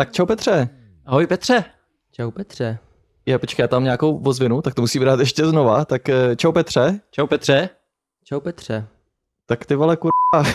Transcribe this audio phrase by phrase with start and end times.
[0.00, 0.68] Tak čau Petře.
[1.06, 1.64] Ahoj Petře.
[2.12, 2.78] Čau Petře.
[3.26, 5.84] Já počkej, já tam nějakou ozvěnu, tak to musím dát ještě znova.
[5.84, 7.00] Tak eh, čau Petře.
[7.10, 7.68] Čau Petře.
[8.24, 8.86] Čau Petře.
[9.46, 10.52] Tak ty vole kurva.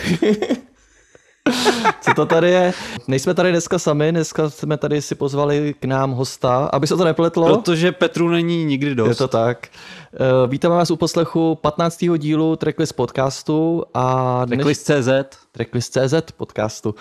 [2.00, 2.72] Co to tady je?
[3.08, 7.04] Nejsme tady dneska sami, dneska jsme tady si pozvali k nám hosta, aby se to
[7.04, 7.56] nepletlo.
[7.56, 9.08] Protože Petru není nikdy dost.
[9.08, 9.68] Je to tak.
[10.14, 12.04] Eh, Vítáme vás u poslechu 15.
[12.18, 14.56] dílu Tracklist podcastu a dneš...
[14.56, 15.08] Tracklist.cz
[15.52, 16.94] Tracklist.cz podcastu.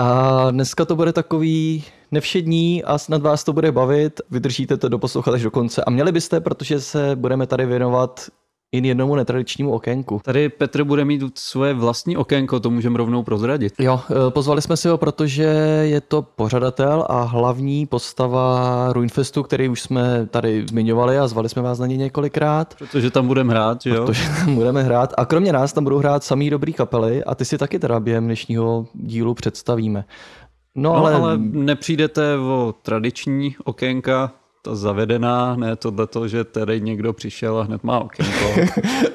[0.00, 4.20] A dneska to bude takový nevšední a snad vás to bude bavit.
[4.30, 5.84] Vydržíte to doposlouchat až do konce.
[5.84, 8.28] A měli byste, protože se budeme tady věnovat
[8.72, 10.20] jen jednomu netradičnímu okénku.
[10.24, 13.72] Tady Petr bude mít svoje vlastní okénko, to můžeme rovnou prozradit.
[13.78, 15.42] Jo, eh, pozvali jsme si ho, protože
[15.82, 21.62] je to pořadatel a hlavní postava Ruinfestu, který už jsme tady zmiňovali a zvali jsme
[21.62, 22.74] vás na ně několikrát.
[22.78, 24.06] Protože tam budeme hrát, jo?
[24.06, 25.14] Protože tam budeme hrát.
[25.18, 28.24] A kromě nás tam budou hrát samý dobrý kapely a ty si taky teda během
[28.24, 30.04] dnešního dílu představíme.
[30.74, 31.14] No, No, ale...
[31.14, 34.32] ale nepřijdete o tradiční okénka,
[34.68, 38.44] ta zavedená, ne tohleto, že tady někdo přišel a hned má okénko.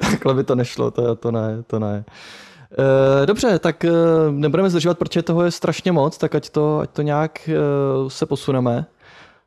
[0.00, 2.04] takhle by to nešlo, to, to ne, to ne.
[3.22, 3.90] Eh, Dobře, tak eh,
[4.30, 8.26] nebudeme zdržovat, protože toho je strašně moc, tak ať to, ať to nějak eh, se
[8.26, 8.86] posuneme.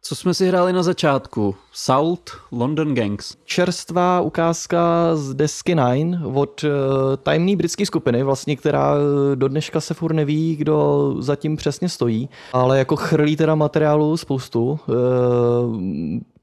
[0.02, 1.56] Co jsme si hráli na začátku?
[1.74, 3.36] Salt, London Gangs.
[3.46, 6.70] čerstvá ukázka z desky Nine od uh,
[7.24, 12.30] tajemné britské skupiny, vlastně, která eh, do dneška se furt neví, kdo zatím přesně stojí,
[12.54, 14.80] ale jako chrlí teda materiálu spoustu.
[14.88, 15.78] Uh,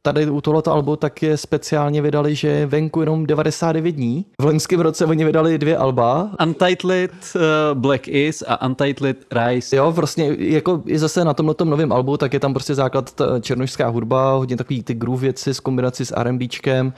[0.06, 4.24] tady u tohoto albu taky speciálně vydali, že je venku jenom 99 dní.
[4.40, 6.30] V loňském roce oni vydali dvě alba.
[6.42, 7.40] Untitled uh,
[7.74, 9.76] Black Is a Untitled Rise.
[9.76, 13.40] Jo, vlastně jako i zase na tomhle novém albu, tak je tam prostě základ ta
[13.40, 16.92] černošská hudba, hodně takový ty groove věci s kombinací s R&Bčkem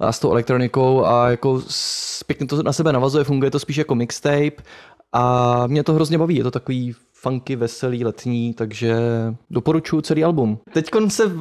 [0.00, 1.62] a s tou elektronikou a jako
[2.26, 4.62] pěkně to na sebe navazuje, funguje to spíš jako mixtape
[5.12, 8.96] a mě to hrozně baví, je to takový funky, veselý, letní, takže
[9.50, 10.58] doporučuji celý album.
[10.72, 11.32] Teď se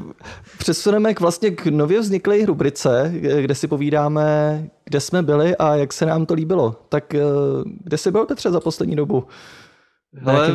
[0.57, 5.94] přesuneme k vlastně k nově vzniklé rubrice, kde si povídáme, kde jsme byli a jak
[5.94, 6.75] se nám to líbilo.
[6.89, 7.21] Tak eh,
[7.83, 9.27] kde jsi byl, Petře, za poslední dobu?
[10.25, 10.50] Ale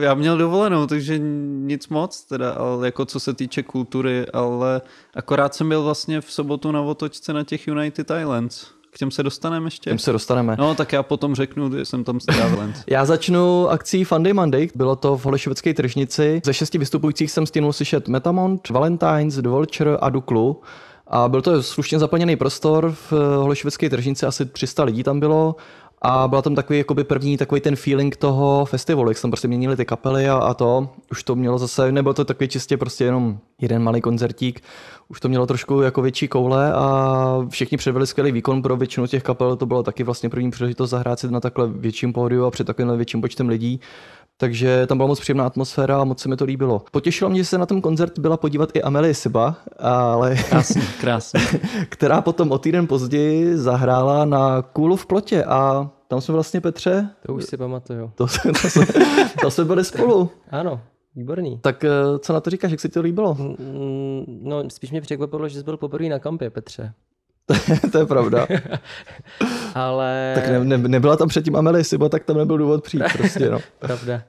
[0.00, 4.80] já měl dovolenou, takže nic moc, teda, ale jako co se týče kultury, ale
[5.14, 8.66] akorát jsem byl vlastně v sobotu na otočce na těch United Islands.
[8.94, 9.90] K těm se dostaneme ještě?
[9.90, 10.56] Těm se dostaneme.
[10.58, 12.72] No, tak já potom řeknu, že jsem tam strávil.
[12.86, 14.68] Já začnu akcí Funday Monday.
[14.74, 16.40] Bylo to v Holešovické tržnici.
[16.44, 20.60] Ze šesti vystupujících jsem stihnul slyšet Metamont, Valentines, The Vulture a Duklu.
[21.06, 25.56] A byl to slušně zaplněný prostor v Holešovické tržnici, asi 300 lidí tam bylo.
[26.02, 29.48] A byla tam takový jakoby první takový ten feeling toho festivalu, jak se tam prostě
[29.48, 30.88] měnili ty kapely a, a to.
[31.10, 34.62] Už to mělo zase, nebyl to takový čistě prostě jenom jeden malý koncertík.
[35.12, 39.22] Už to mělo trošku jako větší koule a všichni předvedli skvělý výkon pro většinu těch
[39.22, 39.56] kapel.
[39.56, 42.96] To bylo taky vlastně první příležitost zahrát si na takhle větším pódiu a před takovým
[42.96, 43.80] větším počtem lidí.
[44.36, 46.82] Takže tam byla moc příjemná atmosféra a moc se mi to líbilo.
[46.90, 51.40] Potěšilo mě, že se na ten koncert byla podívat i Amelie Siba, ale Krásný, krásný.
[51.88, 57.08] která potom o týden později zahrála na Kůlu v plotě a tam jsme vlastně, Petře,
[57.26, 58.10] To už si pamatuju.
[58.14, 58.86] to, to, jsme,
[59.40, 60.30] to jsme byli spolu.
[60.50, 60.80] Ano,
[61.16, 61.58] výborný.
[61.58, 63.34] Tak eh, co na to říkáš, jak se ti to líbilo?
[63.34, 66.92] Mm, No, spíš mě překvapilo, že jsi byl poprvé na kampě, Petře.
[67.92, 68.46] to je pravda.
[69.74, 70.32] Ale...
[70.34, 73.58] Tak ne, ne, nebyla tam předtím Amelie Siba, tak tam nebyl důvod přijít prostě, no.
[73.78, 74.22] Pravda.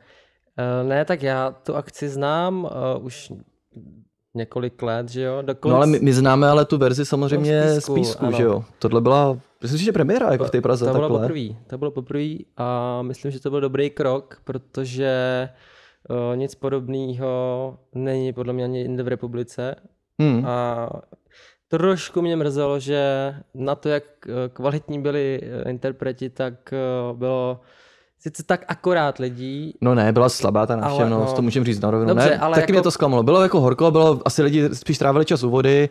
[0.57, 2.63] Eh, Ne, tak já tu akci znám
[2.97, 3.33] uh, už
[4.35, 5.41] několik let, že jo?
[5.41, 5.71] Dokonce...
[5.71, 8.37] No ale my, my známe ale tu verzi samozřejmě z z Písku, písku, ano.
[8.37, 8.63] že jo?
[8.79, 11.47] Tohle byla, myslím že premiéra jako v té Praze to bylo poprvé.
[11.67, 15.72] To bylo poprvé a myslím, že to byl dobrý krok, protože uh,
[16.35, 19.75] nic podobného není podle mě ani jinde v republice.
[20.21, 20.45] Hmm.
[20.45, 20.89] A
[21.67, 26.77] trošku mě mrzelo, že na to, jak eh, kvalitní byli eh, interpreti, tak eh,
[27.13, 27.59] bylo
[28.19, 31.35] sice tak akorát lidí, No ne, byla slabá ta návštěvnost, no.
[31.35, 32.07] to můžeme říct na rovinu.
[32.07, 33.23] Dobře, ne, ale taky jako- mě to zklamalo.
[33.23, 35.89] Bylo jako horko, bylo asi lidi spíš trávili čas u vody,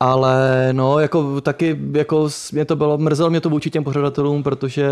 [0.00, 4.88] ale no, jako taky, jako mě to bylo, mrzelo mě to vůči těm pořadatelům, protože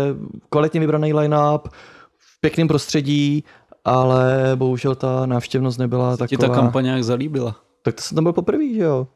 [0.49, 1.67] kvalitně vybraný line-up,
[2.17, 3.43] v pěkném prostředí,
[3.85, 6.55] ale bohužel ta návštěvnost nebyla Ti taková.
[6.55, 7.55] ta kampaň nějak zalíbila.
[7.81, 9.07] Tak to jsem tam byl poprvé, že jo?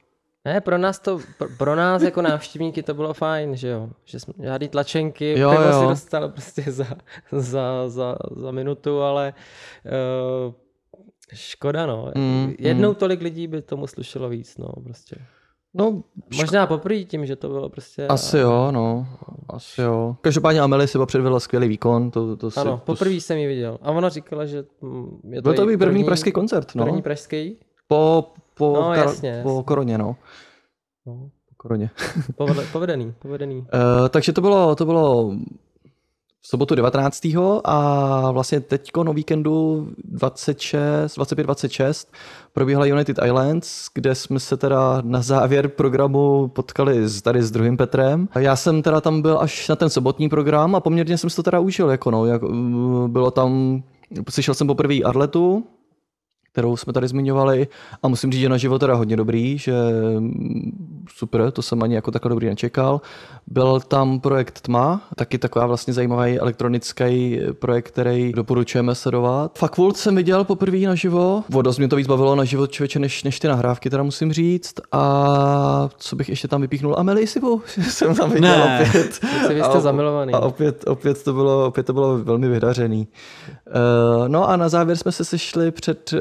[0.46, 3.90] Ne, pro nás to, pro, pro nás jako návštěvníky to bylo fajn, že jo.
[4.06, 5.82] Že jsme žádný tlačenky, Jo, jo, pivo jo.
[5.82, 6.86] si dostal prostě za,
[7.32, 9.34] za, za, za minutu, ale
[10.48, 10.54] uh,
[11.34, 12.12] škoda no.
[12.16, 12.96] Mm, Jednou mm.
[12.96, 15.16] tolik lidí by tomu slušelo víc, no prostě.
[15.74, 16.04] No,
[16.38, 18.08] Možná poprvé tím, že to bylo prostě...
[18.08, 19.08] asi jo, no.
[19.50, 20.16] Asi jo.
[20.22, 22.12] Každopádně Amelie si předvedla skvělý výkon.
[22.12, 23.78] To, to si, Ano, to, poprvé jsem ji viděl.
[23.82, 26.84] A ona říkala, že mm, je to Byl to její první pražský koncert, no.
[26.86, 27.56] První pražský?
[27.88, 29.64] Po, po, No, kar- jasně, po jasně.
[29.64, 30.16] koroně, no.
[31.06, 31.90] No, Po koroně.
[32.36, 33.58] povede, povedený, povedený.
[33.58, 33.66] Uh,
[34.10, 35.34] takže to bylo, to bylo
[36.48, 37.28] v sobotu 19.
[37.64, 42.08] a vlastně teďko na víkendu 26, 25-26
[42.54, 48.30] probíhala United Islands, kde jsme se teda na závěr programu potkali tady s druhým Petrem.
[48.40, 51.44] Já jsem teda tam byl až na ten sobotní program a poměrně jsem si to
[51.44, 53.84] teda užil, jako no, jak, uh, bylo tam,
[54.30, 55.64] slyšel jsem poprvé Arletu,
[56.52, 57.68] kterou jsme tady zmiňovali
[58.04, 59.74] a musím říct, že na život teda hodně dobrý, že
[60.20, 63.02] mm, super, to jsem ani jako takhle dobrý nečekal.
[63.48, 69.52] Byl tam projekt Tma, taky taková vlastně zajímavý elektronický projekt, který doporučujeme sledovat.
[69.58, 73.24] Fakult jsem viděl poprvé naživo, o dost mě to víc bavilo na život člověče než,
[73.24, 74.74] než ty nahrávky, teda musím říct.
[74.92, 76.96] A co bych ještě tam vypíchnul?
[76.98, 78.80] Amelie Sibu jsem tam viděl Ne.
[78.90, 79.20] opět.
[79.50, 80.34] Vy jste A- zamilovaný.
[80.34, 83.08] A opět, opět, to bylo, opět to bylo velmi vydařený.
[83.68, 86.20] Uh, no a na závěr jsme se sešli před uh,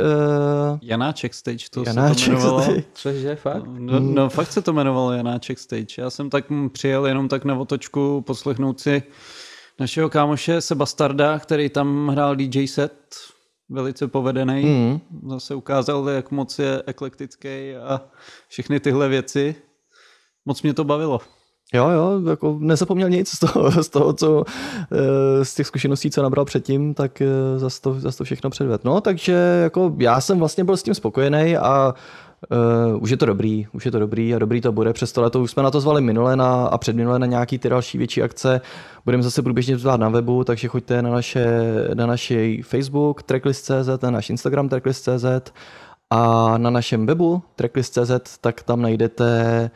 [0.83, 2.35] Janáček Stage, to se Janáček.
[2.35, 2.75] to jmenovalo.
[2.95, 3.63] Cože, fakt?
[3.79, 5.95] No, no, fakt se to jmenovalo Janáček Stage.
[5.99, 9.03] Já jsem tak mm, přijel jenom tak na otočku poslechnout si
[9.81, 13.17] našeho kámoše Sebastarda, který tam hrál DJ set,
[13.69, 14.65] velice povedený.
[14.65, 15.01] Mm.
[15.31, 18.01] Zase ukázal, jak moc je eklektický a
[18.49, 19.55] všechny tyhle věci.
[20.45, 21.21] Moc mě to bavilo.
[21.75, 24.45] Jo, jo, jako nezapomněl nic z toho, z toho co
[24.93, 28.85] eh, z těch zkušeností, co nabral předtím, tak eh, zas to, zas to všechno předved.
[28.85, 31.95] No, takže jako já jsem vlastně byl s tím spokojený a
[32.51, 34.93] Uh, už je to dobrý, už je to dobrý a dobrý to bude.
[34.93, 37.69] Přes to leto už jsme na to zvali minule na, a předminule na nějaký ty
[37.69, 38.61] další větší akce.
[39.05, 41.47] Budeme zase průběžně zvát na webu, takže choďte na, naše,
[41.95, 45.53] na naši Facebook tracklist.cz, na náš Instagram tracklist.cz
[46.11, 49.71] a na našem webu tracklist.cz, tak tam najdete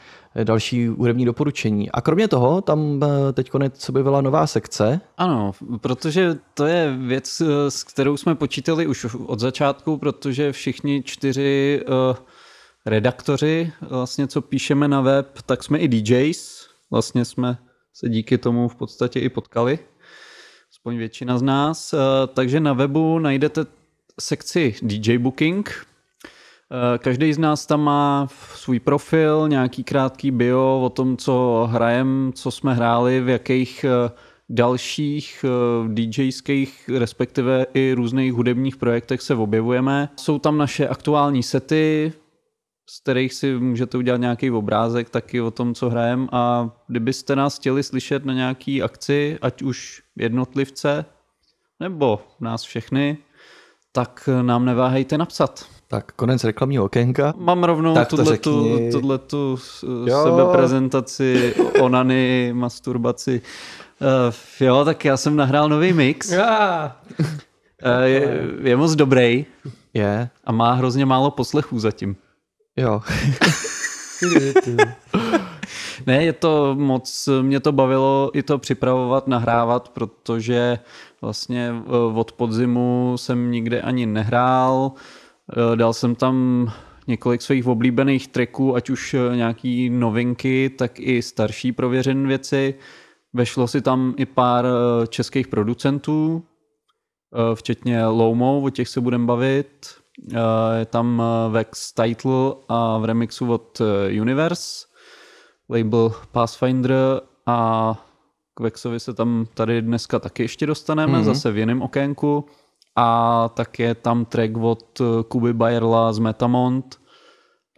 [0.44, 1.90] další hudební doporučení.
[1.90, 5.00] A kromě toho, tam eh, teď konec objevila nová sekce.
[5.16, 11.02] Ano, protože to je věc, eh, s kterou jsme počítali už od začátku, protože všichni
[11.02, 12.16] čtyři uh,
[12.86, 16.68] redaktoři, vlastně co píšeme na web, tak jsme i DJs.
[16.90, 17.58] Vlastně jsme
[17.94, 19.78] se díky tomu v podstatě i potkali,
[20.70, 21.92] aspoň většina z nás.
[21.92, 21.98] Uh,
[22.34, 23.66] takže na webu najdete
[24.20, 25.86] sekci DJ Booking,
[26.72, 32.32] Eh, Každý z nás tam má svůj profil, nějaký krátký bio o tom, co hrajem,
[32.34, 34.10] co jsme hráli, v jakých eh,
[34.48, 40.08] dalších eh, DJských, respektive i různých hudebních projektech se objevujeme.
[40.16, 42.12] Jsou tam naše aktuální sety,
[42.92, 47.56] z kterých si můžete udělat nějaký obrázek taky o tom, co hrajem a kdybyste nás
[47.58, 51.04] chtěli slyšet na nějaký akci, ať už jednotlivce,
[51.80, 53.18] nebo nás všechny,
[53.92, 55.66] tak nám neváhejte napsat.
[55.88, 57.34] Tak konec reklamního okénka.
[57.36, 58.90] Mám rovnou Tak to tuhletu, řekni.
[58.92, 59.58] tuhletu
[60.06, 60.24] Jo.
[60.24, 63.40] sebeprezentaci, onany, masturbaci.
[64.00, 66.32] Uh, jo, tak já jsem nahrál nový mix.
[66.32, 66.90] Ah,
[67.84, 69.46] Uh, je, je moc dobrý
[69.94, 72.16] Je, a má hrozně málo poslechů zatím.
[72.80, 73.02] Jo.
[76.06, 80.78] Ne, je to moc, mě to bavilo i to připravovat, nahrávat, protože
[81.20, 84.92] vlastně eh, od podzimu jsem nikde ani nehrál.
[84.92, 86.66] Eh, Dal jsem tam
[87.06, 92.74] několik svých oblíbených tracků, ať už eh, nějaký novinky, tak i starší prověřené věci.
[93.32, 94.66] Vešlo si tam i pár
[95.08, 96.42] českých producentů,
[97.54, 99.99] včetně Lomo, o těch se budeme bavit.
[100.28, 104.86] Eh, Je tam eh, Vex Title a v remixu od eh, Universe
[105.68, 107.94] label Pathfinder a
[108.54, 111.24] k Vexovi se tam tady dneska taky ještě dostaneme, mm-hmm.
[111.24, 112.44] zase v jiném okénku.
[112.96, 116.99] A tak je tam track od Kuby Bayerla z Metamont.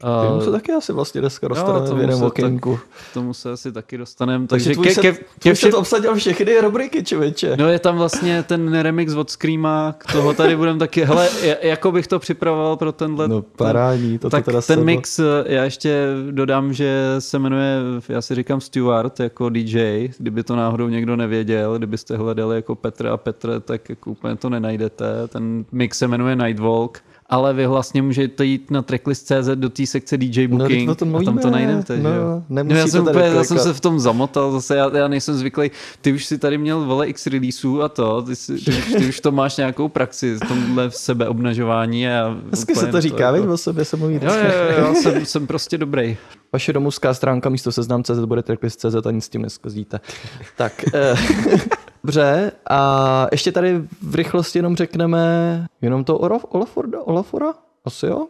[0.02, 2.78] Tomu Eh, se taky asi vlastně dneska dostaneme v tomu jiném okénku.
[3.10, 4.46] k tomu se asi taky dostaneme.
[4.46, 7.56] Takže Takže tvůj ke, ke, tvůj ke všem, obsadil všechny rubriky, člověče.
[7.56, 11.56] No je tam vlastně ten remix od Screama, k toho tady budeme taky, hele, ja-
[11.62, 14.84] jako bych to připravoval pro tenhle, No parádní, to tak teda ten sedlo.
[14.84, 17.76] mix, eh, já ještě dodám, že se jmenuje,
[18.08, 23.06] já si říkám Stuart jako DJ, kdyby to náhodou někdo nevěděl, kdybyste hledali jako Petr
[23.06, 25.04] a Petr, tak jako úplně to nenajdete.
[25.28, 26.98] Ten mix se jmenuje Nightwalk,
[27.32, 31.16] ale vy vlastně můžete jít na tracklist.cz do té sekce DJ No, Booking o tom
[31.16, 31.50] a tam to mluvíme.
[31.66, 31.96] najdete.
[31.98, 32.42] No, že jo?
[32.48, 35.70] nemusíte já, jsem úplně, já jsem se v tom zamotal, zase já, já nejsem zvyklý.
[36.00, 39.08] Ty už si tady měl vole x releaseů a to, ty, si, ty, už- ty
[39.08, 42.08] už to máš nějakou praxi v tomhle sebeobnažování.
[42.08, 43.52] A Dneska se to říká, jako- jako...
[43.52, 44.14] o sobě se mluví.
[44.14, 46.16] Jo, jo, jo, já jsem, jsem prostě dobrý.
[46.52, 50.00] Vaše domovská stránka místo seznam.cz bude tracklist.cz a nic s tím neskazíte.
[50.56, 51.14] tak, eh,
[52.04, 57.54] dobře, a ještě tady v rychlosti jenom řekneme jenom to Olaf, Olaforda, Olafora?
[57.84, 58.26] Asi jo?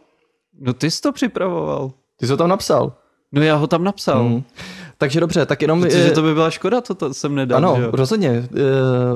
[0.61, 1.93] No ty jsi to připravoval.
[2.17, 2.93] Ty jsi to tam napsal.
[3.33, 4.25] No já ho tam napsal.
[4.25, 4.43] Hmm.
[5.03, 5.81] Takže dobře, tak jenom...
[5.81, 7.59] Protože eh, to by byla škoda, to, to jsem nedal.
[7.59, 7.91] ano, že jo?
[7.93, 8.49] rozhodně.
[8.51, 8.59] Uh,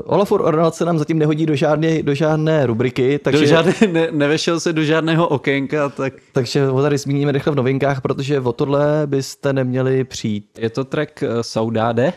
[0.04, 4.08] Olafur Ornal se nám zatím nehodí do žádné, do žádné rubriky, takže, Do žádné, ne,
[4.12, 8.52] nevešel se do žádného okénka, tak takže ho tady zmíníme rychle v novinkách, protože o
[8.52, 10.58] tohle byste neměli přijít.
[10.58, 12.12] je to track eh, Saudade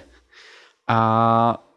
[0.88, 1.69] a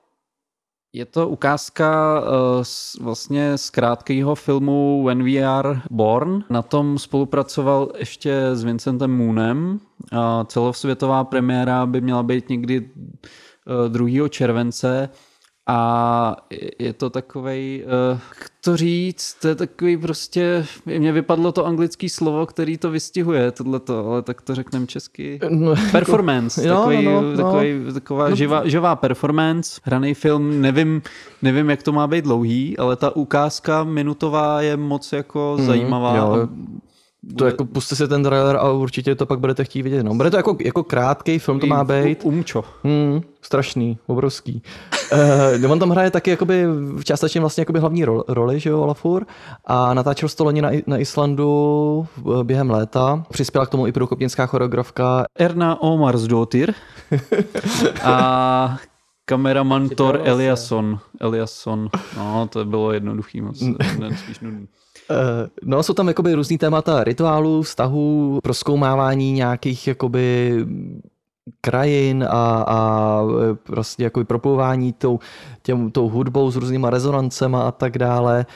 [0.92, 6.44] je to ukázka eh, z, vlastně z krátkého filmu When We Are Born.
[6.50, 9.80] Na tom spolupracoval ještě s Vincentem Moonem.
[10.12, 12.90] A celosvětová premiéra by měla být někdy
[13.86, 14.28] eh, 2.
[14.28, 15.08] července
[15.66, 16.36] a
[16.78, 22.08] je- to takovej, eh, jak to říct, to je takový prostě, mně vypadlo to anglické
[22.08, 25.40] slovo, který to vystihuje, tohleto, ale tak to řekneme česky.
[25.50, 28.36] No, Performance, Jo, takový, no, no, takový, taková No.
[28.36, 31.02] živá, živá performance, hraný film, nevím,
[31.42, 36.16] nevím, jak to má být dlouhý, ale ta ukázka minutová je moc jako zajímavá.
[36.16, 36.32] jo.
[36.32, 36.48] a
[37.38, 40.02] To jako puste si ten trailer a určitě to pak budete chtít vidět.
[40.02, 42.24] No, bude to jako, jako krátký film, to má být.
[42.24, 42.64] Umčo.
[42.84, 44.62] Hmm, strašný, obrovský.
[45.62, 48.80] Uh, on tam hraje taky jakoby, v částečně vlastně jakoby hlavní rol, roli, že jo,
[48.80, 49.26] Olafur.
[49.64, 53.24] A natáčel to loni na, na Islandu eh, během léta.
[53.30, 55.24] Přispěla k tomu i průkopnická choreografka.
[55.38, 56.74] Erna Omarsdottir
[58.02, 58.76] a
[59.24, 60.30] kameraman Thor se.
[60.30, 60.98] Eliasson.
[61.20, 61.88] Eliasson.
[62.16, 63.60] No, to bylo jednoduchý moc.
[63.98, 64.68] ne, spíš nudný.
[65.12, 70.56] Uh, no, jsou tam jakoby různý témata rituálů, vztahů, proskoumávání nějakých jakoby
[71.60, 75.18] krajin a, a e, prostě jako proplouvání tou,
[75.62, 78.46] těm, tou hudbou s různýma rezonancema a tak dále.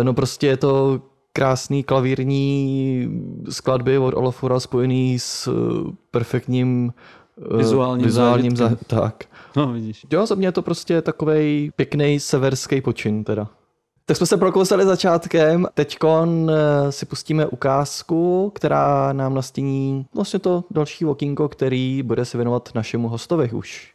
[0.00, 1.00] E, no prostě je to
[1.36, 3.08] krásný klavírní
[3.48, 6.92] skladby od Olafura spojený s eh, perfektním
[7.54, 8.98] eh, Vizuálním vizuálním za, zážitkem.
[9.00, 9.24] tak.
[9.56, 10.06] No vidíš.
[10.12, 13.48] Jo, za mě je to prostě takový pěkný severský počin teda.
[14.06, 20.64] Tak jsme se prokousali začátkem, teďkon eh, si pustíme ukázku, která nám nastíní vlastně to
[20.70, 23.94] další okýnko, který bude se věnovat našemu hostovi už.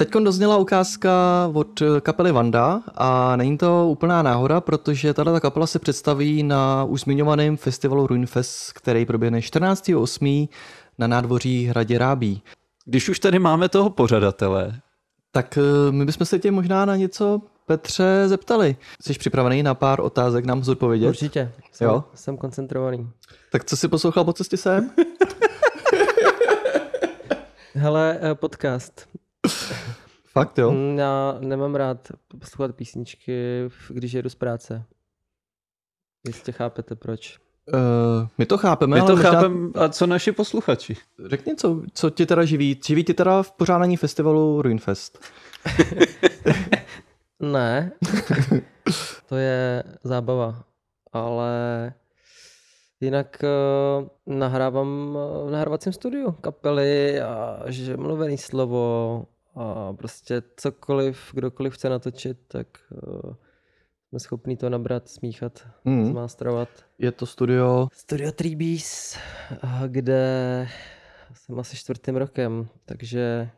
[0.00, 1.10] Teď dozněla ukázka
[1.54, 6.84] od eh, kapely Vanda a není to úplná náhoda, protože tato kapela se představí na
[6.84, 10.48] už zmiňovaném festivalu Ruinfest, který proběhne 14.8.
[10.98, 12.42] na nádvoří Hradě Rábí.
[12.84, 14.80] Když už tady máme toho pořadatele,
[15.32, 18.76] Tak eh, my bychom se tě možná na něco, Petře, zeptali.
[19.02, 21.08] Jsi připravený na pár otázek nám zodpovědět?
[21.08, 21.52] Určitě.
[21.72, 22.04] Jsem, Jo?
[22.14, 23.10] jsem koncentrovaný.
[23.52, 24.90] Tak co jsi poslouchal po cestě sem?
[27.74, 29.09] Hele, eh, podcast.
[30.32, 30.72] Fakt jo?
[30.72, 32.08] Mm, Já nemám rád
[32.40, 34.84] poslouchat písničky, v- když jedu z práce.
[36.26, 37.38] Jistě chápete proč.
[37.74, 39.42] Uh, my to chápeme, my ale to možná...
[39.84, 40.96] a co naši posluchači?
[41.26, 42.80] Řekni, co, co tě teda živí?
[42.86, 45.18] Živí tě teda v pořádání festivalu Ruinfest?
[47.42, 47.92] Ne,
[49.28, 50.64] to je zábava,
[51.12, 51.52] ale
[53.00, 61.30] jinak uh, nahrávám uh, v nahrávacím studiu kapely a že mluvený slovo a prostě cokoliv,
[61.34, 63.34] kdokoliv chce natočit, tak uh,
[64.08, 66.06] jsme schopni to nabrat, smíchat, Mm.
[66.06, 66.68] zmástrovat.
[66.98, 67.88] Je to studio...
[67.92, 69.18] Studio Treebees,
[69.62, 70.68] a kde
[71.34, 73.50] jsem asi čtvrtým rokem, takže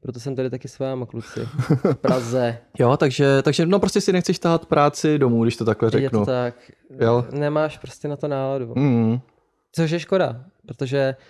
[0.00, 2.58] proto jsem tady taky s váma, kluci, v Praze.
[2.78, 6.20] Jo, takže, takže no prostě si nechceš tahat práci domů, když to takhle Je řeknu.
[6.20, 6.54] to tak.
[7.00, 7.24] Jo.
[7.32, 8.72] Nemáš prostě na to náladu.
[8.76, 9.20] Mm.
[9.72, 11.24] Což je škoda, protože uh,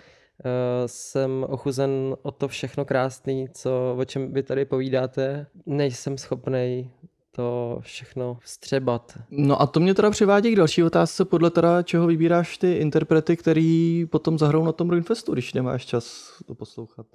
[0.85, 5.47] jsem ochuzen o to všechno krásný, co, o čem vy tady povídáte.
[5.65, 6.89] Nejsem schopnej
[7.31, 9.19] to všechno vstřebat.
[9.29, 13.37] No a to mě teda přivádí k další otázce, podle teda čeho vybíráš ty interprety,
[13.37, 17.05] který potom zahrajou na tom Ruinfestu, když nemáš čas to poslouchat.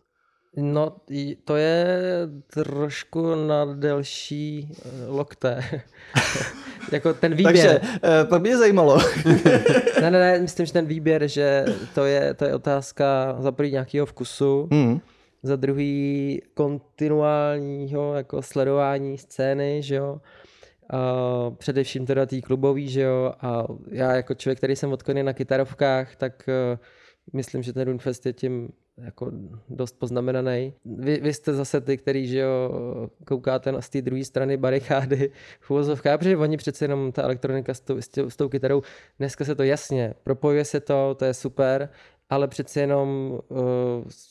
[0.56, 0.96] No,
[1.44, 1.86] to je
[2.46, 5.60] trošku na delší eh, lokte.
[6.92, 7.80] jako ten výběr.
[7.80, 8.98] Takže eh, pak mě zajímalo.
[10.00, 13.70] ne, ne, ne, myslím, že ten výběr, že to je, to je otázka za prvý
[13.70, 15.00] nějakého vkusu, mm.
[15.42, 20.20] za druhý kontinuálního jako sledování scény, že jo.
[20.90, 23.32] A především teda tý klubový, že jo.
[23.40, 26.78] A já jako člověk, který jsem odkojený na kytarovkách, tak uh,
[27.32, 29.32] myslím, že ten Runfest je tím jako
[29.68, 30.72] dost poznamenaný.
[30.84, 32.70] Vy, vy jste zase ty, který, že jo,
[33.26, 37.74] koukáte na z té druhé strany barikády v uvozovkách, protože oni přece jenom ta elektronika
[37.74, 37.96] s tou,
[38.28, 38.82] s, tou kytarou,
[39.18, 41.88] dneska se to jasně, propojuje se to, to je super,
[42.30, 43.58] ale přece jenom uh,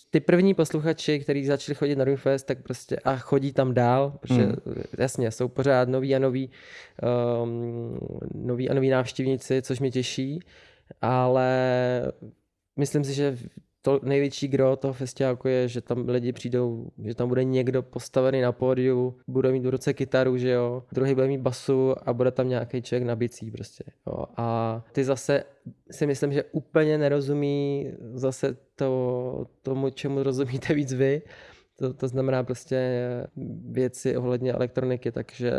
[0.09, 4.43] ty první posluchači, kteří začali chodit na Runfest, tak prostě a chodí tam dál, protože
[4.43, 4.49] Mm.
[4.65, 4.83] mm.
[4.97, 6.49] jasně, jsou pořád noví a noví,
[7.43, 7.99] um,
[8.33, 10.39] noví a noví návštěvníci, což mě těší,
[11.01, 11.51] ale
[12.77, 13.37] myslím si, že
[13.81, 18.41] to největší gro toho festiáku je, že tam lidi přijdou, že tam bude někdo postavený
[18.41, 22.31] na pódiu, bude mít v ruce kytaru, že jo, druhý bude mít basu a bude
[22.31, 23.83] tam nějaký člověk na bicí prostě.
[24.07, 24.25] Jo.
[24.37, 25.43] A ty zase
[25.91, 31.21] si myslím, že úplně nerozumí zase to, tomu, čemu rozumíte víc vy.
[31.79, 32.77] To, to znamená prostě
[33.71, 35.51] věci ohledně elektroniky, takže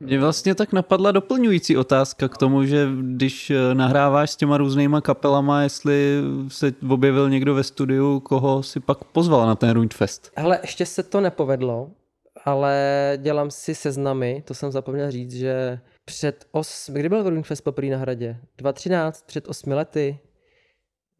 [0.00, 5.00] Mě vlastně tak napadla doplňující otázka k tomu, že když eh, nahráváš s těma různýma
[5.00, 10.32] kapelama, jestli se objevil někdo ve studiu, koho si pak pozval na ten Ruinfest.
[10.36, 11.90] Hele, ještě se to nepovedlo,
[12.44, 16.90] ale dělám si seznamy, to jsem zapomněl říct, že před os...
[16.92, 18.36] Kdy byl Ruinfest poprvé na hradě?
[18.58, 20.18] 2013, před osmi lety.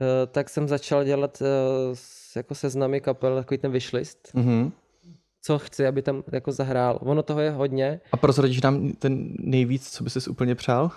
[0.03, 1.97] Eh, tak jsem začal dělat eh,
[2.37, 4.73] jako seznamy kapel, takový ten wishlist, Mm-hmm.
[5.43, 6.99] co chci, aby tam jako zahrál.
[7.03, 8.01] Ono toho je hodně.
[8.13, 10.91] A prozradíš nám ten nejvíc, co by si úplně přál?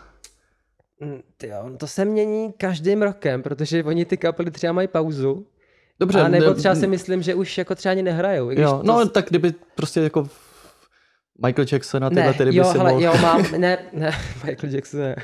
[1.01, 5.47] Mm, tyjo, to se mění každým rokem, protože oni ty kapely třeba mají pauzu.
[5.99, 8.51] Dobře, a nebo ne- třeba si myslím, že už jako třeba ani nehrajou.
[8.51, 10.29] i když Jo, to no tak kdyby prostě jako
[11.45, 13.03] Michael Jackson a tyhle ne, ty by jo, si hele, mohl...
[13.03, 14.12] jo, mám, ne, ne,
[14.45, 15.15] Michael Jackson, ne.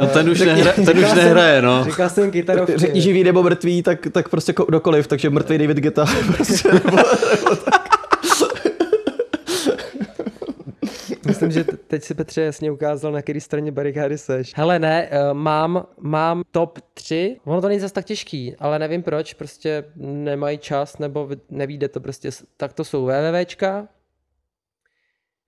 [0.00, 1.84] No ten už, Řekni- nehra, ten už jsem- nehraje, no.
[1.84, 2.78] Říkal jsem kytarovky.
[2.78, 6.04] Řekni živý nebo mrtvý, tak, tak prostě ko- kdokoliv, takže mrtvý David Guetta.
[6.36, 7.88] Prostě, nebo, nebo tak.
[11.26, 14.52] Myslím, že teď si Petře jasně ukázal, na který straně barikády seš.
[14.56, 17.36] Hele, ne, eh, mám, mám top 3.
[17.44, 22.00] Ono to není zase tak těžký, ale nevím proč, prostě nemají čas, nebo nevíde to
[22.00, 22.30] prostě.
[22.56, 23.88] Tak to jsou wwwčka.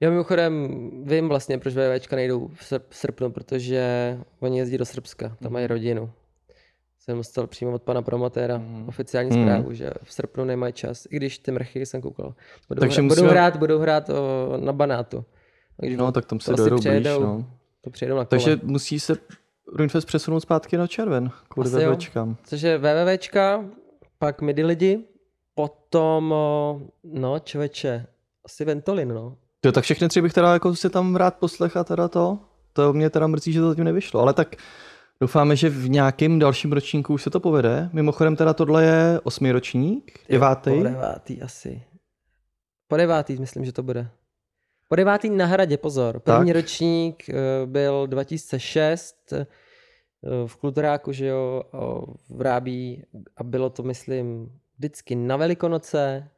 [0.03, 0.69] Jo, mimochodem,
[1.05, 5.53] vím vlastně, proč wwwčka nejdou v srp- v srpnu, protože oni jezdí do Srbska, tam
[5.53, 6.11] mají rodinu.
[6.99, 8.89] Jsem dostal přímo od pana promotéra Mhm.
[8.89, 9.43] oficiální Mhm.
[9.43, 12.35] zprávu, že v srpnu nemají čas, i když ty mrchy jsem koukal.
[12.69, 15.25] Budou, Takže hra, budou musíme- hrát, budou hrát o, na banátu.
[15.77, 17.21] Když No, tak tam se to asi dojedou blíž, přejedou.
[17.23, 17.47] no.
[17.81, 18.27] to přijedou na kole.
[18.27, 19.17] Takže musí se
[19.77, 21.91] Ruinfest přesunout zpátky na červen, kvůli Asi jo.
[21.91, 22.37] webečkám.
[22.45, 23.65] Což je wwwčka,
[24.19, 25.05] pak midi lidi,
[25.55, 26.35] potom,
[27.05, 28.07] no člověče,
[28.45, 29.37] asi Ventolin, no.
[29.65, 32.39] Jo, tak všechny tři bych teda jako si tam rád poslech a teda to.
[32.73, 34.57] To mě teda mrzí, že to zatím nevyšlo, ale tak
[35.21, 37.91] doufáme, že v nějakém dalším ročníku už se to povede.
[37.93, 40.71] Mimochodem teda tohle je osmý ročník, devátý.
[40.71, 41.83] Po devátý asi.
[42.89, 44.09] po devátý myslím, že to bude.
[44.89, 46.21] Po devátý na hradě, pozor.
[46.21, 46.63] První Tak.
[46.63, 47.35] ročník eh,
[47.67, 49.47] byl 2006 eh,
[50.47, 53.05] v Kulturáku, že jo, o, v Rábí
[53.37, 56.29] a bylo to, myslím, vždycky na Velikonoce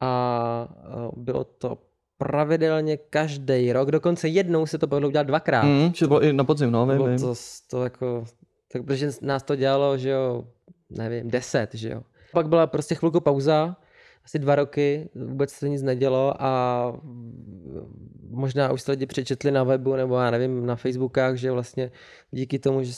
[0.00, 1.78] a eh, bylo to
[2.18, 5.64] pravidelně každý rok, dokonce jednou se to povedlo udělat dvakrát.
[5.64, 7.18] Mm, že to bylo i na podzim, no, vím, vím.
[7.18, 7.34] to,
[7.70, 8.24] to jako,
[8.72, 10.44] tak protože nás to dělalo, že jo,
[10.90, 12.02] nevím, deset, že jo.
[12.32, 13.76] Pak byla prostě chvilku pauza,
[14.24, 16.92] asi dva roky, vůbec se nic nedělo a
[18.30, 21.90] možná už se lidi přečetli na webu nebo já nevím, na Facebookách, že vlastně
[22.30, 22.92] díky tomu, že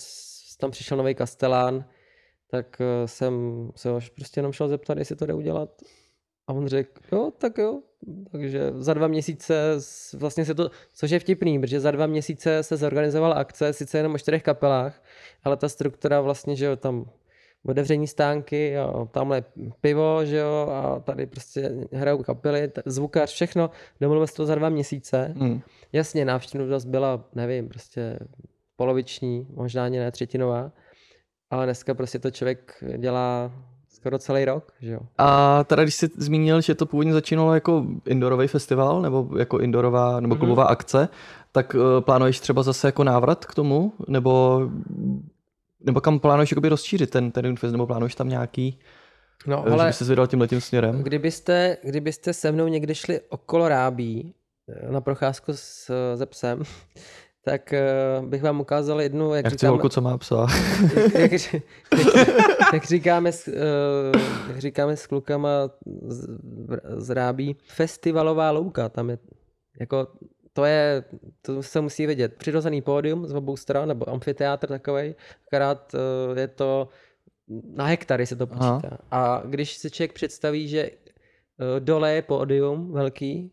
[0.61, 1.85] tam přišel nový Kastelán,
[2.51, 3.33] tak eh, jsem
[3.77, 5.83] se ho prostě jenom šel zeptat, jestli to jde udělat.
[6.47, 7.83] A on řekl, jo, tak jo.
[8.33, 9.77] Takže za dva měsíce
[10.19, 14.15] vlastně se to, což je vtipný, protože za dva měsíce se zorganizovala akce, sice jenom
[14.15, 15.03] o čtyřech kapelách,
[15.45, 17.11] ale ta struktura vlastně, že jo, tam
[17.67, 19.45] otevření stánky a tamhle
[19.81, 24.55] pivo, že jo, a tady prostě hrajou kapely, t- zvukař, všechno, domluvili se to za
[24.55, 25.33] dva měsíce.
[25.35, 25.61] Mm.
[25.93, 28.19] Jasně, návštěvnost byla, nevím, prostě
[28.77, 30.73] poloviční, možná ani ne třetinová,
[31.51, 33.53] ale dneska prostě to člověk dělá
[34.01, 35.01] skoro celý rok, že jo.
[35.19, 40.21] A teda když jsi zmínil, že to původně začínalo jako indoorový festival, nebo jako indoorová
[40.21, 40.39] nebo Mhm.
[40.41, 41.09] klubová akce,
[41.53, 44.61] tak uh, plánuješ třeba zase jako návrat k tomu, nebo
[45.81, 48.79] nebo kam plánuješ jakoby rozšířit ten, ten Fest, nebo plánuješ tam nějaký,
[49.47, 49.85] No, ale...
[49.85, 51.03] že by se vydal tím letím směrem?
[51.03, 54.35] kdybyste, kdybyste se mnou někdy šli okolo Rábí
[54.69, 56.63] eh, na procházku s, se psem,
[57.49, 57.83] tak eh,
[58.27, 60.47] bych vám ukázal jednu, jak Já říkáme, holku, co má psa.
[61.19, 61.43] jak, jak,
[62.73, 65.71] jak, říkáme, s, eh, jak říkáme s klukama
[66.09, 66.29] z,
[66.97, 69.19] z Rábí, festivalová louka, tam je
[69.81, 70.09] jako
[70.53, 71.05] to je,
[71.43, 75.15] to se musí vidět, přirozený pódium z obou stran, nebo amfiteátr takovej,
[75.47, 76.89] akorát eh, je to
[77.77, 78.81] na hektary se to Aha.
[78.81, 78.99] počítá.
[79.11, 80.91] A když si člověk představí, že
[81.79, 83.53] dole je pódium velký,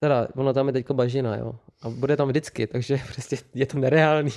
[0.00, 3.78] teda ono tam je teďko bažina, jo, a bude tam vždycky, takže prostě je to
[3.78, 4.30] nereálný.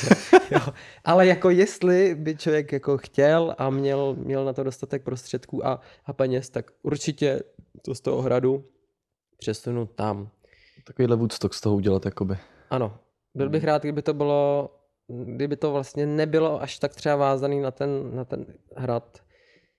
[0.50, 0.60] jo.
[1.04, 5.80] Ale jako jestli by člověk jako chtěl a měl, měl na to dostatek prostředků a,
[6.04, 7.42] a peněz, tak určitě
[7.82, 8.64] to z toho hradu
[9.38, 10.28] přesunu tam.
[10.84, 12.38] Takovýhle Woodstock z toho udělat, jakoby.
[12.70, 12.98] Ano,
[13.34, 13.52] byl Hmm.
[13.52, 14.70] bych rád, kdyby to bylo,
[15.08, 19.22] kdyby to vlastně nebylo až tak třeba vázaný na ten, na ten hrad.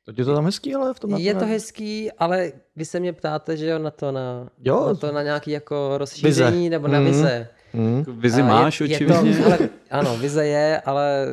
[0.05, 3.13] Tak je to tam hezký, ale v tom Je to hezký, ale vy se mě
[3.13, 4.85] ptáte, že jo, na to na, Jo.
[4.87, 7.07] na, to na nějaký jako rozšíření nebo na Mhm.
[7.07, 7.47] vize.
[7.73, 8.03] Mm.
[8.07, 9.35] Vizi A máš, je, je očividně.
[9.37, 9.59] to, ale,
[9.91, 11.27] ano, vize je, ale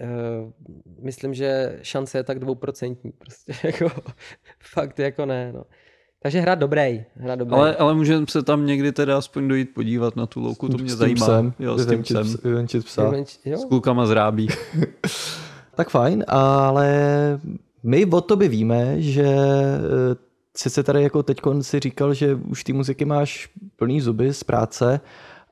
[0.00, 0.50] uh,
[1.04, 3.12] myslím, že šance je tak dvouprocentní.
[3.12, 3.90] Prostě jako,
[4.74, 5.52] fakt jako ne.
[5.52, 5.62] No.
[6.22, 7.04] Takže hra dobrý.
[7.16, 7.54] Hra dobrý.
[7.56, 10.86] Ale, ale můžeme se tam někdy teda aspoň dojít podívat na tu louku, to mě
[10.88, 11.26] S tím zajímá.
[11.26, 12.26] psem, Jo, s tím vyvenčit psem.
[12.26, 13.12] ps- Vyvenčit psa.
[13.44, 13.58] Jo?
[13.58, 14.48] S klukama zrábí.
[15.74, 16.90] Tak fajn, ale
[17.82, 20.16] my o tobě víme, že eh,
[20.56, 25.00] sice tady jako teď si říkal, že už ty muziky máš plný zuby z práce,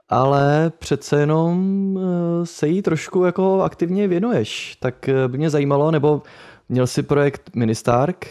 [0.08, 4.76] ale přece jenom eh, se jí trošku jako aktivně věnuješ.
[4.80, 6.22] Tak eh, by mě zajímalo, nebo
[6.68, 8.26] měl jsi projekt Ministark,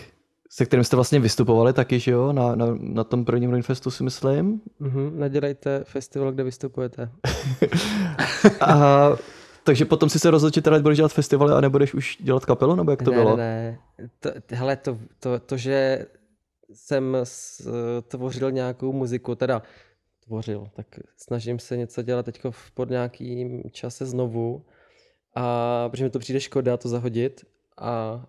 [0.50, 4.04] se kterým jste vlastně vystupovali taky, že jo, na, na, na tom prvním Rainfestu si
[4.04, 4.62] myslím.
[4.80, 7.10] Mhm, nedělejte festival, kde vystupujete.
[8.62, 9.10] A,
[9.68, 12.76] takže potom si se rozhodl, že teda budeš dělat festivaly a nebudeš už dělat kapelu,
[12.76, 13.38] nebo jak to ne, bylo?
[13.38, 14.10] Ne, ne.
[14.20, 16.06] To, hele, to, to, to, že
[16.74, 17.18] jsem
[18.08, 19.62] tvořil nějakou muziku, teda
[20.26, 22.42] tvořil, tak snažím se něco dělat teď
[22.74, 24.66] pod nějakým čase znovu
[25.36, 27.46] a protože mi to přijde škoda to zahodit
[27.78, 28.26] a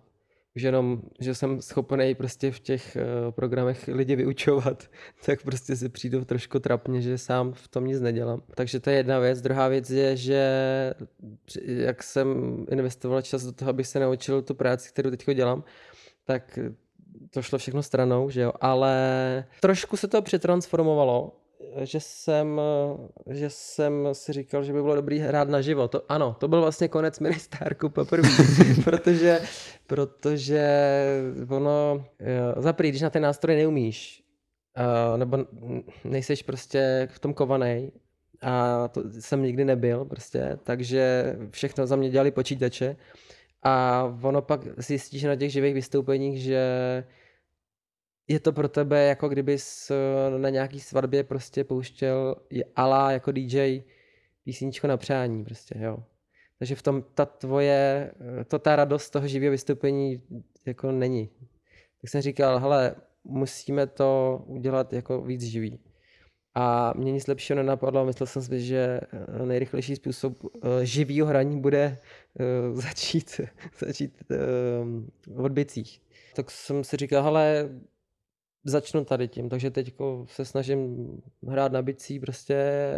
[0.55, 4.83] už jenom, že jsem schopný prostě v těch uh, programech lidi vyučovat,
[5.25, 8.41] tak prostě si přijdu trošku trapně, že sám v tom nic nedělám.
[8.55, 9.41] Takže to je jedna věc.
[9.41, 10.43] Druhá věc je, že
[11.65, 15.63] jak jsem investoval čas do toho, abych se naučil tu práci, kterou teď dělám,
[16.25, 16.59] tak
[17.29, 21.39] to šlo všechno stranou, že jo, ale trošku se to přetransformovalo,
[21.83, 22.61] že jsem,
[23.29, 25.87] že jsem si říkal, že by bylo dobrý hrát na živo.
[25.87, 28.29] To, ano, to byl vlastně konec ministárku poprvé,
[28.83, 29.41] protože,
[29.87, 30.67] protože
[31.49, 34.23] ono, eh, za prvý, když na ten nástroj neumíš,
[34.77, 35.37] eh, nebo
[36.03, 37.91] nejseš prostě v tom kovanej,
[38.41, 42.95] a to jsem nikdy nebyl prostě, takže všechno za mě dělali počítače
[43.63, 46.63] a ono pak zjistíš na těch živých vystoupeních, že
[48.29, 49.57] je to pro tebe jako kdyby
[50.37, 52.35] na nějaký svatbě prostě pouštěl
[52.75, 53.83] ala jako DJ
[54.43, 56.03] písničko na přání prostě, jo.
[56.59, 58.11] Takže v tom ta tvoje,
[58.47, 60.21] to ta radost toho živého vystoupení
[60.65, 61.29] jako není.
[62.01, 65.79] Tak jsem říkal, hele, musíme to udělat jako víc živý.
[66.55, 71.61] A mě nic lepšího nenapadlo, myslel jsem si, že eh, nejrychlejší způsob eh, živého hraní
[71.61, 71.99] bude
[72.39, 73.41] eh, začít,
[73.79, 74.23] začít
[75.27, 76.01] v odbicích.
[76.35, 77.69] Tak jsem si říkal, hele,
[78.63, 79.93] začnu tady tím, takže teď
[80.25, 81.07] se snažím
[81.47, 82.91] hrát na bicí, prostě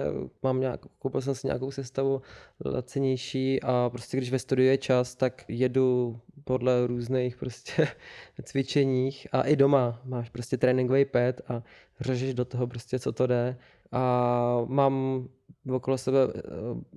[0.43, 2.21] mám nějak, koupil jsem si nějakou sestavu
[2.65, 7.87] lacenější a prostě když ve studiu je čas, tak jedu podle různých prostě
[8.43, 11.63] cvičeních a i doma máš prostě tréninkový pad a
[11.99, 13.57] řežeš do toho prostě, co to jde.
[13.91, 15.27] A mám
[15.69, 16.41] okolo sebe eh,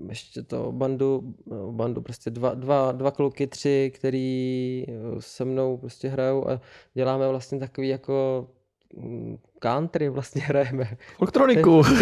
[0.08, 5.76] ještě to bandu, eh, bandu prostě dva, dva, dva kluky, tři, který eh, se mnou
[5.76, 6.60] prostě hrajou a
[6.94, 8.48] děláme vlastně takový jako
[9.58, 10.96] country vlastně hrajeme.
[11.20, 11.82] Elektroniku.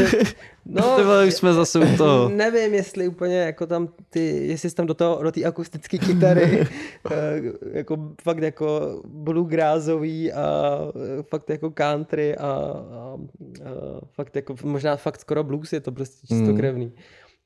[0.67, 2.29] No, už jsme zase u toho.
[2.35, 6.67] Nevím, jestli úplně jako tam ty, jestli jsi tam do toho, do té akustické kytary,
[7.11, 7.17] eh,
[7.73, 10.79] jako fakt jako bluegrassový a
[11.19, 13.19] eh, fakt jako country a, a, a
[14.13, 16.93] fakt jako možná fakt skoro blues je to prostě čistokrevný.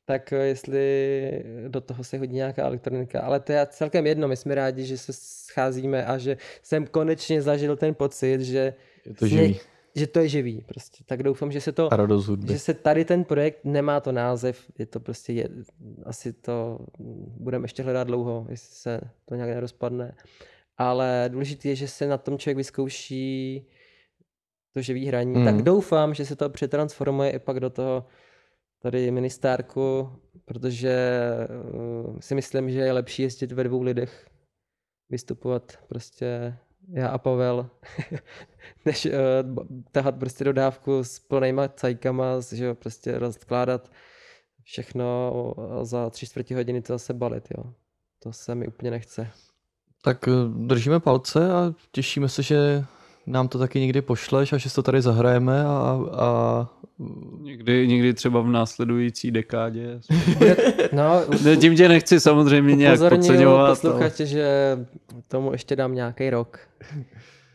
[0.04, 4.36] Tak eh, jestli do toho se hodí nějaká elektronika, ale to je celkem jedno, my
[4.36, 8.74] jsme rádi, že se scházíme a že jsem konečně zažil ten pocit, že
[9.06, 9.60] Je to živý.
[9.96, 11.04] že to je živý prostě.
[11.06, 12.52] Tak doufám, že se to A radost hudby.
[12.52, 15.48] že se tady ten projekt nemá to název, je to prostě, je,
[16.04, 16.78] asi to
[17.38, 20.14] budeme ještě hledat dlouho, jestli se to nějak nerozpadne.
[20.78, 23.66] Ale důležité je, že se na tom člověk vyzkouší
[24.74, 25.44] to živý hraní, Mm.
[25.44, 28.06] tak doufám, že se to přetransformuje i pak do toho
[28.82, 30.12] tady ministárku,
[30.44, 30.96] protože
[31.72, 34.26] uh, si myslím, že je lepší jezdit ve dvou lidech,
[35.10, 36.56] vystupovat prostě
[36.88, 37.70] já a Pavel,
[38.84, 39.12] než uh,
[39.92, 43.90] tahat prostě dodávku s plnýma cajkama, že jo, prostě rozkládat
[44.62, 45.32] všechno
[45.80, 47.72] a za tři čtvrtě hodiny to zase balit, jo.
[48.22, 49.30] To se mi úplně nechce.
[50.02, 50.32] Tak eh,
[50.66, 52.84] držíme palce a těšíme se, že
[53.26, 56.68] nám to taky někdy pošleš a že to tady zahrajeme a, a
[57.40, 60.00] Někdy, někdy třeba v následující dekádě.
[60.92, 63.58] No, Ne, tím tě nechci samozřejmě nějak podceňovat.
[63.66, 64.78] ale- posluchače, že
[65.28, 66.58] tomu ještě dám nějaký rok,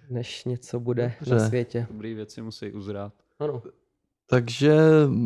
[0.10, 1.48] než něco bude na Dobře.
[1.48, 1.88] světě.
[1.92, 3.14] Dobrý věci musí uzrát.
[3.40, 3.62] Ano.
[4.30, 4.76] takže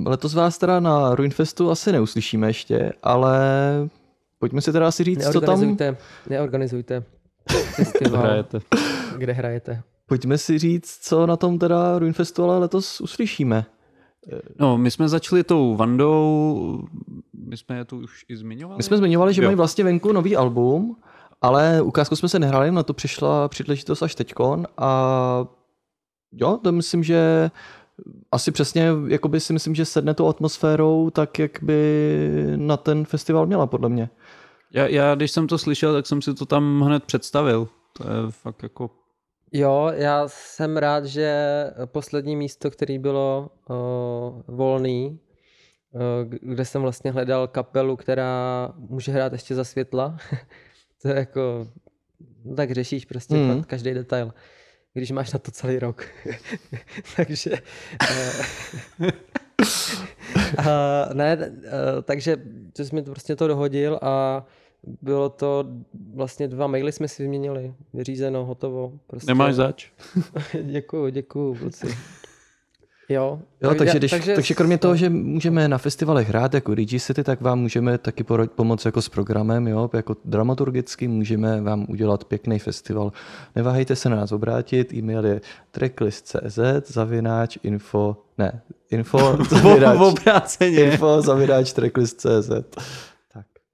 [0.06, 3.40] letos vás teda na Ruinfestu asi neuslyšíme ještě, ale
[4.40, 5.98] pojďme si teda asi říct, co tam, Neorganizujte,
[6.30, 7.04] neorganizujte
[7.76, 8.46] festival,
[9.18, 9.82] kde hrajete.
[10.06, 13.66] Pojďme si říct, co na tom teda Ruinfestu ale letos uslyšíme.
[14.60, 16.84] No, my jsme začali tou Vandou,
[17.48, 18.78] my jsme je tu už i zmiňovali.
[18.78, 19.48] My jsme zmiňovali, že Jo.
[19.48, 20.96] mají vlastně venku nový album,
[21.42, 25.46] ale ukázku jsme se nehráli, na to přišla příležitost až teďkon a
[26.32, 27.52] jo, to myslím, že
[28.32, 33.46] asi přesně, jakoby si myslím, že sedne tou atmosférou tak, jak by na ten festival
[33.46, 34.10] měla, podle mě.
[34.74, 37.68] Já, já, když jsem to slyšel, tak jsem si to tam hned představil.
[37.94, 38.90] To je fakt jako...
[39.52, 41.34] Jo, já jsem rád, že
[41.86, 43.76] poslední místo, který bylo uh,
[44.48, 45.20] volný,
[45.92, 46.02] uh,
[46.42, 50.18] kde jsem vlastně hledal kapelu, která může hrát ještě za světla,
[51.02, 51.68] to je jako,
[52.46, 53.64] no tak řešíš prostě mm.
[53.64, 54.34] každý detail,
[54.94, 56.06] když máš na to celý rok.
[57.16, 57.52] takže
[59.00, 59.10] uh,
[60.60, 62.38] uh, ne, uh, takže
[62.78, 64.46] že jsi mi to prostě to dohodil a
[65.02, 65.66] bylo to
[66.16, 68.94] vlastně dva maily jsme si vyměnili, vyřízeno, hotovo.
[69.08, 69.32] Prostě.
[69.32, 69.88] Nemáš zač?
[70.64, 71.88] děkuju, děkuju, kluci.
[73.10, 76.54] Jo, Jo, tak- takže, já- když, takže, takže kromě toho, že můžeme na festivalech hrát
[76.54, 78.24] jako DJ City, tak vám můžeme taky
[78.56, 83.12] pomoct jako s programem, jo, jako dramaturgicky můžeme vám udělat pěkný festival.
[83.56, 90.84] Neváhejte se na nás obrátit, e-mail je tracklist.cz, zavináč, info, ne, info, zavináč, obráceně.
[90.86, 92.52] info, zavináč, tracklist.cz.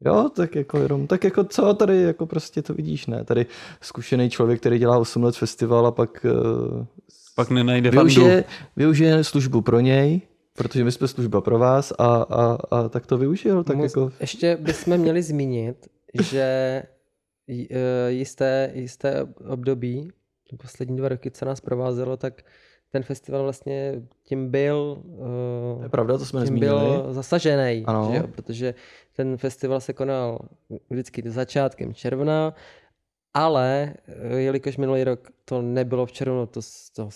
[0.06, 3.24] Jo, tak jako jenom, tak jako co tady, jako prostě to vidíš, ne?
[3.24, 3.46] Tady
[3.82, 6.26] zkušený člověk, který dělá 8 let festival a pak
[6.80, 6.86] uh,
[7.36, 8.44] Pak nenajde využije,
[8.76, 10.22] využije službu pro něj,
[10.58, 13.64] protože my jsme služba pro vás a, a, a tak to využil.
[13.64, 15.88] Tak Mus- jako, Ještě bychom měli zmínit,
[16.24, 16.44] že
[17.50, 20.12] eh, jisté, jisté období,
[20.62, 22.42] poslední dva roky, co nás provázelo, tak
[22.92, 24.98] ten festival vlastně tím byl,
[25.76, 26.80] to je eh, pravda, to jsme tím nezmínili.
[26.80, 28.10] byl zasažený, Ano.
[28.12, 28.28] že jo?
[28.28, 28.74] protože
[29.14, 30.40] ten festival se konal
[30.90, 32.54] vždycky začátkem června,
[33.34, 36.60] ale eh, jelikož minulý rok to nebylo v červnu, to,
[36.96, 37.10] to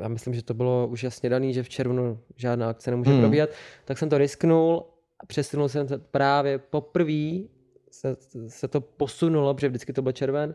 [0.00, 3.20] já myslím, že to bylo už jasně daný, že v červnu žádná akce nemůže Hmm.
[3.20, 3.50] probíhat,
[3.84, 4.84] tak jsem to risknul
[5.20, 7.38] a přesunul jsem se právě poprvé
[7.90, 8.16] se,
[8.48, 10.54] se to posunulo, protože vždycky to byl červen,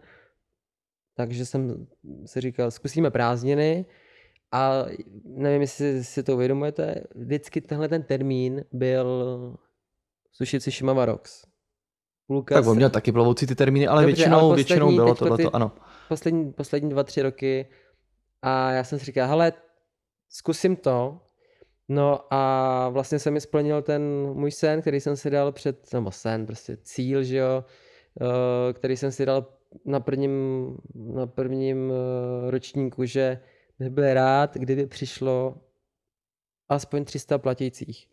[1.15, 1.87] takže jsem
[2.25, 3.85] si říkal, zkusíme prázdniny
[4.51, 4.85] a
[5.25, 9.07] nevím, jestli si to uvědomujete, vždycky tenhle ten termín byl
[10.33, 11.45] Sušici Šimava Rocks.
[12.27, 15.37] Půlka Tak on měl taky plovoucí ty termíny, ale Dobře, většinou, ale většinou bylo tohleto,
[15.37, 15.71] ty- ano.
[16.09, 17.67] poslední, poslední dva, tři roky
[18.41, 19.53] a já jsem si říkal, hele,
[20.29, 21.19] zkusím to.
[21.89, 24.01] No a vlastně se mi splnil ten
[24.33, 27.65] můj sen, který jsem si dal před, nebo sen, prostě cíl, že jo,
[28.21, 29.45] eh, který jsem si dal
[29.85, 30.31] na prvním,
[30.95, 33.39] na prvním eh, ročníku, že
[33.79, 35.55] bych byl rád, kdyby přišlo
[36.69, 38.07] aspoň 300 platících.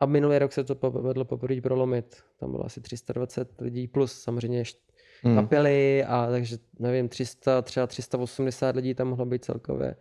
[0.00, 2.16] A minulý rok se to povedlo poprvé prolomit.
[2.40, 4.84] Tam bylo asi 320 lidí plus samozřejmě ještě
[5.24, 5.36] Hmm.
[5.36, 9.96] kapely a takže nevím, 300, třeba 380 lidí tam mohlo být celkově.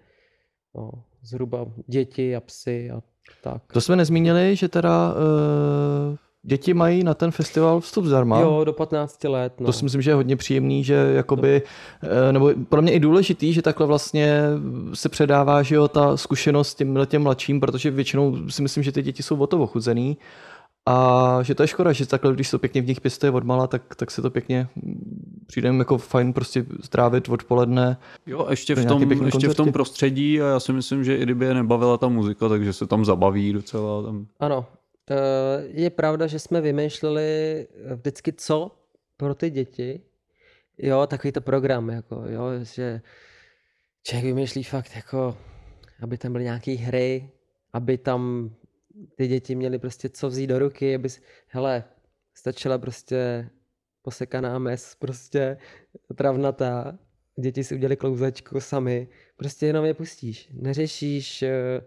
[0.76, 0.92] No,
[1.22, 3.02] zhruba děti a psy a
[3.44, 3.74] tak.
[3.74, 8.40] To jsme nezmínili, že teda uh, děti mají na ten festival vstup zdarma.
[8.40, 9.54] Jo, do 15 let.
[9.60, 9.66] No.
[9.66, 11.62] To si myslím, že je hodně příjemný, že jakoby,
[12.04, 14.42] eh, nebo pro mě i důležitý, že takhle vlastně
[14.94, 19.02] se předává, že jo, ta zkušenost těm, těm mladším, protože většinou si myslím, že ty
[19.02, 20.18] děti jsou o to ochuzený.
[20.86, 23.68] A že to je škoda, že takhle, když se to pěkně v nich pěstuje odmala,
[23.68, 27.98] tak, tak se to pěkně mm, přijde jim jako fajn prostě strávit odpoledne.
[28.26, 31.46] Jo, ještě v, tom, ještě v tom prostředí a já si myslím, že i kdyby
[31.46, 34.04] je nebavila ta muzika, takže se tam zabaví docela.
[34.04, 34.26] Tam.
[34.40, 34.66] Ano,
[35.68, 38.80] je pravda, že jsme vymýšleli eh, vždycky co
[39.18, 40.02] pro ty děti.
[40.78, 43.02] Jo, takový to program, jako, jo, že
[44.04, 45.38] člověk vymýšlí fakt, jako,
[46.02, 47.32] aby tam byly nějaké hry,
[47.74, 48.52] aby tam
[49.16, 51.10] ty děti měly prostě co vzít do ruky, aby,
[51.48, 51.84] hele,
[52.34, 53.50] stačila prostě
[54.02, 55.58] posekaná mes, prostě
[56.16, 57.00] travnatá,
[57.40, 61.82] děti si udělali klouzačku sami, prostě jenom je pustíš, neřešíš, eh,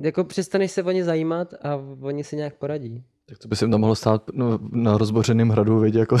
[0.00, 3.04] jako přestaneš se o ně zajímat a oni si nějak poradí.
[3.26, 6.16] Tak to by se jim tam mohlo stát no, na rozbořeném hradu, vědě, jako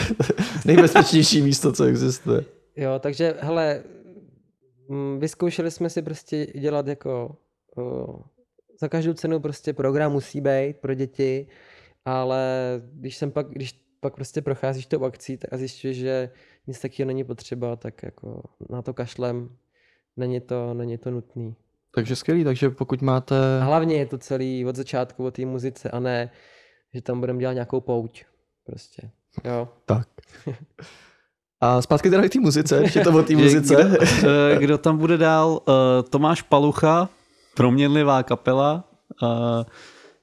[0.64, 2.44] nejbezpečnější místo, co existuje.
[2.76, 3.82] Jo, takže hele,
[4.88, 7.36] mm, vyzkoušeli jsme si prostě dělat jako
[7.76, 8.06] o,
[8.80, 11.46] za každou cenu prostě program musí být pro děti,
[12.04, 16.30] ale když jsem pak, když pak prostě procházíš tou akcí tak a zjišťuješ, že
[16.66, 19.56] nic takového není potřeba, tak jako na to kašlem
[20.16, 21.54] není to, není to nutný.
[21.94, 23.60] Takže skvělý, takže pokud máte...
[23.60, 26.30] A hlavně je to celý od začátku o té muzice a ne,
[26.94, 28.24] že tam budeme dělat nějakou pouť.
[28.66, 29.10] Prostě.
[29.44, 29.68] Jo.
[29.86, 30.08] Tak.
[31.60, 33.74] A zpátky teda k té muzice, když je to o té muzice.
[34.20, 34.28] Kdo,
[34.58, 35.60] kdo tam bude dál?
[35.68, 37.08] Eh, Tomáš Palucha,
[37.54, 38.84] proměnlivá kapela.
[39.22, 39.64] eh,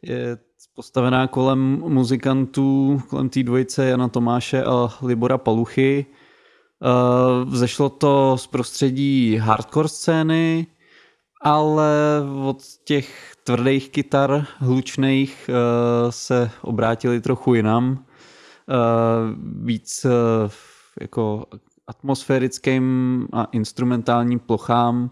[0.02, 0.38] Je
[0.76, 6.06] postavená kolem muzikantů, kolem té dvojice Jana Tomáše a Libora Paluchy.
[6.84, 10.68] Eh, Vzešlo to z prostředí hardcore scény,
[11.42, 11.92] ale
[12.46, 18.06] od těch tvrdých kytar, hlučných, eh, se obrátili trochu jinam.
[18.70, 18.74] Eh,
[19.64, 20.10] Víc eh,
[21.02, 21.46] jako
[21.88, 25.10] atmosférickým a instrumentálním plochám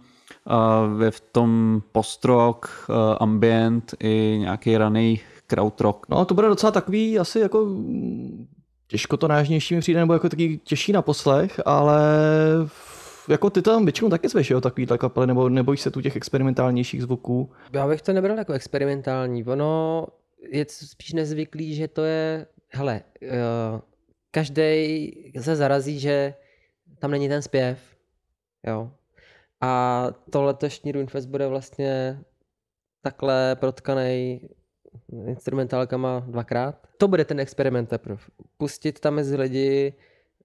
[0.95, 6.05] ve v tom post-rock, eh, ambient i nějaký raný krautrock.
[6.09, 7.67] No to bude docela takový asi jako
[8.87, 12.01] těžko to nážnější mi přijde, nebo jako takový těžší na poslech, ale
[12.65, 12.96] f-
[13.29, 17.01] jako ty tam většinou taky zveš, jo, takový kapely, nebo nebojíš se tu těch experimentálnějších
[17.01, 17.51] zvuků.
[17.73, 19.45] Já bych to nebral jako experimentální.
[19.45, 20.05] Ono
[20.49, 23.01] je spíš nezvyklý, že to je, hele,
[24.31, 26.33] každý se zarazí, že
[26.99, 27.79] tam není ten zpěv,
[28.67, 28.91] jo.
[29.61, 32.19] A to letošní Runefest bude vlastně
[33.01, 34.41] takhle protkaný
[35.27, 36.87] instrumentálkama dvakrát.
[36.97, 38.21] To bude ten experiment teprve.
[38.57, 39.93] Pustit tam mezi lidi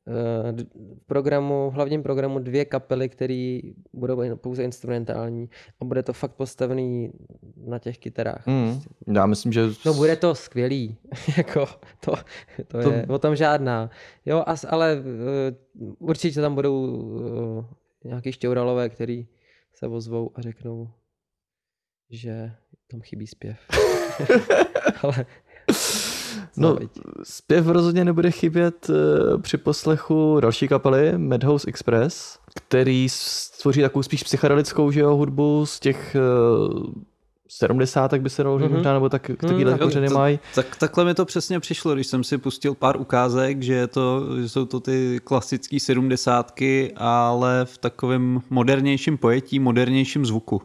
[0.06, 3.60] v programu, v hlavním programu dvě kapely, které
[3.92, 5.48] budou pouze instrumentální
[5.80, 7.12] a bude to fakt postavený
[7.56, 8.46] na těch kytarách.
[8.46, 8.72] Mm.
[8.72, 8.88] prostě.
[9.06, 9.62] Já myslím, že...
[9.86, 10.96] No bude to skvělý,
[11.36, 11.66] jako
[12.00, 12.14] to,
[12.68, 13.90] to, To- je o tom žádná.
[14.26, 14.96] Jo, as, ale
[15.80, 17.64] uh, určitě tam budou uh,
[18.04, 19.26] nějaký šťouralové, který
[19.74, 20.90] se ozvou a řeknou,
[22.10, 22.52] že
[22.90, 23.58] tam chybí zpěv.
[25.02, 25.26] ale
[26.56, 26.78] No,
[27.22, 34.22] zpěv rozhodně nebude chybět eh, při poslechu další kapely Madhouse Express, který stvoří takovou spíš
[34.22, 36.16] psychedelickou že jo, hudbu z těch
[36.76, 36.92] uh,
[37.48, 38.72] 70, tak by se dalo Mhm.
[38.72, 40.38] možná, nebo tak, takovýhle jako kořeny mají.
[40.54, 44.26] Tak, takhle mi to přesně přišlo, když jsem si pustil pár ukázek, že, je to,
[44.40, 50.62] že jsou to ty klasické sedmdesátky, ale v takovém modernějším pojetí, modernějším zvuku.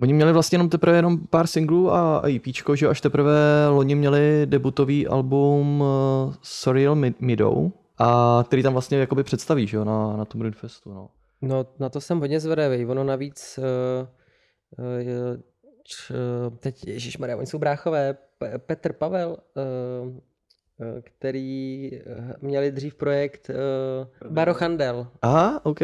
[0.00, 3.32] Oni měli vlastně jenom teprve jenom pár singlů a, a EPčko, že až teprve
[3.68, 9.76] loni měli debutový album uh, Surreal Mid- Meadow, a který tam vlastně jakoby představí, že
[9.76, 11.08] jo, na, na tom Festu, no.
[11.42, 12.86] No, na to jsem hodně zvedavý.
[12.86, 14.08] Ono navíc, uh,
[14.78, 15.40] uh,
[15.84, 20.16] č, uh, teď, ježišmarja, oni jsou bráchové, Pe- Petr Pavel, uh, uh,
[21.02, 21.90] který
[22.40, 25.06] měli dřív projekt uh, Barochandel.
[25.22, 25.80] Aha, OK.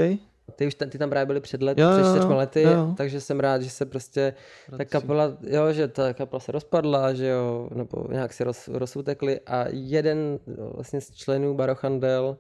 [0.57, 2.95] Ty už tam, ty tam právě byli před, let, Jo, před jo, lety, jo.
[2.97, 4.35] takže jsem rád, že se prostě
[4.77, 9.41] ta kapela, jo, že ta kapela se rozpadla, že jo, nebo nějak si roz, rozutekli
[9.41, 10.39] a jeden
[10.75, 12.39] vlastně z členů Barochandel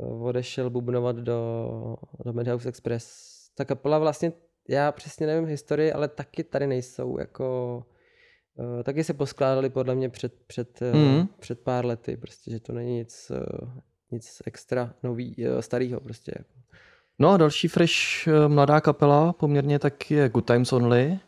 [0.00, 1.70] eh, odešel bubnovat do,
[2.24, 3.34] do Madhouse Express.
[3.56, 4.32] Ta kapela vlastně,
[4.68, 7.82] já přesně nevím historii, ale taky tady nejsou, jako
[8.80, 11.28] eh, taky se poskládali podle mě před, před, Mhm.
[11.40, 13.32] před pár lety, prostě, že to není nic,
[14.10, 16.32] nic extra nový, starýho prostě.
[16.38, 16.50] Jako.
[17.18, 17.92] No a další fresh
[18.26, 21.18] eh, mladá kapela poměrně tak je Good Times Only.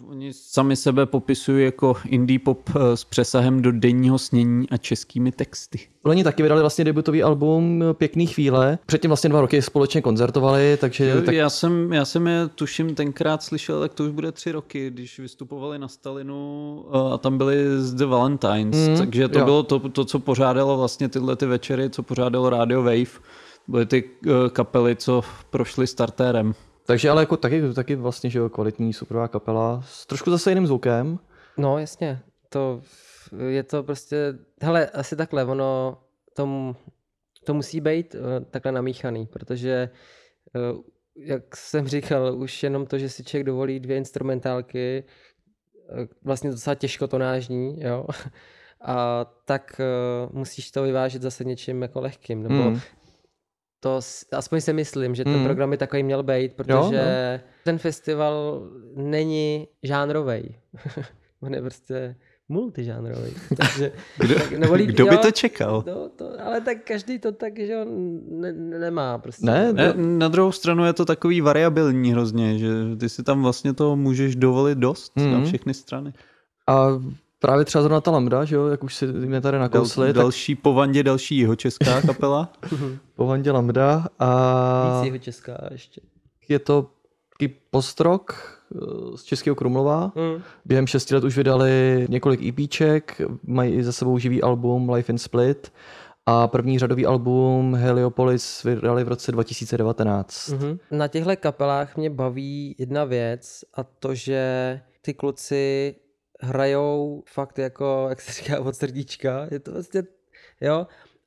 [0.00, 4.76] Uh, oni sami sebe popisují jako indie pop eh, s přesahem do denního snění a
[4.76, 5.78] českými texty.
[6.02, 8.78] Oni taky vydali vlastně debutový album Pěkný chvíle.
[8.86, 12.94] Předtím vlastně dva roky společně koncertovali, takže Jo, tak Já, jsem, já jsem je tuším
[12.94, 17.56] tenkrát slyšel, tak to už bude tři roky, když vystupovali na Stalinu a tam byli
[17.78, 19.44] z The Valentines, Mhm, takže to jo.
[19.44, 23.20] bylo to, to, co pořádalo vlastně tyhle ty večery, co pořádalo Radio Wave.
[23.68, 26.54] Byly ty eh, kapely, co prošly startérem.
[26.86, 30.66] Takže ale jako taky, taky vlastně, že jo, kvalitní superová kapela s trošku zase jiným
[30.66, 31.18] zvukem.
[31.56, 32.82] No jasně, to
[33.48, 35.98] je to prostě, hele, asi takhle, ono
[36.36, 36.74] to,
[37.44, 39.90] to musí být eh, takhle namíchaný, protože
[40.56, 45.04] eh, jak jsem říkal, už jenom to, že si člověk dovolí dvě instrumentálky,
[46.22, 48.06] vlastně docela těžkotonážní, jo,
[48.84, 52.80] a tak eh, musíš to vyvážet zase něčím jako lehkým, nebo Mm.
[53.82, 54.00] To
[54.32, 55.44] aspoň si myslím, že ten Mm.
[55.44, 58.62] program by takový měl být, protože ten festival
[58.96, 60.54] není žánrový.
[61.42, 62.16] On je prostě
[62.48, 63.30] multižánrový.
[63.56, 65.84] Takže, Kdo, tak, nebo líp- kdo by jo, to čekal?
[65.86, 69.46] No, to, ale tak každý to tak, že on ne, ne, nemá prostě.
[69.46, 72.68] Ne, Ne, na druhou stranu je to takový variabilní hrozně, že
[73.00, 75.44] ty si tam vlastně to můžeš dovolit dost na Mhm.
[75.44, 76.12] všechny strany.
[76.68, 76.86] A
[77.42, 80.16] právě třeba zrovna ta Lambda, že jo, jak už si mě tady Dal, nakousli, tak
[80.16, 82.52] další po Vandě, další jeho česká kapela.
[83.16, 86.00] po Vandě Lambda a Víc jeho česká ještě.
[86.48, 86.86] je to
[87.38, 90.12] taky postrok eh, z Českého Krumlova.
[90.14, 90.42] Mm.
[90.64, 95.18] Během šesti let už vydali několik EPček, mají i za sebou živý album Life in
[95.18, 95.72] Split
[96.26, 100.48] a první řadový album Heliopolis vydali v roce 2019.
[100.48, 100.78] Mm-hmm.
[100.90, 105.94] Na těchto kapelách mě baví jedna věc a to, že ty kluci
[106.42, 109.48] hrajou fakt jako, jak se říká, od srdíčka.
[109.50, 110.02] Je to prostě,
[110.60, 110.86] jo.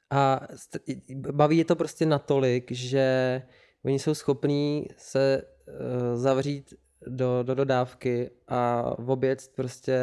[0.09, 0.47] A
[1.32, 3.41] baví je to prostě natolik, že
[3.86, 6.74] oni jsou schopní se uh, zavřít
[7.07, 9.99] do, do dodávky a obět prostě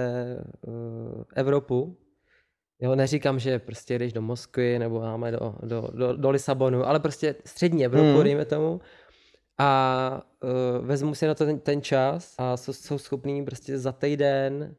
[0.66, 1.96] uh, Evropu.
[2.80, 7.00] Jo, neříkám, že prostě jdeš do Moskvy nebo máme do, do, do, do Lisabonu, ale
[7.00, 8.16] prostě střední Evropu, Mm.
[8.16, 8.24] mm.
[8.24, 8.80] dejme tomu.
[9.58, 13.92] A uh, vezmu si na to ten, ten čas a jsou, jsou schopní prostě za
[13.92, 14.74] týden,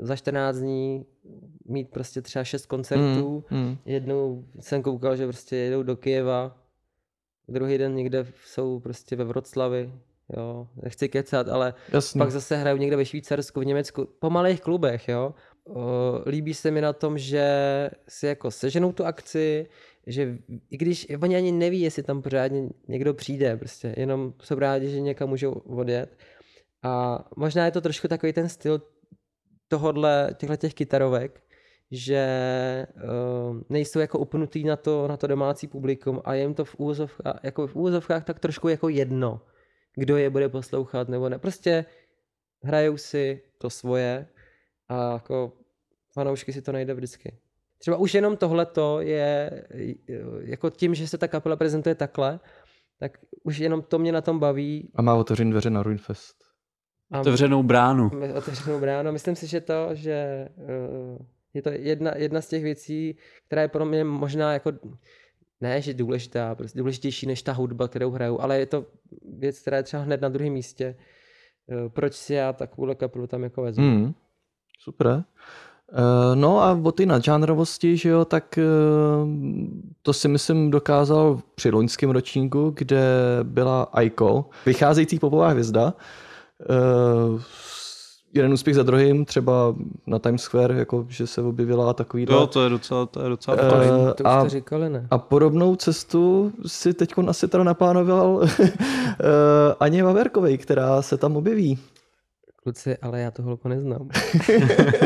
[0.00, 1.06] za 14 dní
[1.64, 3.44] mít prostě třeba 6 koncertů.
[3.50, 3.76] Mm, mm.
[3.84, 6.56] Jednou jsem koukal, že prostě jedou do Kyjeva,
[7.48, 9.92] druhý den někde jsou prostě ve Vroclavi,
[10.36, 12.18] jo, nechci kecat, ale Jasný.
[12.18, 15.34] pak zase hrajou někde ve Švýcarsku, v Německu, po malých klubech, jo.
[15.64, 17.44] O, líbí se mi na tom, že
[18.08, 19.66] si jako seženou tu akci,
[20.06, 20.38] že
[20.70, 25.00] i když oni ani neví, jestli tam pořádně někdo přijde, prostě jenom jsou rádi, že
[25.00, 26.16] někam můžou odjet.
[26.82, 28.82] A možná je to trošku takový ten styl
[29.68, 31.42] tohodle, těchto těch kytarovek,
[31.90, 36.64] že uh, nejsou jako upnutý na to, na to domácí publikum a je jim to
[36.64, 39.40] v úvozovkách, jako v úvozovkách tak trošku jako jedno,
[39.94, 41.38] kdo je bude poslouchat nebo ne.
[41.38, 41.84] Prostě
[42.62, 44.26] hrajou si to svoje
[44.88, 45.52] a jako
[46.12, 47.38] fanoušky si to najde vždycky.
[47.78, 49.94] Třeba už jenom tohleto je, eh,
[50.40, 52.40] jako tím, že se ta kapela prezentuje takhle,
[52.98, 54.90] tak už jenom to mě na tom baví.
[54.94, 56.39] A má otevřený dveře na Ruinfest.
[57.10, 58.10] A Otevřenou bránu.
[58.18, 59.12] my- otevřenou bránu.
[59.12, 60.12] Myslím si, že to, že
[60.58, 61.18] eh,
[61.54, 64.72] je to jedna, jedna z těch věcí, která je pro mě možná jako
[65.60, 68.84] ne, že důležitá, prostě důležitější než ta hudba, kterou hraju, ale je to
[69.38, 70.96] věc, která je třeba hned na druhém místě.
[71.70, 73.84] Eh, Proč si já takovouhle kapelu tam jako vezmu?
[73.84, 74.14] Mm.
[74.78, 75.24] Super.
[75.92, 75.96] Uh,
[76.34, 78.58] no a o ty nadžánrovosti, že jo, tak
[80.02, 83.02] to si myslím dokázal při loňském ročníku, kde
[83.42, 85.94] byla Aiko, vycházející popová hvězda.
[86.68, 87.40] Uh,
[88.34, 89.74] jeden úspěch za druhým, třeba
[90.06, 93.56] na Times Square, jako, že se objevila takový Jo, to je docela, to je docela
[93.60, 93.90] Eh, fajn.
[93.90, 95.06] To už a- to říkali, ne?
[95.10, 98.48] A podobnou cestu si teď asi teda naplánoval uh,
[99.80, 101.78] Aně Vaverkovej, která se tam objeví.
[102.62, 104.08] Kluci, ale já to holku neznám.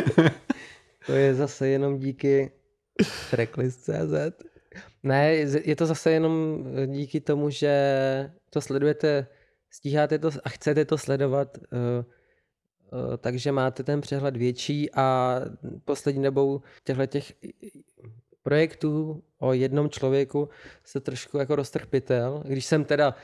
[1.06, 2.50] to je zase jenom díky
[3.30, 4.44] tracklist.cz.
[5.02, 5.34] Ne,
[5.64, 9.26] je to zase jenom eh, díky tomu, že to sledujete,
[9.74, 15.36] stíháte to a chcete to sledovat, eh, eh, takže máte ten přehled větší a
[15.84, 17.32] poslední dobou těchto těch
[18.42, 20.48] projektů o jednom člověku
[20.84, 22.42] se trošku jako roztrh pytel.
[22.46, 23.14] Když jsem teda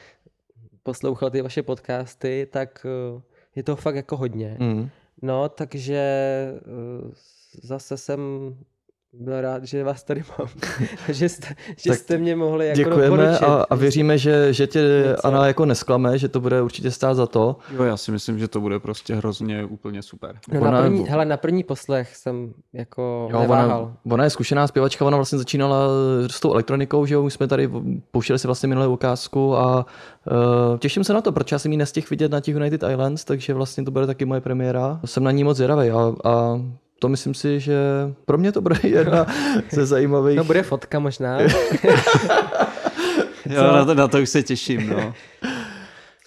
[0.82, 3.22] poslouchal ty vaše podcasty, tak eh,
[3.54, 4.56] je to fakt jako hodně.
[4.60, 4.90] Mm.
[5.22, 6.02] No, takže
[7.62, 8.20] zase jsem
[9.12, 10.48] byl rád, že vás tady mám.
[11.08, 15.26] že, jste, že jste mě mohli jako Děkujeme a, a věříme, že, že tě Něco.
[15.26, 17.56] Ana jako nesklame, že to bude určitě stát za to.
[17.74, 20.36] Jo, já si myslím, že to bude prostě hrozně úplně super.
[20.52, 23.80] No na Ona- první, hele, na první poslech jsem jako Jo, neváhal.
[23.82, 25.78] ona, ona je zkušená zpěvačka, ona vlastně začínala
[26.30, 27.70] s tou elektronikou, že jo, už jsme tady
[28.10, 29.86] pouštěli si vlastně minulou ukázku a
[30.70, 33.24] uh, těším se na to, protože já jsem ji nestihl vidět na těch United Islands,
[33.24, 35.00] takže vlastně to bude taky moje premiéra.
[35.04, 36.60] Jsem na ní moc zvědavý a, a
[37.00, 37.76] to myslím si, že
[38.24, 39.26] pro mě to bude jedna
[39.70, 40.36] ze zajímavých.
[40.36, 41.38] No bude fotka možná.
[43.46, 45.14] Jo, na to, na to už se těším, no.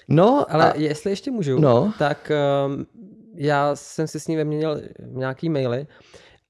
[0.08, 1.94] No, Ale a, jestli ještě můžu, No.
[2.00, 2.32] tak
[2.68, 2.86] um,
[3.36, 5.88] já jsem si s ní vyměnil nějaký maily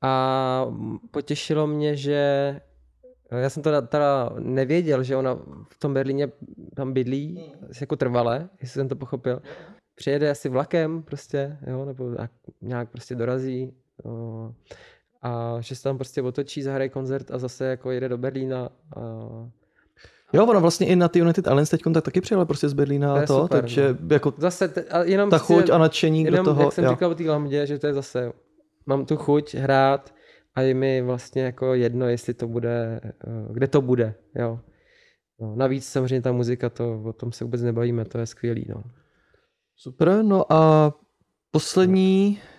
[0.02, 0.66] a
[1.12, 2.22] potěšilo mě, že
[3.32, 5.36] já jsem teda, teda nevěděl, že ona
[5.70, 6.30] v tom Berlíně
[6.76, 7.52] tam bydlí,
[7.82, 9.42] jako trvale, jestli jsem to pochopil.
[9.96, 13.74] Přijede asi vlakem prostě, jo, nebo jak- nějak prostě dorazí
[15.22, 19.00] a že se tam prostě otočí, zahraje koncert a zase jako jede do Berlína a
[20.34, 23.14] jo, ona vlastně i na ty United Islands teď tak taky přijela prostě z Berlína
[23.14, 26.32] To a to, super, takže jako zase, te, a jenom ta chuť a nadšení do
[26.32, 26.62] Jenom, toho.
[26.64, 26.92] jak jsem jo.
[26.92, 28.32] říkal o té lambdě, že to je zase,
[28.86, 30.14] mám tu chuť hrát
[30.56, 34.60] a je mi vlastně jako jedno, jestli to bude, eh, kde to bude, jo.
[35.40, 38.84] No, navíc samozřejmě ta muzika, to, o tom se vůbec nebavíme, to je skvělý, no.
[39.76, 40.94] Super, no a
[41.52, 42.53] poslední eh,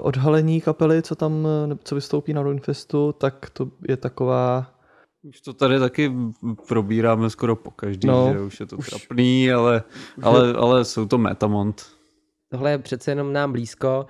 [0.00, 4.74] odhalení kapely, co tam, eh, nebo co vystoupí na Runfestu, tak to je taková,
[5.22, 6.12] Už to tady taky
[6.68, 9.82] probíráme skoro po každý, No, že už je to už- trapný, ale,
[10.22, 11.86] ale, ale jsou to Metamont.
[12.50, 14.06] Tohle je přece jenom nám blízko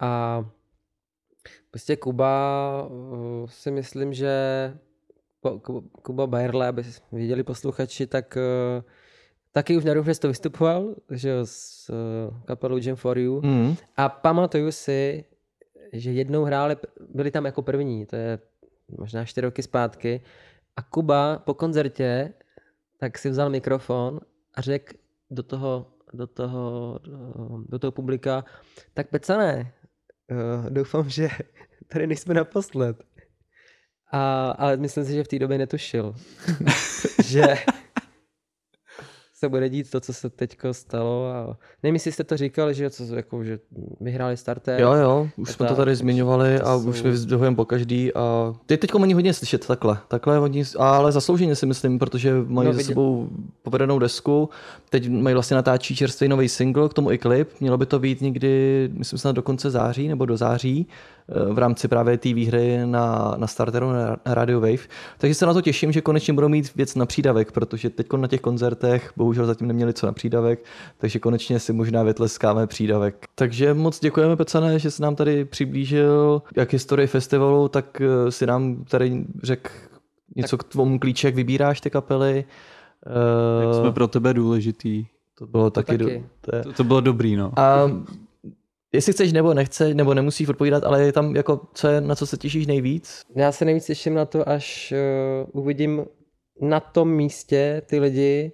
[0.00, 0.44] a
[1.70, 4.32] prostě Kuba uh, si myslím, že
[5.40, 8.36] Ku- Ku- Kuba Bajerle, aby viděli posluchači, tak
[8.76, 8.82] uh,
[9.54, 13.40] taky už na Roofrestu vystupoval, že jo, s uh, kapelou Jam for You.
[13.40, 15.24] mm, A pamatuju si,
[15.92, 16.76] že jednou hráli,
[17.14, 18.38] byli tam jako první, to je
[18.98, 20.20] možná čtyři roky zpátky,
[20.76, 22.34] a Kuba po koncertě
[22.98, 24.20] tak si vzal mikrofon
[24.54, 24.94] a řekl
[25.30, 26.98] do toho, do toho,
[27.68, 28.44] do toho publika,
[28.94, 29.72] tak pecané,
[30.30, 31.28] eh, doufám, že
[31.88, 33.04] tady nejsme naposled.
[34.12, 36.14] A, ale myslím si, že v té době netušil,
[37.24, 37.42] že
[39.44, 41.26] se bude dít to, co se teďko stalo.
[41.26, 43.58] A nevím, jestli jste to říkali, že, co, jako, že
[44.00, 44.80] vyhráli starter.
[44.80, 48.14] jo, jo, už jsme to tady zmiňovali to a jsou- už my vyzdvihujeme po každý
[48.14, 52.66] a teď teďko oni hodně slyšet takhle, takhle oni, ale zaslouženě si myslím, protože mají
[52.66, 53.28] No, za sebou
[53.62, 54.48] povedenou desku,
[54.90, 58.20] teď mají vlastně natáčí čerstvý nový single, k tomu i klip, mělo by to být
[58.20, 60.86] někdy, myslím snad do konce září nebo do září,
[61.52, 64.88] v rámci právě té výhry na, na starteru na Radio Wave.
[65.18, 68.28] Takže se na to těším, že konečně budou mít věc na přídavek, protože teď na
[68.28, 70.64] těch koncertech bohužel zatím neměli co na přídavek,
[70.98, 73.26] takže konečně si možná vytleskáme přídavek.
[73.34, 78.46] Takže moc děkujeme Pecane, že se nám tady přiblížil jak historii festivalu, tak eh, si
[78.46, 79.70] nám tady řekl
[80.36, 82.44] něco k tvomu klíči, jak vybíráš ty kapely.
[83.60, 85.06] Jak Eh, jsme pro tebe důležitý.
[85.38, 85.98] to bylo taky, taky.
[86.18, 87.52] Do, to je, To, to bylo dobrý, no.
[87.56, 87.90] a
[88.94, 92.26] jestli chceš nebo nechceš, nebo nemusíš odpovídat, ale je tam jako, co je, na co
[92.26, 93.22] se těšíš nejvíc?
[93.36, 94.94] Já se nejvíc těším na to, až
[95.52, 96.04] uh, uvidím
[96.60, 98.52] na tom místě ty lidi,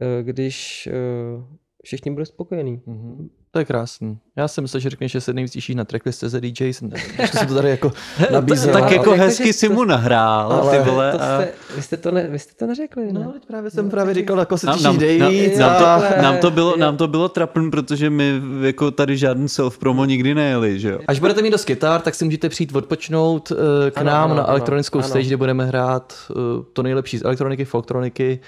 [0.00, 0.88] uh, když
[1.36, 1.44] uh,
[1.84, 2.82] všichni budou spokojení.
[2.86, 3.30] Mhm.
[3.56, 4.18] To je krásný.
[4.36, 6.72] Já jsem myslel, že řekneš, že se nejvíc těšíš na tracklist ze DJ.
[6.72, 6.90] Jsem,
[7.32, 7.92] jsem to tady jako
[8.32, 8.72] nabízel.
[8.72, 11.12] tak ale- jako jako, hezky si to- mu nahrál, ale- ty vole.
[11.12, 11.36] To a...
[11.36, 13.20] jste, vy, jste to ne, vy jste to neřekli, ne?
[13.20, 15.58] No, právě jsem právě říkal, jako se Nám, těšíš nám, nám, nejvíc.
[15.58, 20.04] nám, to, nám, to bylo, nám to bylo trapný, protože my jako tady žádný self-promo
[20.04, 20.98] nikdy nejeli, že jo?
[21.08, 23.52] Až budete mít dost kytar, tak si můžete přijít odpočnout
[23.86, 25.08] eh, k Ano, nám ano, na ano, elektronickou ano.
[25.08, 26.34] stage, kde budeme hrát eh,
[26.72, 28.40] to nejlepší z elektroniky, folktroniky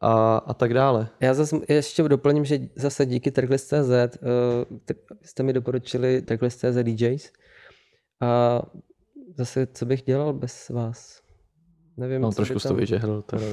[0.00, 1.08] a, a tak dále.
[1.20, 4.88] Já zase ještě doplním, že zase díky Tracklist.cz uh,
[5.22, 7.30] jste mi doporučili Tracklist.cz DJs
[8.20, 8.62] a
[9.36, 11.20] zase co bych dělal bez vás?
[11.96, 12.68] Nevím, No, co trošku jsi
[13.00, 13.22] to.
[13.22, 13.44] Teda.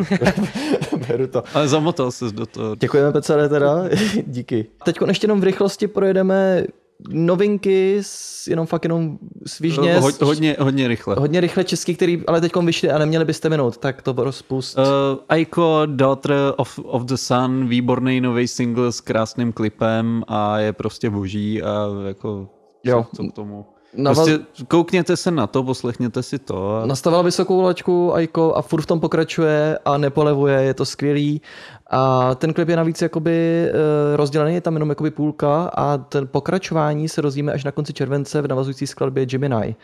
[1.08, 1.44] Beru to.
[1.54, 2.76] Ale zamotal ses do toho.
[2.76, 3.90] Děkujeme Pecare teda,
[4.28, 4.66] díky.
[4.86, 6.66] Teď ještě jenom v rychlosti projedeme
[7.10, 9.18] novinky, s, jenom fakt jenom
[9.48, 11.16] svižně, Ho, hodně, hodně rychle.
[11.16, 14.78] hodně rychle český, který ale teď vyšly a neměli byste minout, tak to rozpust.
[14.78, 14.84] Uh,
[15.30, 21.10] Aiko, Daughter of, of the Sun, výborný nový single s krásným klipem a je prostě
[21.10, 22.50] boží a jako
[22.84, 23.06] Jo.
[23.16, 23.66] co, co k tomu.
[23.98, 26.76] Navaz- Prostě koukněte se na to, poslechněte si to.
[26.76, 26.86] A...
[26.86, 31.42] Nastavila vysokou laťku Aiko a furt v tom pokračuje a nepolevuje, je to skvělý.
[31.90, 36.28] A ten klip je navíc jakoby eh, rozdělený, je tam jenom jakoby půlka a ten
[36.28, 39.76] pokračování se rozvíme až na konci července v navazující skladbě Gemini.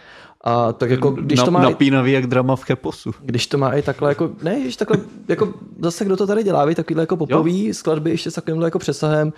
[0.44, 3.12] A tak jako, když Na, to má, Napínavý jak drama v Cheposu.
[3.22, 4.98] když to má i takhle jako, ne, když takhle,
[5.28, 5.54] jako
[5.84, 9.34] zase kdo to tady dělá, vy takovýhle jako popový skladby ještě s takovýmhle jako přesahem,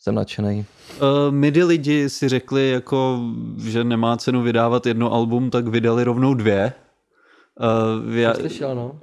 [0.00, 0.64] jsem nadšený.
[1.02, 3.20] Uh, midi lidi si řekli, jako,
[3.64, 6.72] že nemá cenu vydávat jedno album, tak vydali rovnou dvě.
[8.06, 8.98] Uh, já, Slyšel, no.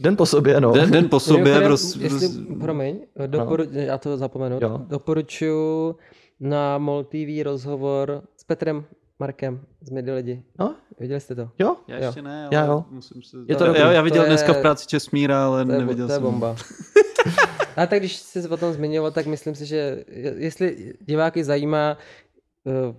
[0.00, 0.72] Den po sobě, no.
[0.72, 2.28] den, den po sobě, Mimochodem, roz, jestli,
[2.60, 4.58] promiň, doporu, já to zapomenu.
[4.62, 4.80] Jo.
[4.88, 5.94] Doporučuji
[6.40, 8.84] na MOL TV rozhovor s Petrem
[9.18, 10.42] Markem z Midi lidi.
[10.58, 11.48] no, Viděli jste to?
[11.58, 12.04] jo, já jo.
[12.04, 12.84] ještě ne, ale Já jo.
[12.90, 13.36] musím se...
[13.48, 13.94] Je to já, dobrý.
[13.94, 16.22] já viděl To je- dneska v práci Česmíra, ale To je, neviděl to je jsem.
[16.22, 16.56] bomba.
[17.76, 21.98] A tak když jsi o tom zmiňoval, tak myslím si, že je- jestli diváky zajímá,
[22.66, 22.94] eh,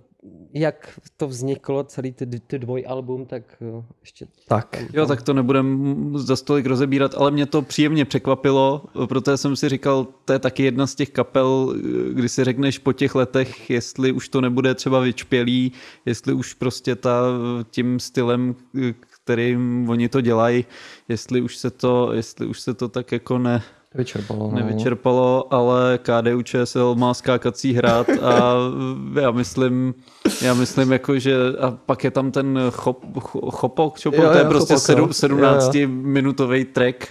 [0.54, 4.84] jak to vzniklo, celý ty, ty dvojalbum, tak eh, ještě tak.
[4.92, 9.68] Jo, tak to nebudem za stolik rozebírat, ale mě to příjemně překvapilo, protože jsem si
[9.68, 11.74] říkal, to je taky jedna z těch kapel,
[12.12, 15.72] kdy si řekneš po těch letech, jestli už to nebude třeba vyčpělý,
[16.06, 17.22] jestli už prostě ta,
[17.70, 18.54] tím stylem,
[19.24, 20.64] kterým oni to dělají,
[21.08, 23.62] jestli už se to, jestli už se to tak jako ne,
[23.94, 24.50] Vyčerpalo.
[24.50, 24.56] No.
[24.56, 28.54] nevyčerpalo, ale KDU ČSL má skákací hrad a
[29.20, 29.94] já myslím,
[30.42, 34.38] já myslím jako, že a pak je tam ten chop, cho- chopok, čopok, Jo, to
[34.38, 35.06] je jo, prostě chopok, jo.
[35.06, 37.04] sedm- 17-minutový track,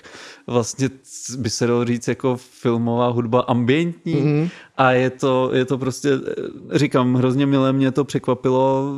[0.48, 0.90] vlastně
[1.38, 4.48] by se dalo říct jako filmová hudba ambientní Mhm.
[4.78, 6.10] a je to, je to prostě,
[6.72, 8.96] říkám, hrozně milé mě to překvapilo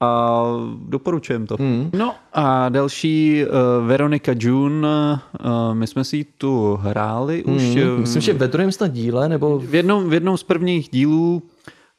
[0.00, 0.42] a
[0.88, 1.56] doporučujem to.
[1.60, 1.90] Mhm.
[1.92, 7.62] No a další uh, Veronika June, uh, my jsme si ji tu hráli už.
[7.62, 7.78] Mhm.
[7.78, 11.42] eh, Myslím, že ve druhém snad díle, nebo v jednom, v jednom z prvních dílů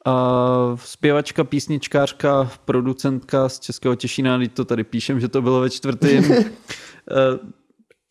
[0.06, 0.12] uh,
[0.76, 6.30] zpěvačka, písničkářka, producentka z Českého Těšína, teď to tady píšem, že to bylo ve čtvrtým.
[6.30, 6.36] uh,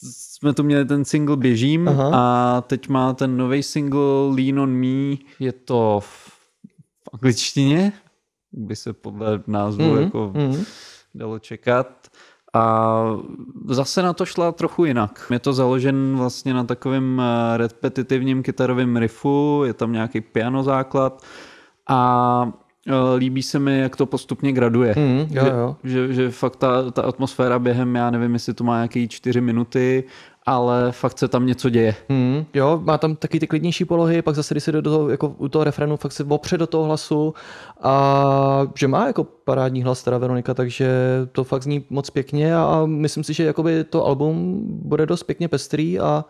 [0.01, 2.11] jsme tu měli ten single Běžím Aha.
[2.13, 6.31] a teď má ten nový single Lean on Me, je to v
[7.13, 7.93] angličtině,
[8.52, 10.64] by se podle názvu Mhm, jako mhm.
[11.16, 12.08] dalo čekat.
[12.54, 13.04] A
[13.70, 15.28] zase na to šla trochu jinak.
[15.32, 21.24] Je to založen vlastně na takovém eh, repetitivním kytarovém riffu, je tam nějaký piano základ
[21.88, 22.52] a
[22.88, 24.95] eh, líbí se mi, jak to postupně graduje.
[24.98, 25.76] Mhm, jo, že, jo.
[25.84, 30.04] Že, že fakt ta, ta atmosféra během, já nevím, jestli to má nějaký čtyři minuty,
[30.48, 31.95] ale fakt se tam něco děje.
[32.10, 35.36] Hmm, jo, má tam taky ty klidnější polohy, pak zase, když se do toho, jako
[35.38, 37.34] u toho refrénu, fakt se opře do toho hlasu
[37.82, 40.89] a že má jako parádní hlas teda Veronika, takže
[41.32, 45.48] to fakt zní moc pěkně a myslím si, že jakoby to album bude dost pěkně
[45.48, 46.26] pestrý a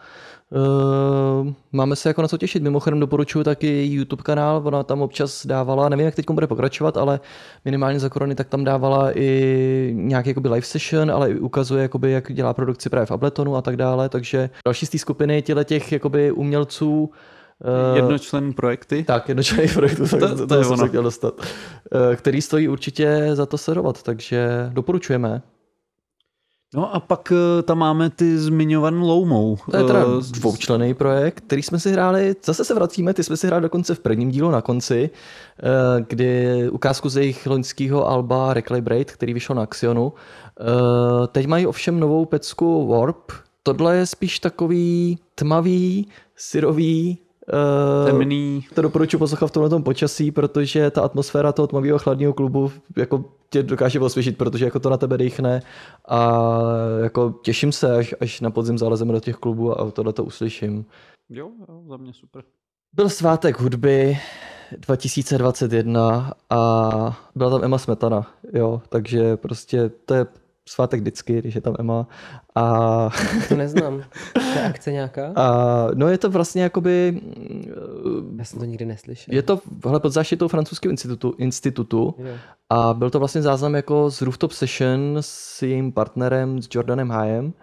[0.52, 2.64] Uh, máme se jako na co těšit.
[2.64, 6.98] Mimochodem doporučuji taky její YouTube kanál, ona tam občas dávala, nevím, jak teď bude pokračovat,
[6.98, 7.20] ale
[7.66, 12.12] minimálně za korony tak tam dávala i nějaký jakoby live session, ale i ukazuje, jakoby,
[12.12, 15.66] jak dělá produkci právě v Abletonu a tak dále, takže další z té skupiny těle
[15.66, 17.10] těch jakoby umělců
[17.94, 19.04] eh, Jednočlen projekty.
[19.04, 20.84] tak, jednočlenný projekt, to, To- to, je jsem ono.
[20.84, 21.34] se chtěl dostat,
[22.12, 25.42] eh, který stojí určitě za to sledovat, takže doporučujeme.
[26.76, 29.58] No a pak eh, tam máme ty zmiňované Loumou.
[29.72, 33.38] To je teda Eh, dvoučlený projekt, který jsme si hráli, zase se vracíme, ty jsme
[33.38, 35.64] si hráli dokonce v prvním dílu na konci, eh,
[36.08, 40.14] kdy ukázku z jejich loňského alba Recalibrate, který vyšel na Axionu.
[41.32, 43.32] Teď mají ovšem novou pecku Warp,
[43.64, 47.18] tohle je spíš takový tmavý, syrový,
[48.06, 48.66] temný.
[48.74, 53.26] to doporučuji poslouchat v tomhle tom počasí, protože ta atmosféra toho tmavého chladného klubu jako
[53.50, 55.62] tě dokáže osvěžit, protože jako to na tebe dechne
[56.08, 56.42] a
[57.04, 60.86] jako těším se, až, až na podzim zalezeme do těch klubů a tohle to uslyším.
[61.30, 62.44] Jo, jo, za mě super.
[62.94, 64.18] Byl svátek hudby
[64.78, 70.26] 2021 a byla tam Emma Smetana, jo, takže prostě to je
[70.68, 72.08] svátek vždycky, když je tam Emma
[72.56, 73.10] a
[73.50, 74.04] To neznám.
[74.34, 75.32] To je akce nějaká?
[75.36, 77.22] A no je to vlastně jakoby,
[78.38, 79.36] Já jsem to nikdy neslyšel.
[79.36, 82.16] je to hele, pod záštitou francouzského institutu, institutu
[82.70, 87.54] a byl to vlastně záznam jako z Rooftop Session s jejím partnerem, s Jordanem Hayem.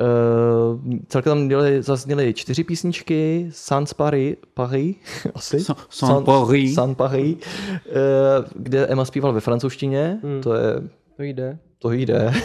[0.00, 4.96] Uh, celkem tam měli, zazněly čtyři písničky, Sans Paris, Paris
[5.34, 5.56] asi?
[5.56, 6.74] Sa- Sans Paris.
[6.74, 7.42] Sans Paris, uh,
[8.56, 10.40] kde Emma zpíval ve francouzštině, Hmm.
[10.42, 10.74] to je
[11.16, 11.58] To jde.
[11.82, 12.32] To jde.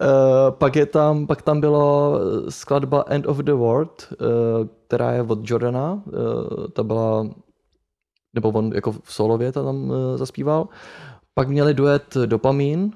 [0.00, 4.16] Eh, pak, je tam, pak tam bylo skladba End of the World, eh,
[4.86, 6.02] která je od Jordana.
[6.06, 7.26] eh, Ta byla,
[8.34, 10.68] nebo on jako v solově to tam zaspíval.
[11.34, 12.92] Pak měli duet Dopamin,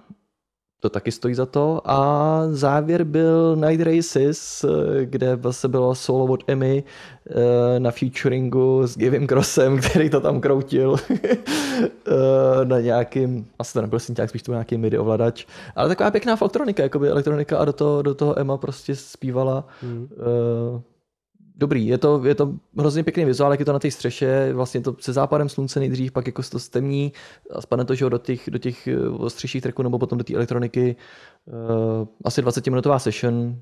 [0.81, 1.81] to taky stojí za to.
[1.85, 6.85] A závěr byl Night Races, eh, kde vlastně bylo solo od Emmy
[7.31, 13.81] eh, na featuringu s Gavin Crossem, který to tam kroutil eh, na nějakým, asi to
[13.81, 15.47] nebyl synťák, spíš to byl nějaký MIDI ovladač,
[15.77, 19.65] ale taková pěkná folktronika, jakoby elektronika a do toho, do toho Emma prostě zpívala.
[19.83, 20.09] Hmm.
[20.13, 20.96] Eh,
[21.57, 24.81] dobrý, je to, je to hrozně pěkný vizuál, jak je to na té střeše, vlastně
[24.81, 27.13] to se západem slunce nejdřív, pak jako se to stemní
[27.51, 30.25] a spadne to že jo, do těch, do těch eh, ostřejších tracků nebo potom do
[30.25, 30.97] té elektroniky.
[31.47, 33.57] Uh, asi 20 minutová session,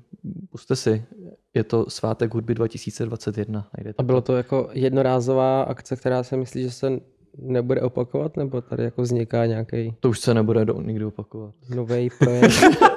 [0.49, 1.05] puste si,
[1.53, 3.67] je to svátek hudby 2021.
[3.77, 6.99] Najdete A bylo to jako jednorázová akce, která se myslí, že se
[7.37, 11.53] nebude opakovat, nebo tady jako vzniká nějaký to už se nebude do, nikdy opakovat.
[11.75, 12.53] nový projekt?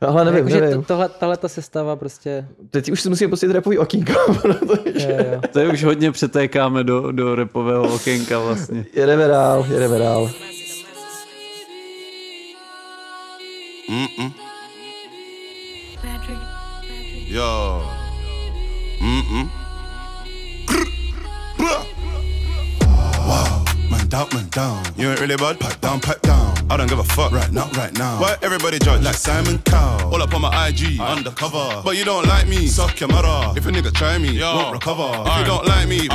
[0.00, 0.76] Ale nevím, Jakože nevím.
[0.76, 2.48] to- tohle, tahle ta sestava prostě...
[2.70, 5.40] Teď už si musím pustit repový okýnko, protože Je, jo.
[5.52, 8.84] To je už hodně přetékáme do, do repového okénka vlastně.
[8.94, 10.30] jedeme dál, jedeme dál.
[17.26, 17.82] Yo.
[19.00, 19.48] Mm-mm.
[19.48, 19.63] Wow, man
[24.14, 24.84] down, man down.
[24.96, 26.54] You ain't really bad, pipe down, pipe down.
[26.70, 28.20] I don't give a fuck right now, right now.
[28.20, 30.14] Why everybody judge like Simon Cowell?
[30.14, 31.82] All up on my IG, undercover.
[31.84, 33.58] But you don't like me, suck your mother.
[33.58, 35.10] If a nigga try me, won't recover.
[35.26, 36.08] If you don't like me.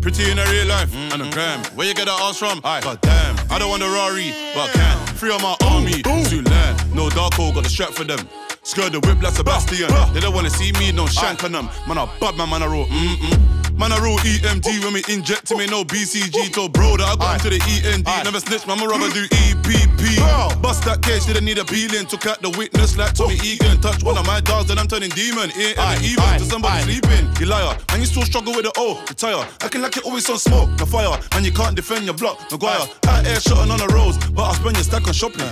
[0.00, 1.62] Pretty in a real life, and a gram.
[1.76, 2.58] Where you get that ass from?
[2.60, 3.36] God damn.
[3.52, 5.14] I don't want a Rari, but I can.
[5.14, 6.92] Free on my army, too land.
[6.92, 8.18] No dark hole, got the strap for them.
[8.64, 9.90] Skirt the whip like Sebastian.
[10.12, 11.66] They don't wanna see me, no shank on them.
[11.86, 12.86] Man, I bad man, man, I roll.
[12.86, 13.61] Mm-mm.
[13.74, 16.52] Man, I roll EMD when we inject to me, no BCG.
[16.52, 18.04] Told bro that I got into the END.
[18.24, 20.62] Never snitch, man, my rubber do EPP.
[20.62, 22.06] Bust that case, didn't need a peeling.
[22.06, 23.80] Took out the witness like Tommy Egan.
[23.80, 25.50] Touch one of my dogs, then I'm turning demon.
[25.54, 27.28] It ain't even to somebody sleeping.
[27.40, 29.02] You liar, man, you still struggle with the O.
[29.08, 30.70] Retire, acting like you always on smoke.
[30.78, 32.38] No fire, man, you can't defend your block.
[32.52, 35.48] Maguire, out air shotting on the roads, but I spend your stack on shopping.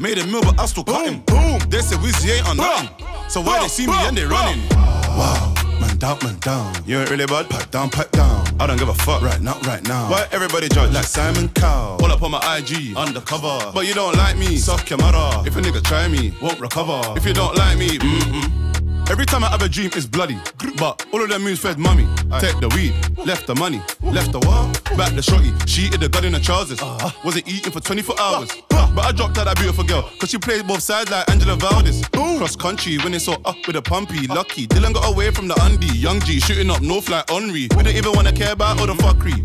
[0.00, 1.20] Made a meal, but I still cut him.
[1.26, 2.88] Boom, they say Wizzy ain't on nothing.
[3.28, 4.66] So why they see me and they running?
[5.14, 5.54] Wow.
[5.80, 6.74] Man down, man down.
[6.86, 8.46] You ain't really bad, pipe down, pipe down.
[8.60, 10.10] I don't give a fuck right now, right now.
[10.10, 11.98] Why everybody judge like Simon Cowell?
[11.98, 13.72] Pull up on my IG, undercover.
[13.72, 14.56] But you don't like me,
[14.90, 15.46] your mother.
[15.46, 17.00] If a nigga try me, won't recover.
[17.16, 18.67] If you don't like me, mm-mm.
[19.10, 20.38] Every time I have a dream, it's bloody.
[20.76, 22.06] But all of them moves fed mummy.
[22.40, 22.92] Take the weed,
[23.26, 24.84] left the money, left the what?
[24.96, 25.52] Back the shorty.
[25.66, 26.80] She hit the gun in the trousers.
[27.24, 28.50] Wasn't eating for 24 hours.
[28.68, 32.06] But I dropped out that beautiful girl, cause she plays both sides like Angela Valdez.
[32.12, 34.28] Cross country, when so up with a pumpy.
[34.28, 35.86] Lucky, Dylan got away from the undie.
[35.86, 37.68] Young G shooting up north like Henry.
[37.76, 39.44] We don't even wanna care about all the fuckery.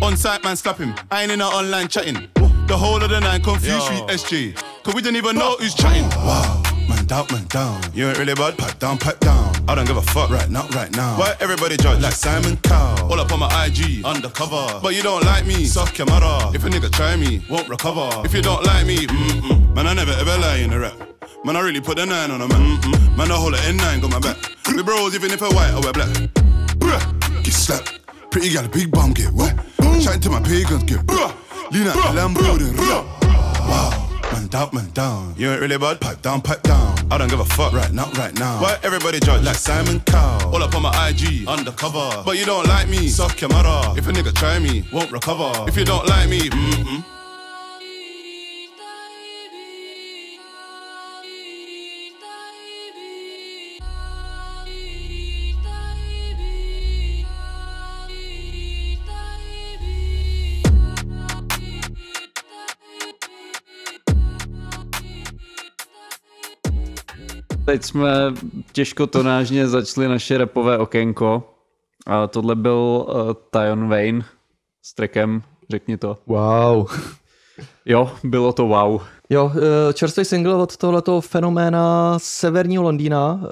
[0.00, 0.94] On site, man, slap him.
[1.10, 2.28] I ain't in our online chatting.
[2.66, 4.54] The whole of the nine confused with SJ.
[4.84, 6.08] Cause we didn't even know who's chatting.
[6.10, 7.80] Wow, man down, man down.
[7.94, 9.52] You ain't really bad, pipe down, pipe down.
[9.68, 11.18] I don't give a fuck right now, right now.
[11.18, 13.12] Why everybody judge like Simon Cowell?
[13.12, 14.80] All up on my IG, undercover.
[14.82, 16.54] But you don't like me, suck your mother.
[16.56, 18.08] If a nigga try me, won't recover.
[18.24, 19.74] If you don't like me, mm-mm.
[19.74, 20.94] Man, I never ever lie in the rap.
[21.44, 22.78] Man, I really put the nine on a man.
[22.80, 23.16] Mm-mm.
[23.16, 24.36] Man, I hold a N9, got my back.
[24.74, 26.08] We bros, even if I white or we're black.
[26.78, 28.00] Bruh, get slapped.
[28.30, 29.58] Pretty gal, big bum, get wet.
[30.00, 31.34] Chatting to my pagans, get bruh.
[31.70, 32.76] Lean out the Lambo, then.
[32.76, 34.01] Wow,
[34.42, 35.34] man down, man down.
[35.36, 36.98] You ain't really bad, pipe down, pipe down.
[37.10, 38.60] I don't give a fuck right now, right now.
[38.60, 40.54] Why everybody judge like Simon Cowell?
[40.54, 42.22] All up on my IG, undercover.
[42.24, 43.98] But you don't like me, suck your mother.
[43.98, 45.52] If a nigga try me, won't recover.
[45.68, 47.04] If you don't like me, mm-mm.
[67.64, 68.08] Teď jsme
[68.72, 71.42] těžko tonážně začali naše repové okénko.
[72.06, 73.14] A tohle byl uh,
[73.50, 74.24] Tyon Wayne
[74.82, 76.18] s trackem, řekni to.
[76.26, 76.86] Wow.
[77.86, 79.00] Jo, bylo to wow.
[79.30, 83.40] Jo, eh, čerstvý single od tohoto fenoména severního Londýna.
[83.44, 83.48] eh,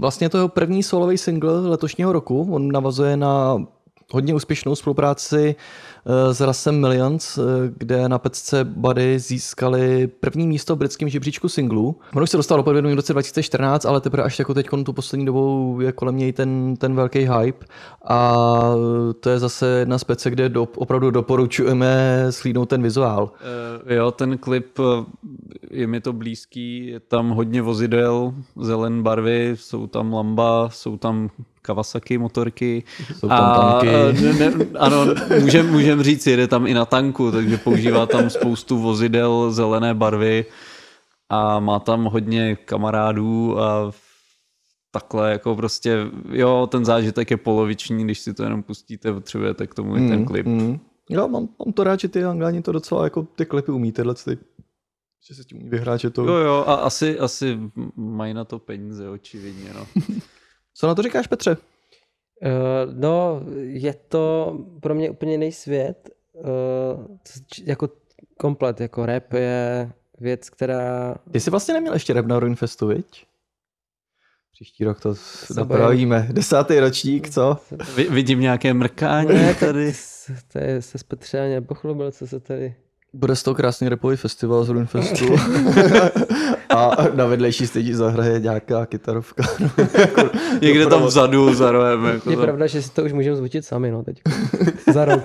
[0.00, 2.48] Vlastně to jeho první solový single letošního roku.
[2.54, 3.62] On navazuje na
[4.12, 7.42] hodně úspěšnou spolupráci eh, s Rasem Millions, eh,
[7.76, 11.96] kde na pecce Buddy získali první místo v britském žebříčku singlů.
[12.14, 14.92] On už se dostal do podvědomí v roce 2014, ale teprve až jako teď tu
[14.92, 17.66] poslední dobou je kolem něj ten, ten velký hype.
[18.04, 18.50] A
[19.20, 23.30] to je zase jedna z pece, kde do, opravdu doporučujeme slídnout ten vizuál.
[23.84, 25.04] Uh, jo, ten klip, eh,
[25.70, 31.30] je mi to blízký, je tam hodně vozidel, zelen barvy, jsou tam lamba, jsou tam
[31.62, 32.82] Kawasaki motorky.
[33.18, 33.88] Jsou tam tanky.
[33.88, 35.06] eh, ne, ne, ano,
[35.40, 40.44] můžem, můžem říct, jede tam i na tanku, takže používá tam spoustu vozidel zelené barvy
[41.28, 43.92] a má tam hodně kamarádů a
[44.90, 45.98] takhle jako prostě,
[46.30, 50.24] jo, ten zážitek je poloviční, když si to jenom pustíte, potřebujete k tomu i ten
[50.24, 50.46] klip.
[50.46, 50.78] Mm.
[51.10, 54.14] Jo, mám, mám to rád, že ty Angláni to docela jako ty klipy umí, tyhle
[54.14, 54.38] ty,
[55.28, 56.24] že se tím umí vyhrát, že to...
[56.24, 57.58] Jo, jo, a asi, asi
[57.96, 59.86] mají na to peníze, očividně, no.
[60.74, 61.56] Co na to říkáš, Petře?
[61.56, 66.10] Uh, no, je to pro mě úplně jiný svět.
[66.34, 67.16] Uh,
[67.64, 67.88] jako
[68.38, 71.14] komplet, jako rap je věc, která...
[71.30, 73.26] Ty jsi vlastně neměl ještě rap na Ruinfestu, viď?
[74.52, 75.14] Příští rok to
[75.56, 76.28] napravíme.
[76.32, 77.56] Desátý ročník, co?
[77.96, 79.92] Vi- vidím nějaké mrkání Ne, tady.
[80.60, 82.74] Je, se třeba nepochlubil, co se tady...
[83.14, 85.24] Bude z toho krásný repový festival z Runfestu.
[86.68, 89.44] a na vedlejší stage zahraje nějaká kytarovka.
[90.62, 92.04] Někde tam vzadu za rohem.
[92.04, 92.42] Jako Je za...
[92.42, 94.22] pravda, že si to už můžeme zvutit sami, no, teď.
[94.92, 95.24] Za rok.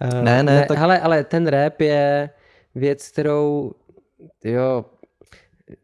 [0.00, 2.30] Eh, Ne, ne, tak- Ale, ale ten rap je
[2.74, 3.72] věc, kterou,
[4.44, 4.84] jo,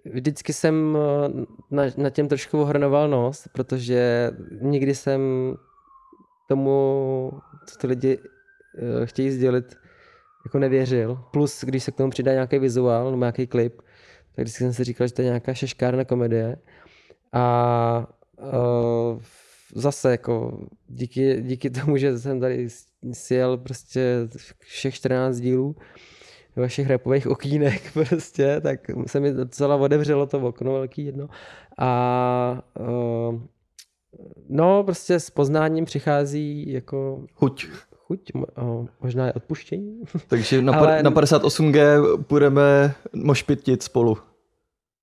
[0.05, 1.29] vždycky jsem eh,
[1.71, 4.31] na, na těm trošku ohrnoval nos, protože
[4.61, 5.21] nikdy jsem
[6.49, 7.31] tomu,
[7.67, 8.19] co ty lidi
[9.03, 9.77] eh, chtějí sdělit,
[10.47, 11.19] jako nevěřil.
[11.31, 13.77] Plus, když se k tomu přidá nějaký vizuál nebo nějaký klip,
[14.35, 16.57] tak vždycky jsem si říkal, že to je nějaká šeškárna komedie.
[17.33, 18.07] A
[18.39, 19.21] uh,
[19.75, 22.69] zase jako díky, díky tomu, že jsem tady
[23.13, 24.29] sjel prostě
[24.59, 25.77] všech 14 dílů
[26.57, 31.29] vašich repových okýnek prostě, tak se mi docela otevřelo to okno velký jedno.
[31.79, 33.41] A uh,
[34.49, 37.67] no prostě s poznáním přichází jako Chuť.
[38.07, 38.21] Chuť,
[39.03, 40.03] možná i odpuštění.
[40.29, 41.79] Takže na, Ale- na 58G
[42.29, 44.19] budeme mošpitit spolu.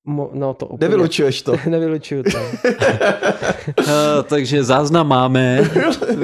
[0.05, 0.89] Mo, no to úplně.
[0.89, 1.55] Nevylučuješ to.
[1.69, 2.37] Nevylučuju to.
[3.79, 3.85] Uh,
[4.23, 5.69] takže záznam máme,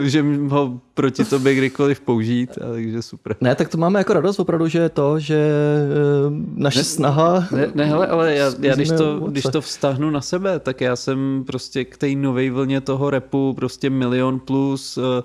[0.01, 3.35] že ho proti tobě kdykoliv použít, a takže super.
[3.41, 7.47] Ne, tak to máme jako radost opravdu, že je to, že eh, naše Ne- snaha...
[7.51, 10.95] Ne, ne hele, ale já, já když, to, když to vztahnu na sebe, tak já
[10.95, 15.23] jsem prostě k té nové vlně toho repu prostě milion plus eh,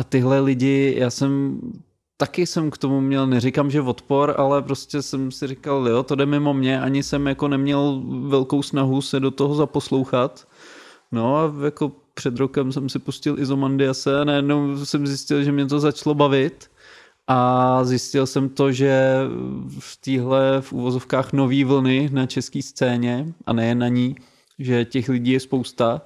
[0.00, 1.60] a tyhle lidi, já jsem
[2.16, 6.14] taky jsem k tomu měl, neříkám, že odpor, ale prostě jsem si říkal, jo, to
[6.14, 10.48] jde mimo mě, ani jsem jako neměl velkou snahu se do toho zaposlouchat.
[11.12, 15.66] No a jako před rokem jsem si pustil Izomandiase a najednou jsem zjistil, že mě
[15.66, 16.70] to začalo bavit.
[17.26, 19.16] A zjistil jsem to, že
[19.78, 24.16] v téhle v úvozovkách nový vlny na české scéně a nejen na ní,
[24.58, 26.02] že těch lidí je spousta.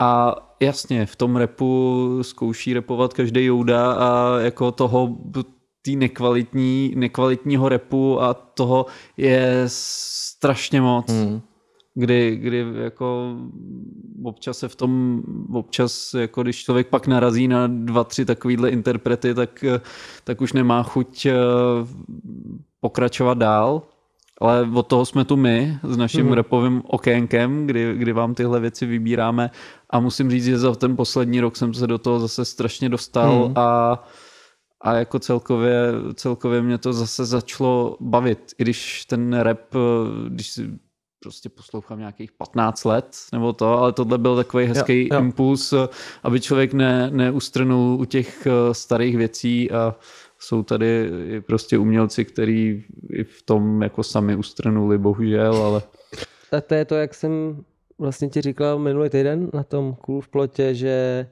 [0.00, 5.16] A jasně, v tom repu zkouší repovat každý jouda a jako toho
[5.82, 8.86] tý nekvalitní, nekvalitního repu a toho
[9.16, 11.40] je strašně moc Hmm.
[11.94, 13.36] kdy, kdy jako
[14.24, 19.34] občas se v tom, občas jako když člověk pak narazí na dva, tři takovýhle interprety,
[19.34, 19.64] tak,
[20.24, 21.34] tak už nemá chuť eh,
[22.80, 23.82] pokračovat dál.
[24.40, 26.32] Ale od toho jsme tu my s naším mm-hmm.
[26.32, 29.50] repovým okénkem, kdy, kdy vám tyhle věci vybíráme
[29.90, 33.48] a musím říct, že za ten poslední rok jsem se do toho zase strašně dostal
[33.48, 33.52] Mm.
[33.58, 34.02] a,
[34.80, 38.54] a jako celkově, celkově mě to zase začalo bavit.
[38.58, 40.70] I když ten rap, eh, když si
[41.20, 45.20] prostě poslouchám nějakých 15 let nebo to, ale tohle byl takový hezký Jo, jo.
[45.20, 45.74] impuls,
[46.22, 49.94] aby člověk ne, neustrnul u těch eh, starých věcí a
[50.38, 55.82] jsou tady i prostě umělci, kteří i v tom jako sami ustrnuli, bohužel, ale
[56.52, 57.64] A to je to, jak jsem
[57.98, 61.26] vlastně ti říkal minulý týden na tom Cool v plotě, že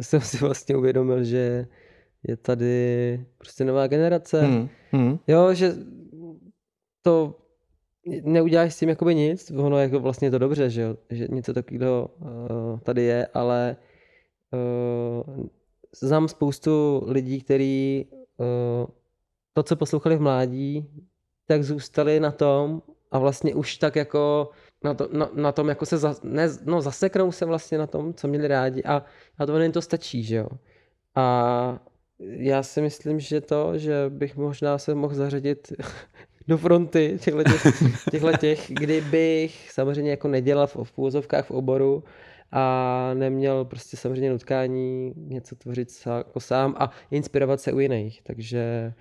[0.00, 1.66] jsem si vlastně uvědomil, že
[2.28, 4.40] je tady prostě nová generace.
[4.40, 4.68] Hmm.
[4.90, 5.18] Hmm.
[5.26, 5.74] Jo, že
[7.02, 7.36] to
[8.24, 10.96] neuděláš s tím jakoby nic, ono je jako vlastně to dobře, že, jo?
[11.10, 13.76] že něco takového uh, tady je, ale
[14.52, 15.46] uh,
[16.00, 18.06] znám spoustu lidí, kteří
[19.52, 20.90] to, co poslouchali v mládí,
[21.46, 24.50] tak zůstali na tom a vlastně už tak jako
[24.84, 28.14] na, to, na, na tom jako se za, ne, no, zaseknou se vlastně na tom,
[28.14, 29.04] co měli rádi a,
[29.38, 30.48] a to jen to stačí, že jo.
[31.14, 31.78] A
[32.18, 35.72] já si myslím, že to, že bych možná se mohl zařadit
[36.48, 37.62] do fronty těchto těch,
[38.10, 42.04] těchto těch, kdybych samozřejmě jako nedělal v, v půzovkách v oboru
[42.52, 48.22] a neměl prostě samozřejmě nutkání něco tvořit sám, jako sám a inspirovat se u jiných,
[48.22, 48.92] takže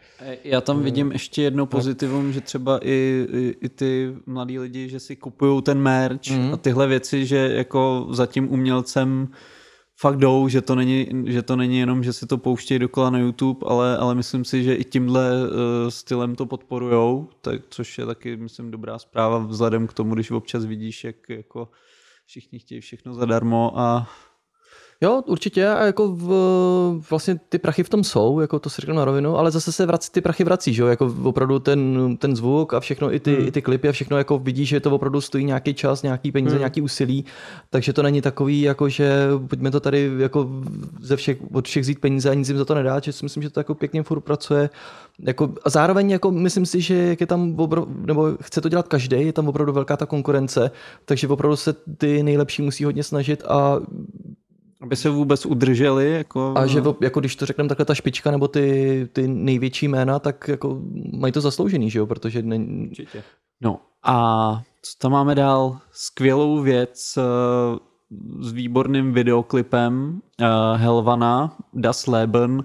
[0.43, 4.99] Já tam vidím ještě jedno pozitivum, že třeba i, i, i ty mladí lidi, že
[4.99, 6.53] si kupují ten merch Mhm.
[6.53, 9.27] a tyhle věci, že jako za tím umělcem
[10.01, 13.19] fakt jdou, že to není, že to není jenom, že si to pouštějí dokola na
[13.19, 15.49] YouTube, ale, ale myslím si, že i tímhle uh,
[15.89, 20.65] stylem to podporujou, tak, což je taky, myslím, dobrá zpráva vzhledem k tomu, když občas
[20.65, 21.67] vidíš, jak jako
[22.29, 24.09] všichni chtějí všechno zadarmo a
[25.01, 26.29] Jo, určitě a jako v,
[27.09, 29.85] vlastně ty prachy v tom jsou, jako to si řeknu na rovinu, ale zase se
[29.85, 33.35] vrací, ty prachy vrací, že jo, jako opravdu ten, ten zvuk a všechno, i ty,
[33.35, 33.47] Hmm.
[33.47, 36.51] i ty klipy a všechno, jako vidíš, že to opravdu stojí nějaký čas, nějaký peníze,
[36.55, 36.59] Hmm.
[36.59, 37.25] nějaký úsilí,
[37.69, 40.49] takže to není takový, jako že pojďme to tady jako
[41.01, 43.43] ze všech, od všech vzít peníze a nic jim za to nedá, že si myslím,
[43.43, 44.69] že to jako pěkně furt pracuje,
[45.19, 48.87] jako, a zároveň jako myslím si, že jak je tam obrov, nebo chce to dělat
[48.87, 50.71] každý, je tam opravdu velká ta konkurence,
[51.05, 53.79] takže opravdu se ty nejlepší musí hodně snažit a
[54.81, 56.11] aby se vůbec udrželi.
[56.11, 60.19] Jako, a že jako když to řekneme takhle ta špička nebo ty, ty největší jména,
[60.19, 60.81] tak jako
[61.13, 62.57] mají to zasloužený, že jo, protože ne...
[62.89, 63.23] Určitě.
[63.61, 65.79] No a Co tam máme dál?
[65.91, 67.79] Skvělou věc eh,
[68.39, 72.63] s výborným videoklipem eh, Helvana, Das Leben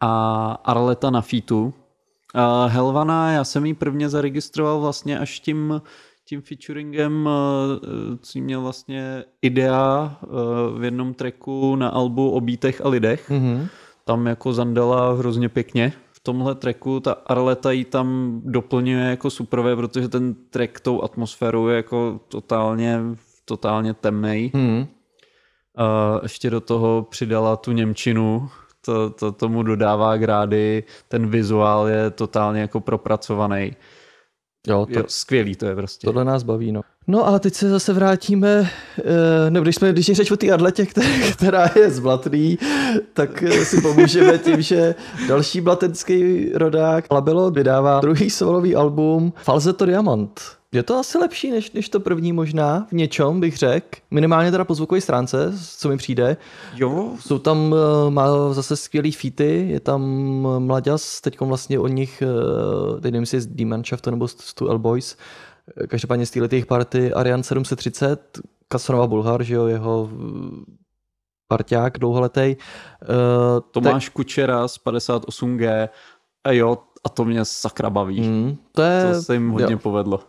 [0.00, 1.74] a Arleta na featu.
[2.34, 5.82] Eh, Helvana, já jsem ji prvně zaregistroval vlastně až tím,
[6.30, 10.26] tím featuringem, eh, co jí měl vlastně idea eh,
[10.78, 13.30] v jednom tracku na albu o bítech a lidech.
[13.30, 13.66] Mhm.
[14.04, 15.92] Tam jako zandala hrozně pěkně.
[16.12, 21.68] V tomhle tracku ta Arleta jí tam doplňuje jako supervé, protože ten track tou atmosférou
[21.68, 23.00] je jako totálně,
[23.44, 24.50] totálně temnej.
[24.54, 24.86] Mhm.
[25.76, 28.48] A ještě do toho přidala tu Němčinu,
[28.84, 33.76] to, to tomu dodává grády, ten vizuál je totálně jako propracovaný.
[34.66, 36.06] Jo, to, Jo, skvělý to je prostě.
[36.06, 36.80] tohle nás baví, no.
[37.06, 40.50] No a teď se zase vrátíme, eh, nebo když jsme, když je řeč o té
[40.52, 40.86] atletě,
[41.32, 42.58] která, je z Blatný,
[43.12, 44.94] tak eh, si pomůžeme tím, že
[45.28, 50.40] další blatenský rodák Labelo vydává druhý solový album Falzetto Diamant.
[50.74, 53.98] Je to asi lepší než, než to první možná, v něčem bych řekl.
[54.10, 56.36] Minimálně teda po zvukové stránce, co mi přijde.
[56.74, 60.02] Jo, Jsou tam, eh, má zase skvělý featy, je tam
[60.58, 64.54] Mlaďas, teď vlastně od nich, eh, teď nevím, jestli je z Demanshaft nebo z z
[64.54, 65.16] Two L Boys,
[65.76, 70.64] Eh, každopádně z této jejich party Arian 730, Kasonova Bulhar, že jo, jeho eh,
[71.48, 72.56] parťák dlouholetej.
[73.02, 73.06] Eh,
[73.70, 75.88] Tomáš Kučera z 58G
[76.44, 78.20] a jo, a to mě sakra baví.
[78.20, 79.78] mm, to je, To se jim hodně jo.
[79.78, 80.20] povedlo.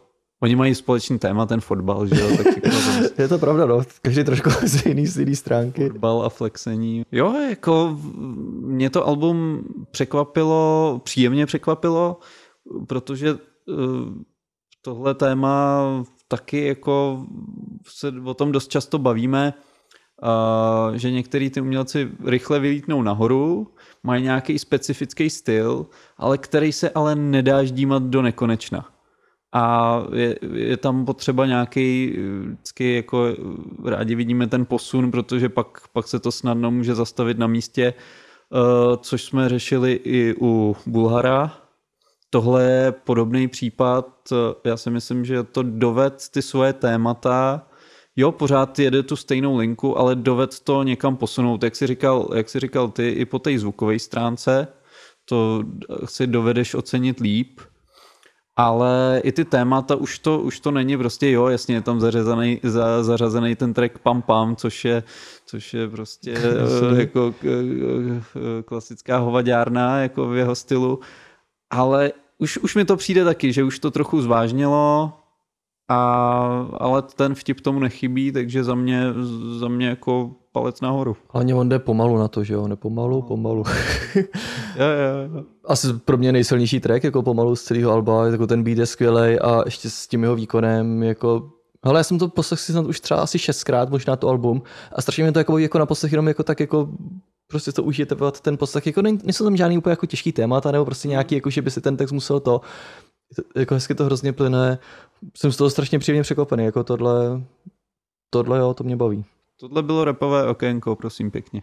[0.43, 2.69] Oni mají společný téma, ten fotbal, že jo, tak jako
[3.15, 3.81] ten je to pravda, no.
[4.01, 5.89] Každý trošku z jiný, z jiný stránky.
[5.89, 7.05] fotbal a flexení.
[7.11, 7.97] Jo, jako
[8.61, 12.19] mě to album překvapilo, příjemně překvapilo,
[12.87, 13.39] protože uh,
[14.81, 15.81] tohle téma
[16.27, 17.25] taky jako
[17.87, 19.53] se o tom dost často bavíme,
[20.23, 23.67] uh, že některý ty umělci rychle vylítnou nahoru,
[24.03, 25.85] mají nějaký specifický styl,
[26.17, 28.85] ale který se ale nedá ždímat do nekonečna.
[29.53, 32.17] A je, je tam potřeba nějaký,
[32.51, 33.27] vždycky jako
[33.85, 38.97] rádi vidíme ten posun, protože pak, pak se to snadno může zastavit na místě, eh,
[38.97, 41.57] což jsme řešili i u Bulhara.
[42.29, 47.67] Tohle je podobný případ, eh, já si myslím, že to doved ty svoje témata,
[48.15, 52.49] jo, pořád jede tu stejnou linku, ale doved to někam posunout, jak si říkal, jak
[52.49, 54.67] si říkal ty, i po té zvukové stránce,
[55.25, 55.63] to
[56.05, 57.59] si dovedeš ocenit líp,
[58.55, 62.59] ale i ty témata už to, už to není prostě, jo, jasně je tam zařazený,
[62.63, 65.03] za, zařazený ten track Pam Pam, což je,
[65.45, 66.33] což je prostě
[66.95, 70.99] eh, jako k- eh, klasická hovadárna jako v jeho stylu,
[71.69, 75.13] ale už, už mi to přijde taky, že už to trochu zvážnilo,
[75.89, 79.03] a, ale ten vtip tomu nechybí, takže za mě,
[79.59, 81.17] za mě jako palec nahoru.
[81.29, 83.63] Hlavně on jde pomalu na to, že jo, nepomalu, pomalu.
[84.75, 85.43] Jo, jo, jo.
[85.65, 89.39] asi pro mě nejsilnější track, jako pomalu z celého alba, jako ten beat je skvělý
[89.39, 91.49] a ještě s tím jeho výkonem, jako
[91.85, 95.01] Hele, já jsem to poslech si snad už třeba asi šestkrát, možná to album a
[95.01, 96.89] strašně mě to jako, jako na poslech jenom jako tak jako
[97.47, 100.85] prostě to užijete ten poslech, jako nej- nejsou tam žádný úplně jako těžký témata, nebo
[100.85, 102.61] prostě nějaký, jako že by si ten text musel to,
[103.55, 104.79] jako hezky to hrozně plyne,
[105.37, 107.43] jsem z toho strašně příjemně překvapený, jako tohle,
[108.29, 109.25] tohle jo, to mě baví.
[109.61, 111.61] Tohle bylo repové okénko, prosím pěkně.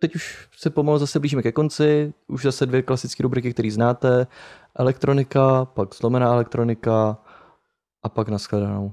[0.00, 4.26] Teď už se pomalu zase blížíme ke konci, už zase dvě klasické rubriky, které znáte,
[4.74, 7.18] elektronika, pak zlomená elektronika
[8.02, 8.92] a pak nashledanou.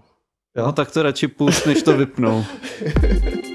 [0.58, 0.66] Jo?
[0.66, 2.44] No tak to radši pust, než to vypnou.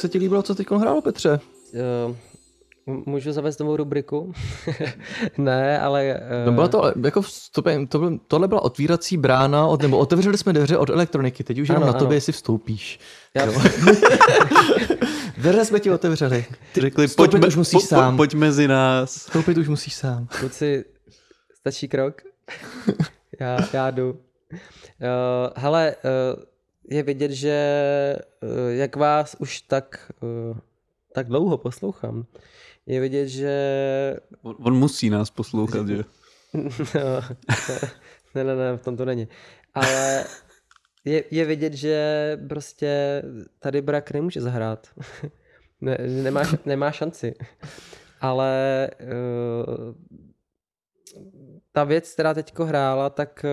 [0.00, 1.40] Jak se ti líbilo, co teď hrálo, Petře?
[2.06, 2.16] Uh,
[3.06, 4.32] můžu zavést novou rubriku?
[5.38, 6.20] ne, ale...
[6.40, 10.38] Uh, No bylo to jako vstupem, to byl, tohle byla otvírací brána, od, nebo otevřeli
[10.38, 13.00] jsme dveře od elektroniky, teď už jenom Ano, na tobě, jestli vstoupíš.
[13.34, 13.52] Já, Jo.
[15.38, 16.44] Dveře jsme ti otevřeli.
[16.72, 18.12] Ty Řekli, vstoupit pojď, už musíš po, sám.
[18.12, 19.14] Po, pojď mezi nás.
[19.14, 20.26] Vstoupit už musíš sám.
[20.40, 20.84] Kluci,
[21.60, 22.22] stačí krok?
[23.40, 24.10] já, já jdu.
[24.10, 24.18] Uh,
[25.56, 25.94] hele,
[26.36, 26.42] uh,
[26.90, 30.58] je vidět, že uh, jak vás už tak, uh,
[31.12, 32.26] tak dlouho poslouchám,
[32.86, 36.04] je vidět, že On, on musí nás poslouchat, že?
[38.34, 39.28] ne, ne, ne, v tom to není.
[39.74, 40.24] Ale
[41.04, 43.22] je, je vidět, že prostě
[43.58, 44.86] tady Brak nemůže zahrát.
[45.80, 47.34] ne, nemá, nemá šanci.
[48.20, 49.94] Ale uh,
[51.72, 53.44] ta věc, která teďko hrála, tak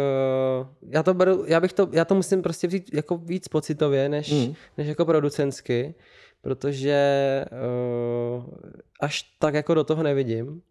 [0.61, 4.09] uh, já to beru, já bych to, já to musím prostě vzít jako víc pocitově,
[4.09, 4.53] než, Mm.
[4.77, 5.95] než jako producentsky,
[6.41, 7.45] protože
[8.37, 8.43] uh,
[9.01, 10.61] až tak jako do toho nevidím.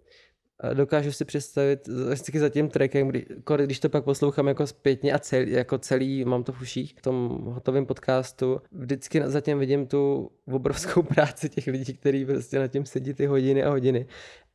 [0.75, 3.27] Dokážu si představit vždycky za tím trackem, kdy,
[3.65, 7.03] když to pak poslouchám jako zpětně a celý, jako celý, mám to v uších, v
[7.03, 12.87] tom hotovém podcastu, vždycky zatím vidím tu obrovskou práci těch lidí, kteří prostě na tím
[12.87, 14.07] sedí ty hodiny a hodiny.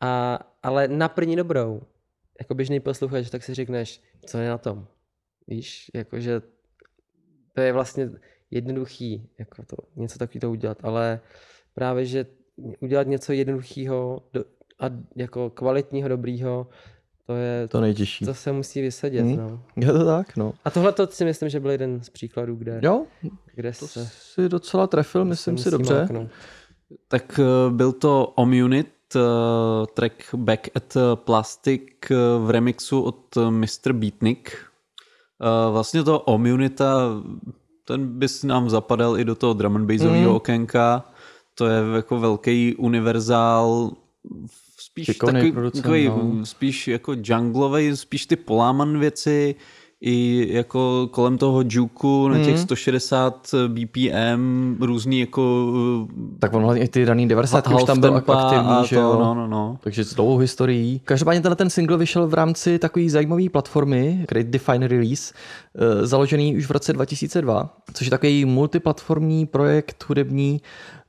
[0.01, 1.81] A, ale na první dobrou,
[2.41, 4.87] jako běžný posluchač, tak si řekneš, co je na tom.
[5.47, 6.41] Víš, jakože
[7.53, 8.09] to je vlastně
[8.51, 11.19] jednoduchý, jako to, něco takového udělat, ale
[11.73, 12.25] právě, že
[12.79, 14.21] udělat něco jednoduchého
[14.79, 14.85] a
[15.15, 16.67] jako kvalitního, dobrýho,
[17.27, 18.25] to je, To nejtěžší.
[18.25, 19.37] to se musí vysedět, Hmm.
[19.37, 19.63] no.
[19.75, 20.53] Je to tak, no.
[20.65, 23.05] A tohle to si myslím, že byl jeden z příkladů, kde, Jo,
[23.55, 25.93] kde to se, si docela trefil, myslím si dobře.
[25.93, 26.29] máknout.
[27.07, 31.81] Tak eh, byl to Omunit, eh, track Back at Plastic
[32.11, 32.15] eh,
[32.45, 33.93] v remixu od eh, Mr.
[33.93, 34.57] Beatnik.
[35.41, 37.09] Eh, Vlastně to Omunita,
[37.85, 40.35] ten bys nám zapadal i do toho drum and bassového Mhm.
[40.35, 41.05] okénka.
[41.55, 43.91] To je jako velký univerzál,
[44.79, 46.45] spíš Šikovný takový, producent, takový no.
[46.45, 49.55] spíš jako junglovej, spíš ty poláman věci,
[50.03, 52.57] i jako kolem toho juku na těch Mhm.
[52.57, 55.67] 160 BPM, různý jako
[56.39, 59.19] Tak on hlavně i ty raný 90 už tam byl jako aktivní, že to, jo.
[59.19, 59.77] no, no, no.
[59.81, 61.01] Takže s dlouhou historií.
[61.05, 65.33] Každopádně tenhle ten single vyšel v rámci takové zajímavé platformy, Great Define Release,
[65.75, 71.00] eh, založený už v roce 2002, což je takový multiplatformní projekt hudební, eh,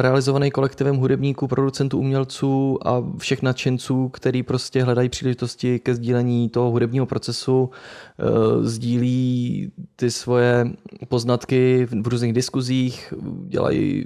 [0.00, 6.70] realizovaný kolektivem hudebníků, producentů, umělců a všech nadšenců, který prostě hledají příležitosti ke sdílení toho
[6.70, 8.24] hudebního procesu, eh,
[8.62, 10.70] sdílí ty svoje
[11.08, 13.14] poznatky v různých diskuzích,
[13.46, 14.04] dělají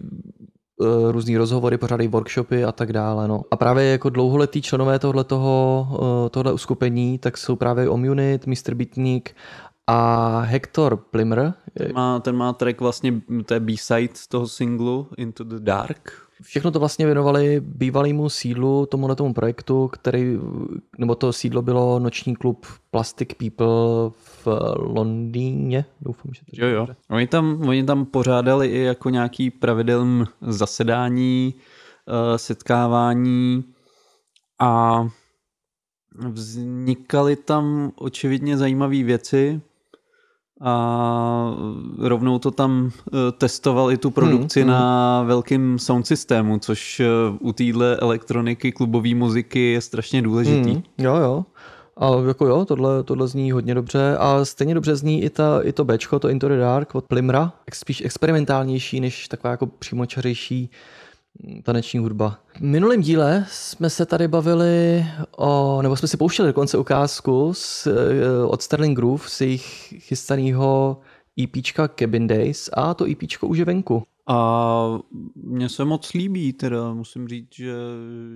[0.82, 3.28] eh, různý rozhovory, pořádají workshopy a tak dále.
[3.28, 3.43] No.
[3.51, 5.89] A právě jako dlouholetí členové tohletoho,
[6.27, 8.74] eh, tohle uskupení, tak jsou právě Omunit, Mr.
[8.74, 9.35] Bitník
[9.86, 11.55] a Hector Plimmer.
[11.78, 16.27] Ten má, ten má track vlastně, to je B-side z toho singlu Into the Dark.
[16.43, 20.39] Všechno to vlastně věnovali bývalému sídlu, tomuhle tomu projektu, který,
[20.98, 25.85] nebo to sídlo bylo noční klub Plastic People v Londýně.
[26.01, 26.86] Doufám, že to Jo, jo.
[27.11, 33.65] Oni tam, oni tam pořádali i jako nějaký pravidelný zasedání, eh, setkávání
[34.59, 35.05] a
[36.19, 39.61] vznikaly tam očividně zajímavé věci
[40.60, 41.54] a
[41.98, 47.06] rovnou to tam eh, testoval i tu produkci Hmm, na velkým sound systému, což eh,
[47.40, 50.70] u téhle elektroniky, klubové muziky je strašně důležitý.
[50.70, 51.44] Mm, jo, jo.
[51.96, 55.72] A jako jo, tohle, tohle zní hodně dobře a stejně dobře zní i, ta, i
[55.72, 61.05] to Bčko, to Into the Dark od Plimra, spíš experimentálnější než taková jako přímočařejší mm,
[61.62, 62.38] taneční hudba.
[62.56, 65.06] V minulém díle jsme se tady bavili
[65.36, 71.00] o, nebo jsme si pouštěli dokonce ukázku z, eh, od Sterling Groove z jejich chystaného
[71.42, 74.02] EPčka Cabin Days a to EPčko už je venku.
[74.28, 74.98] A
[75.34, 77.72] mně se moc líbí, teda musím říct, že,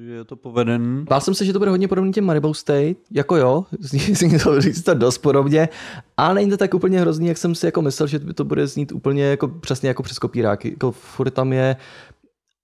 [0.05, 1.05] že je to poveden.
[1.09, 4.60] Bál jsem se, že to bude hodně podobný těm Maribou State, jako jo, zní, to
[4.60, 5.68] říct to dost podobně,
[6.16, 8.66] ale není to tak úplně hrozný, jak jsem si jako myslel, že by to bude
[8.66, 10.64] znít úplně jako přesně jako přes kopírák.
[10.64, 11.77] Jako furt tam je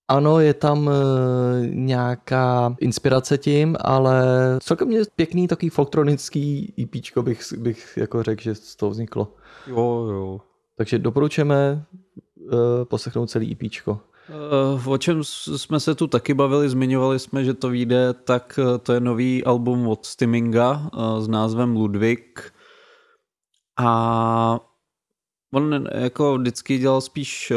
[0.08, 0.92] ano, je tam e,
[1.66, 4.24] nějaká inspirace tím, ale
[4.62, 9.32] celkem mě pěkný takový folktronický EPčko bych, bych jako řekl, že z toho vzniklo.
[9.66, 10.40] Jo, jo.
[10.76, 11.84] Takže doporučujeme
[12.52, 14.00] e, poslechnout celý EPčko.
[14.28, 18.92] Eh, O čem jsme se tu taky bavili, zmiňovali jsme, že to vyjde, tak to
[18.92, 22.52] je nový album od Stimminga s názvem Ludwig.
[23.78, 24.60] A
[25.52, 27.56] on jako vždycky dělal spíš eh,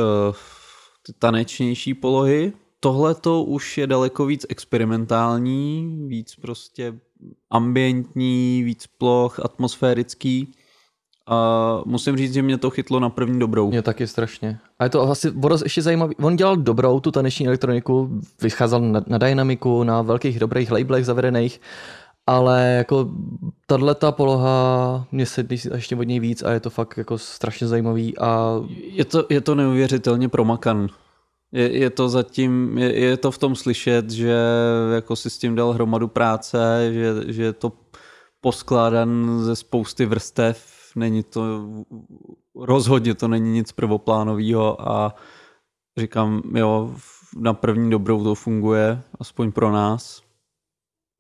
[1.20, 2.54] tanečnější polohy.
[2.80, 6.94] Tohle to už je daleko víc experimentální, víc prostě
[7.50, 10.54] ambientní, víc ploch, atmosférický.
[11.32, 13.70] A musím říct, že mě to chytlo na první dobrou.
[13.70, 14.60] Mě taky strašně.
[14.80, 16.16] A je to asi o dost ještě zajímavý.
[16.16, 21.62] On dělal dobrou tu taneční elektroniku, vycházel na, na dynamiku, na velkých dobrých labelech zavedených,
[22.30, 23.10] ale jako
[23.66, 27.18] tahle ta poloha mě se líbí ještě od něj víc a je to fakt jako
[27.18, 30.88] strašně zajímavý a Je to, je to neuvěřitelně promakan.
[31.52, 34.36] Je, je to zatím, je, je to v tom slyšet, že
[34.96, 37.72] jako si s tím dal hromadu práce, že, že je to
[38.42, 41.68] poskládan ze spousty vrstev, není to,
[42.56, 45.16] rozhodně to není nic prvoplánového a
[45.98, 46.96] říkám, jo,
[47.38, 50.29] na první dobrou to funguje, aspoň pro nás.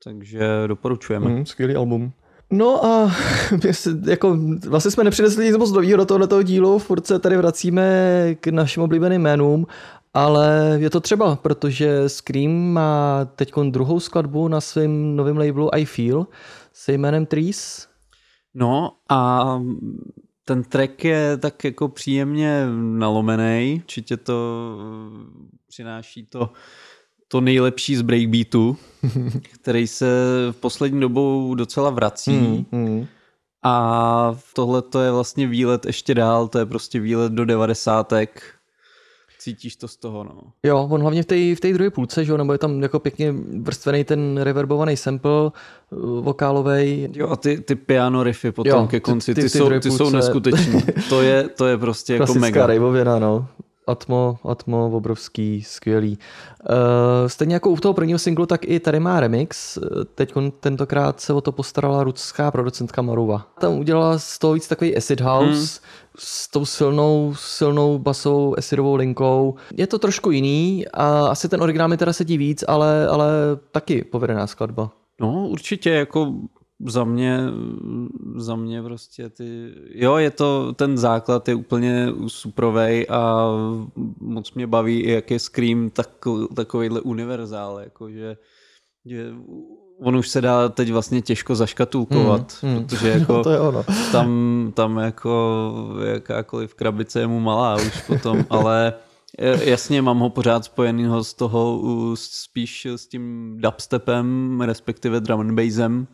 [0.04, 1.30] Takže doporučujeme.
[1.30, 2.12] Mm, skvělý album.
[2.52, 3.12] No a
[4.06, 8.48] jako, vlastně jsme nepřinesli nic moc nového do tohoto dílu, furt se tady vracíme k
[8.48, 9.68] našim oblíbeným jménům,
[10.14, 15.86] ale je to třeba, protože Scream má teď druhou skladbu na svém novém labelu I
[15.86, 16.28] Feel
[16.74, 17.88] se jménem Trees.
[18.54, 19.44] No a
[20.46, 22.66] ten track je tak jako příjemně
[22.98, 26.50] nalomený, určitě to eh, přináší to,
[27.32, 28.78] to nejlepší z breakbeatu,
[29.62, 30.06] který se
[30.52, 32.66] v poslední dobou docela vrací.
[32.72, 33.06] mm.
[33.64, 38.44] A tohle to je vlastně výlet ještě dál, to je prostě výlet do devadesátek.
[39.40, 40.32] Cítíš to z toho, no.
[40.64, 43.34] Jo, on hlavně v té v druhé půlce, že jo, nebo je tam jako pěkně
[43.62, 45.52] vrstvený ten reverbovaný sample uh,
[46.24, 47.10] vokálovej.
[47.14, 49.66] Jo a ty, ty piano riffy potom Jo, ke ty- konci, ty- ty, ty jsou,
[49.66, 50.16] druhé ty jsou půlce.
[50.18, 50.82] neskuteční.
[51.10, 52.66] To je, to je prostě jako Klasická mega.
[52.66, 53.48] rejvověna, no.
[53.90, 56.18] Atmo, Atmo, obrovský, skvělý.
[56.70, 56.76] Uh,
[57.28, 59.78] stejně jako u toho prvního singlu, tak i tady má remix.
[59.78, 63.48] Eh, Teď tentokrát se o to postarala ruská producentka Maruva.
[63.60, 65.66] Tam udělala z toho víc takový acid house Hmm.
[66.18, 69.56] s tou silnou, silnou basovou acidovou linkou.
[69.78, 73.28] Je to trošku jiný a asi ten originál mi teda sedí víc, ale, ale
[73.72, 74.92] taky povedená skladba.
[75.22, 76.34] No, určitě jako
[76.86, 77.40] za mě,
[78.36, 83.48] za mě prostě ty, jo, je to, ten základ je úplně suprovej a
[84.20, 86.10] moc mě baví i jak je Scream tak,
[86.56, 88.38] takovejhle univerzál, jakože,
[89.06, 89.34] že
[90.02, 92.86] on už se dá teď vlastně těžko zaškatulkovat, Hmm, hmm.
[92.86, 93.84] protože jako No to je ono.
[94.12, 95.74] tam, tam jako
[96.06, 98.94] jakákoliv krabice je mu malá už potom, ale
[99.64, 101.82] jasně mám ho pořád spojenýho z toho
[102.16, 106.08] spíš s tím dubstepem, respektive drum and bassem,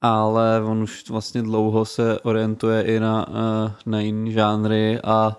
[0.00, 5.38] ale on už vlastně dlouho se orientuje i na, eh, na jiný žánry a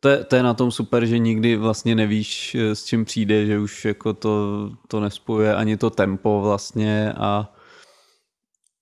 [0.00, 3.46] to je, to je na tom super, že nikdy vlastně nevíš, eh, s čím přijde,
[3.46, 7.52] že už jako to, to nespojuje ani to tempo vlastně a,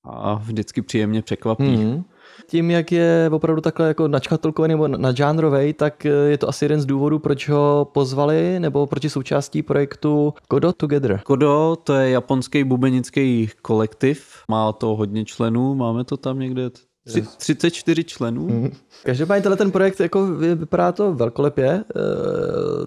[0.05, 1.77] a vždycky příjemně překvapí.
[1.77, 2.05] Mm.
[2.47, 6.81] Tím, jak je opravdu takhle jako načkatulkovaný nebo nadžánrovej, tak eh, je to asi jeden
[6.81, 11.21] z důvodů, proč ho pozvali, nebo proč je součástí projektu Godot Together.
[11.25, 16.71] Kodo, to je japonský bubenický kolektiv, má to hodně členů, máme to tam někde,
[17.07, 18.47] tři, 34 členů.
[18.49, 18.71] Mhm.
[19.05, 21.85] Každopádně tenhle ten projekt jako vy- vypadá to velkolepě, eh,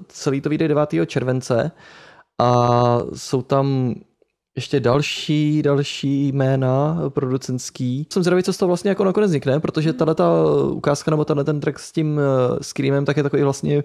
[0.08, 1.06] celý to vyjde 9.
[1.06, 1.72] července
[2.40, 3.96] a jsou tam
[4.58, 8.08] ještě další, další jména producentský.
[8.14, 10.32] Jsem zvědavý, co z toho vlastně jako nakonec vznikne, protože tahle ta
[10.70, 13.84] ukázka nebo tenhle ten track s tím eh, Screamem tak je takový vlastně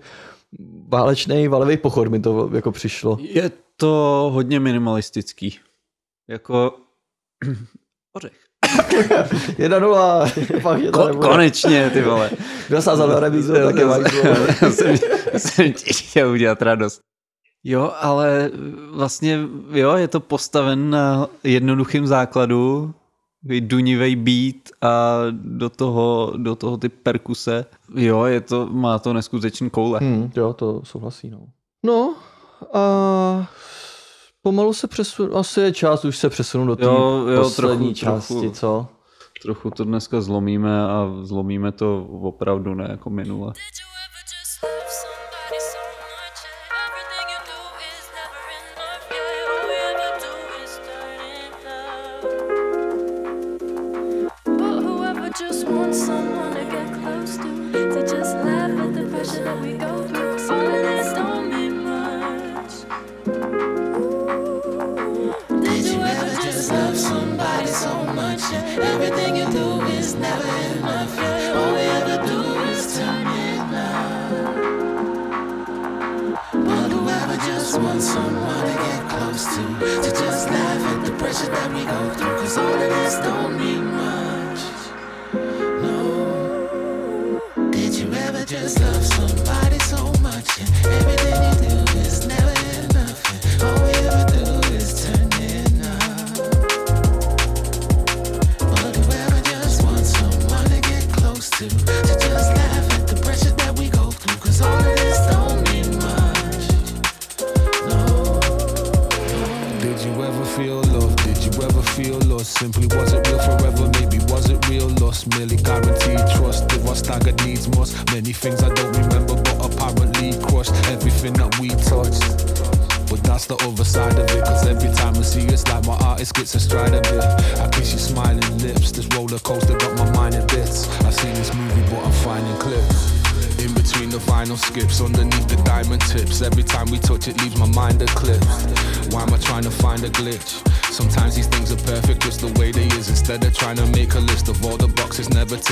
[0.89, 3.19] válečný valevý pochod mi to jako přišlo.
[3.20, 5.59] Je to hodně minimalistický.
[6.31, 6.77] Jako
[8.16, 8.32] ořech.
[9.59, 10.27] Jedna nula,
[10.61, 11.28] fakt je to Ko- nebude.
[11.28, 12.31] konečně, ty vole.
[12.69, 14.97] Kdo sázal na remízu, tak je jsem,
[15.36, 17.01] jsem ti chtěl udělat radost.
[17.64, 18.51] Jo, ale
[18.90, 19.40] vlastně,
[19.70, 22.94] jo, je to postaven na jednoduchým základu,
[23.60, 27.64] dunivý beat a do toho, do toho ty perkuse.
[27.94, 29.98] Jo, je to, má to neskutečný koule.
[30.02, 31.39] Hmm, jo, to souhlasí, no.
[31.84, 32.14] No,
[32.74, 33.51] a
[34.43, 36.86] pomalu se přesunu, asi je čas už se přesunu do té
[37.36, 38.51] poslední trochu, části, trochu.
[38.51, 38.86] co?
[39.43, 43.52] Trochu to dneska zlomíme a zlomíme to opravdu ne jako minule.
[43.52, 43.91] Did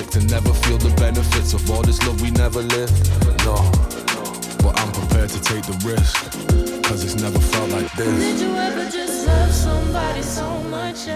[0.01, 2.94] ticked and never feel the benefits of all this love we never lived.
[3.44, 3.56] No,
[4.62, 6.16] but I'm prepared to take the risk.
[6.85, 8.18] Cause it's never felt like this.
[8.18, 11.06] Did you ever just love somebody so much?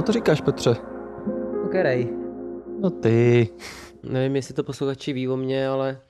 [0.00, 0.76] Na to říkáš, Petře?
[1.64, 2.08] Okay.
[2.80, 3.48] No ty.
[4.02, 6.00] Nevím, jestli to posluchači ví o mě, ale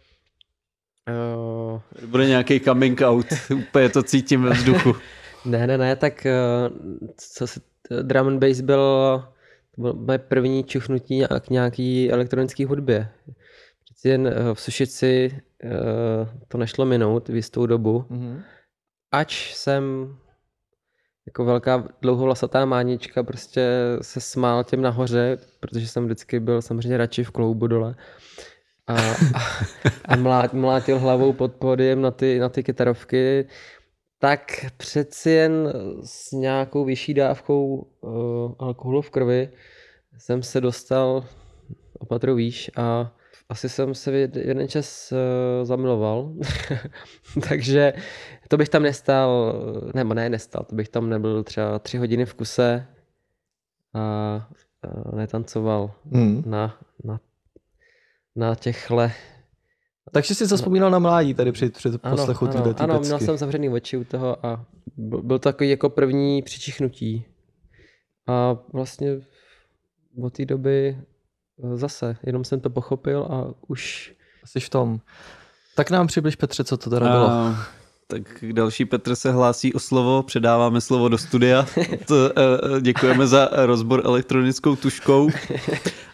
[1.72, 3.26] uh, Bude nějaký coming out,
[3.68, 4.96] úplně to cítím ve vzduchu.
[5.44, 6.34] Ne, ne, ne, tak eh,
[7.16, 7.60] co se
[8.02, 8.82] drum and bass byl,
[9.74, 13.08] to bylo moje první čuchnutí k nějaký elektronické hudbě.
[13.84, 15.68] Přeci jen eh, v Sušici eh,
[16.48, 18.04] to nešlo minout v jistou dobu.
[18.08, 18.42] Mhm.
[19.12, 20.16] Ač jsem
[21.26, 23.68] jako velká dlouhovlasatá mánička prostě
[24.02, 27.94] se smál těm nahoře, protože jsem vždycky byl samozřejmě radši v kloubu dole.
[28.86, 28.94] A,
[29.34, 29.40] a,
[30.04, 33.46] a mlá- mlátil hlavou pod pódiem na ty, na ty kytarovky,
[34.18, 35.72] tak přeci jen
[36.04, 39.48] s nějakou vyšší dávkou uh, alkoholu v krvi
[40.18, 41.24] jsem se dostal
[41.98, 43.12] opatru výš a
[43.50, 45.18] asi jsem se v jed- jeden čas uh,
[45.66, 46.32] zamiloval.
[47.48, 47.92] Takže
[48.48, 49.54] to bych tam nestal,
[49.94, 52.86] nebo ne nestal, to bych tam nebyl třeba tři hodiny v kuse
[53.94, 54.00] a,
[55.12, 56.42] a netancoval Hmm.
[56.46, 57.20] na, na,
[58.36, 59.12] na těchhle
[60.12, 63.06] Takže jsi zaspomínal na mládí tady při, při ano, poslechu ano, ano, pecky.
[63.06, 64.66] měl jsem zavřený oči u toho a
[64.96, 67.24] byl, byl to takový jako první přičichnutí.
[68.26, 69.10] A vlastně
[70.22, 71.04] od té doby eh,
[71.74, 74.14] zase, jenom jsem to pochopil a už
[74.44, 75.00] Jsi v tom.
[75.74, 77.30] Tak nám přibliž, Petře, co to teda bylo.
[77.30, 77.56] A,
[78.06, 78.22] tak
[78.52, 81.66] další Petr se hlásí o slovo, předáváme slovo do studia.
[82.06, 85.30] To, eh, eh, děkujeme za rozbor elektronickou tuškou.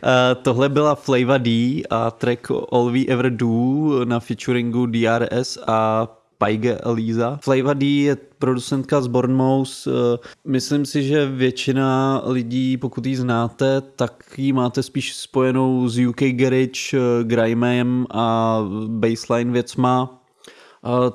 [0.09, 6.09] Eh, Tohle byla Flava D a track All We Ever Do na featuringu DRS a
[6.39, 7.39] Paige Eliza.
[7.43, 9.69] Flava D je producentka z Bournemouth.
[9.87, 15.99] Eh, Myslím si, že většina lidí, pokud ji znáte, tak ji máte spíš spojenou s
[15.99, 20.23] UK Garage, eh, Grimem a baseline věcma.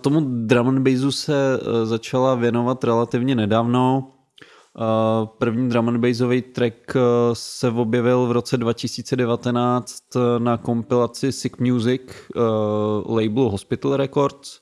[0.02, 4.12] Tomu drum and bassu se eh, začala věnovat relativně nedávno.
[5.38, 6.98] První drum and bassový track
[7.34, 10.04] se objevil v roce 2019
[10.38, 12.02] na kompilaci Sick Music
[13.06, 14.60] labelu Hospital Records.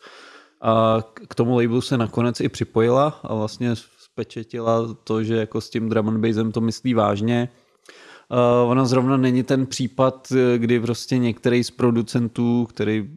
[0.61, 5.69] A k- tomu labelu se nakonec i připojila a vlastně spečetila to, že jako s
[5.69, 7.49] tím drum and bassem to myslí vážně.
[8.31, 13.10] Uh, ona zrovna není ten případ, kdy prostě některý z producentů, který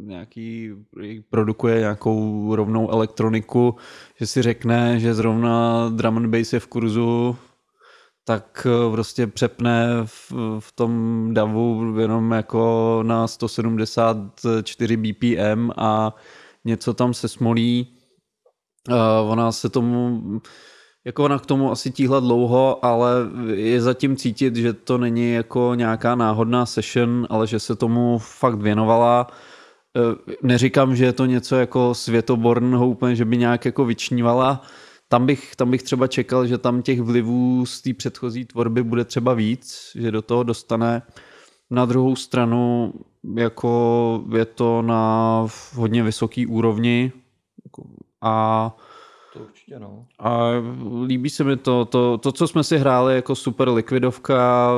[0.00, 0.70] nějaký
[1.30, 3.74] produkuje nějakou rovnou elektroniku,
[4.20, 7.36] že si řekne, že zrovna drum and bass je v kurzu,
[8.24, 16.14] tak eh, prostě přepne v, v tom davu jenom jako na 174 BPM a
[16.64, 17.86] něco tam se smolí.
[18.88, 20.22] Uh, ona se tomu,
[21.04, 23.12] jako ona k tomu asi tíhla dlouho, ale
[23.54, 28.58] je zatím cítit, že to není jako nějaká náhodná session, ale že se tomu fakt
[28.60, 29.26] věnovala.
[29.96, 34.62] Uh, neříkám, že je to něco jako světoborného úplně, že by nějak jako vyčnívala,
[35.08, 39.04] tam bych, tam bych třeba čekal, že tam těch vlivů z té předchozí tvorby bude
[39.04, 41.02] třeba víc, že do toho dostane.
[41.70, 42.92] Na druhou stranu
[43.34, 47.12] jako je to na hodně vysoký úrovni
[48.20, 48.76] a
[49.32, 50.06] To určitě no.
[50.18, 50.50] a
[51.06, 54.70] líbí se mi to, to, to, co jsme si hráli jako super likvidovka,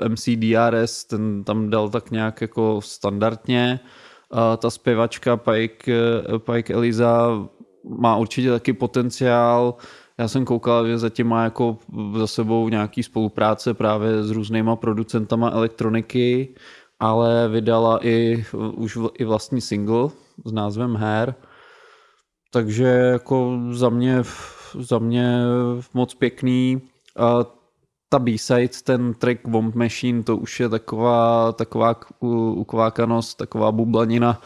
[0.00, 3.80] eh, MCDRS, ten tam dal tak nějak jako standardně.
[4.30, 7.28] A ta zpěvačka Pike, eh, Pike Eliza
[7.98, 9.74] má určitě taky potenciál.
[10.18, 11.78] Já jsem koukal, že zatím má jako
[12.16, 16.54] za sebou nějaký spolupráce právě s různýma producentama elektroniky,
[17.00, 18.44] ale vydala i
[18.74, 20.08] už i vlastní single
[20.44, 21.34] s názvem Hair.
[22.52, 24.22] Takže jako za mě,
[24.78, 25.40] za mě
[25.94, 26.82] moc pěkný.
[27.18, 27.44] A
[28.08, 31.94] ta B-side, ten track Womp Machine, to už je taková, taková
[32.54, 34.40] ukvákanost, taková bublanina.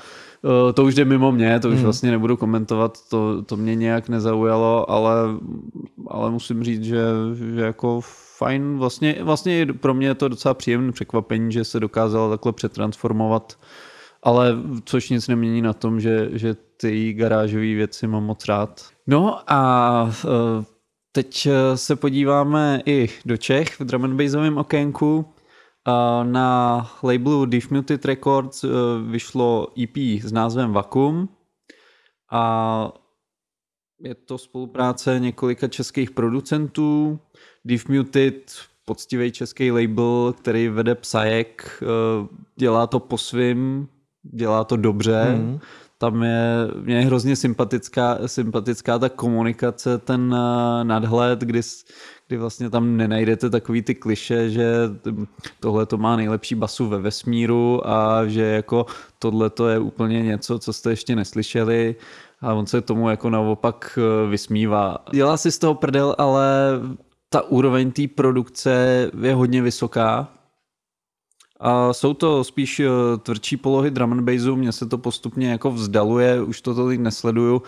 [0.44, 1.85] Eh, To už jde mimo mě, to už Hmm.
[1.85, 5.14] vlastně nebudu komentovat, to, to mě nějak nezaujalo, ale,
[6.09, 7.02] ale musím říct, že,
[7.55, 8.01] že jako
[8.40, 13.58] fajn, vlastně, vlastně pro mě je to docela příjemné překvapení, že se dokázala takhle přetransformovat,
[14.22, 18.88] ale což nic nemění na tom, že, že ty garážové věci mám moc rád.
[19.06, 20.64] No a eh,
[21.12, 25.24] teď eh, se podíváme i do Čech v drum and okénku.
[25.84, 28.64] A Na labelu Diffmuted Records
[29.10, 31.28] vyšlo EP s názvem Vakuum
[32.32, 32.92] a
[34.00, 37.20] je to spolupráce několika českých producentů.
[37.64, 38.52] Diffmuted,
[38.84, 42.26] poctivý český label, který vede Psajek, eh,
[42.56, 43.88] dělá to po svým,
[44.22, 45.24] dělá to dobře.
[45.38, 45.58] Mhm.
[45.98, 51.60] Tam je, mě je hrozně sympatická, sympatická ta komunikace, ten eh, nadhled, kdy,
[52.28, 54.66] kdy vlastně tam nenajdete takový ty kliše, že
[55.60, 58.86] tohle to má nejlepší basu ve vesmíru a že jako
[59.18, 61.96] tohle to je úplně něco, co jste ještě neslyšeli
[62.40, 64.98] a on se tomu jako naopak eh, vysmívá.
[65.12, 66.72] Dělá si z toho prdel, ale
[67.32, 70.28] ta úroveň té produkce je hodně vysoká.
[71.61, 72.89] A jsou to spíš eh,
[73.23, 77.62] tvrdší polohy drum and bassu, mně se to postupně jako vzdaluje, už to tolik nesleduju.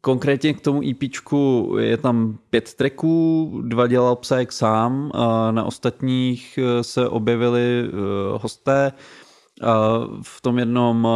[0.00, 6.58] Konkrétně k tomu EPčku je tam pět tracků, dva dělal Psajek sám, a na ostatních
[6.58, 7.92] eh, se objevili eh,
[8.38, 8.92] hosté.
[9.62, 11.08] A v tom jednom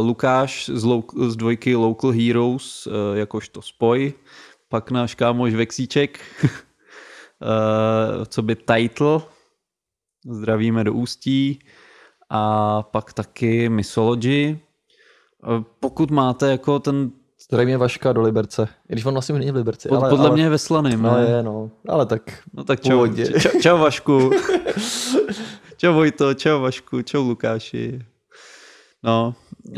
[0.00, 4.12] Lukáš z, lo- z dvojky Local Heroes, jakožto spoj,
[4.68, 6.20] pak náš kámoš Vexíček,
[8.26, 9.20] co by title,
[10.30, 11.58] zdravíme do Ústí,
[12.30, 14.58] a pak taky Mythology.
[15.44, 17.10] Eh, Pokud máte jako ten,
[17.48, 18.68] Zdravím Vaška do Liberce.
[18.88, 19.88] I když on vlastně není v Liberci.
[19.88, 21.22] pod, ale, podle ale, mě je ve Slaným, No ne?
[21.22, 21.70] je, no.
[21.88, 22.22] Ale tak
[22.52, 24.30] No tak čau, čau, čau Vašku.
[25.76, 28.02] čau Vojto, čau Vašku, čau Lukáši.
[29.02, 29.34] No,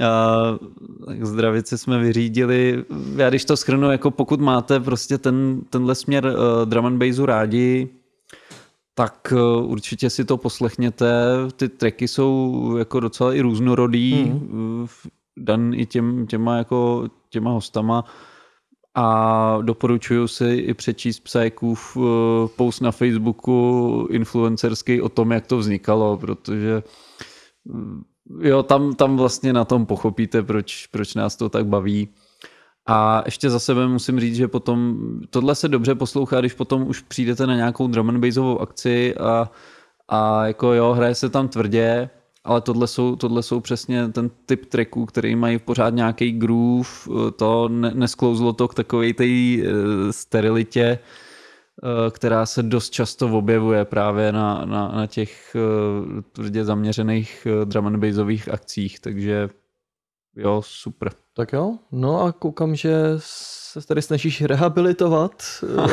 [0.07, 0.59] a
[1.07, 2.85] tak zdravici jsme vyřídili.
[3.17, 7.27] Já když to schrnu, jako pokud máte prostě ten, tenhle směr uh, drum and bassu
[7.27, 7.89] rádi,
[8.95, 11.13] tak uh, určitě si to poslechněte.
[11.57, 14.87] Ty tracky jsou jako docela i různorodý, mm.
[15.37, 18.05] dan i těm, těma jako těma hostama
[18.95, 22.05] a doporučuju si i přečíst Psajkův uh,
[22.57, 26.83] post na Facebooku influencerský o tom, jak to vznikalo, protože
[27.65, 28.03] mm,
[28.41, 32.09] jo, tam, tam vlastně na tom pochopíte, proč, proč nás to tak baví.
[32.87, 34.99] A ještě za sebe musím říct, že potom
[35.31, 39.51] tohle se dobře poslouchá, když potom už přijdete na nějakou drum and bassovou akci a,
[40.09, 42.11] a jako jo, hraje se tam tvrdě,
[42.45, 46.89] ale tohle jsou, tohle jsou přesně ten typ tracků, který mají pořád nějaký groove,
[47.37, 49.63] to ne, nesklouzlo to k takové té eh,
[50.11, 50.99] sterilitě,
[52.11, 57.87] která se dost často objevuje právě na, na, na těch eh, tvrdě zaměřených eh, drum
[57.87, 59.49] and bassových akcích, takže
[60.37, 61.11] jo, super.
[61.37, 65.93] Tak jo, no a koukám, že se tady snažíš rehabilitovat eh,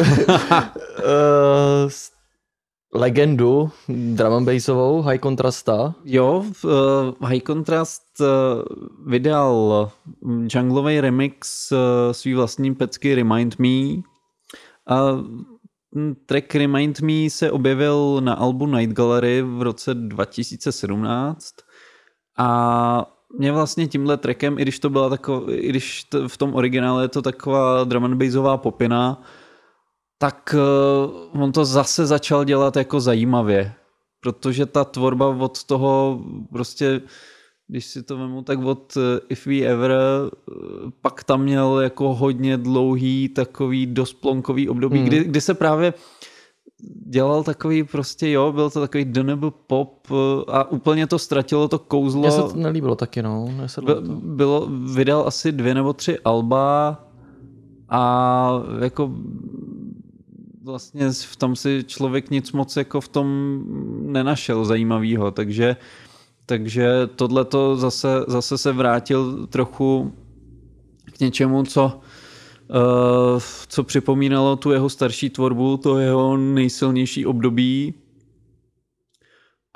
[2.93, 5.95] legendu drum and bassovou, High Contrasta.
[6.05, 8.27] Jo, uh, High Contrast uh,
[9.07, 9.91] vydal
[10.55, 11.77] junglový remix uh,
[12.11, 14.01] svý vlastní pecky Remind Me.
[14.87, 15.23] A
[16.25, 21.55] track Remind Me se objevil na albu Night Gallery v roce 2017
[22.37, 23.05] a
[23.37, 27.03] mě vlastně tímhle trackem, i když to byla taková, i když to, v tom originále
[27.03, 29.21] je to taková drum and bassová popina,
[30.17, 30.55] tak
[31.33, 33.73] uh, on to zase začal dělat jako zajímavě,
[34.19, 37.01] protože ta tvorba od toho prostě,
[37.69, 40.51] když si to vemu, tak od eh, If We Ever eh,
[41.01, 45.07] pak tam měl jako hodně dlouhý takový dost plonkový období, Hmm.
[45.07, 45.93] kdy, kdy se právě
[47.05, 50.15] dělal takový prostě, jo, byl to takový do nebo pop eh,
[50.47, 52.21] a úplně to ztratilo to kouzlo.
[52.21, 53.45] Mně se to nelíbilo taky, no.
[53.81, 54.01] By- to.
[54.11, 56.99] bylo, vydal asi dvě nebo tři alba
[57.89, 59.11] a jako
[60.63, 63.59] vlastně v tom si člověk nic moc jako v tom
[64.01, 65.75] nenašel zajímavého, takže
[66.49, 70.13] takže tohle to zase, zase se vrátil trochu
[71.13, 71.99] k něčemu, co
[72.69, 77.93] Uh, co připomínalo tu jeho starší tvorbu, to jeho nejsilnější období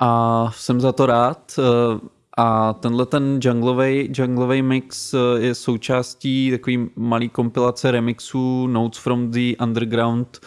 [0.00, 1.52] a jsem za to rád.
[1.58, 8.98] Uh, a tenhle ten junglovej, junglovej mix uh, je součástí takový malý kompilace remixů Notes
[8.98, 10.40] from the Underground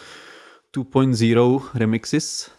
[0.76, 2.57] 2.0 remixes.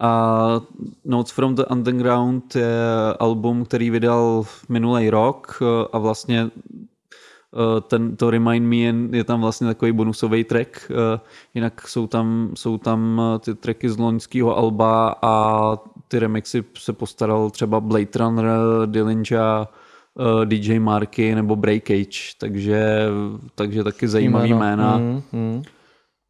[0.00, 0.60] A
[1.04, 2.74] Notes from the Underground je
[3.20, 6.50] album, který vydal minulý rok uh, a vlastně
[7.74, 11.20] Uh, ten, to Remind Me je, je tam vlastně takový bonusový track, uh,
[11.54, 15.76] jinak jsou tam, jsou tam ty tracky z loňského alba a
[16.08, 19.66] ty remixy se postaral třeba Blade Runner, Dillinger,
[20.44, 23.06] DJ Marky nebo Breakage, takže,
[23.54, 24.98] takže taky zajímavý jména.
[24.98, 25.62] Mm, mm.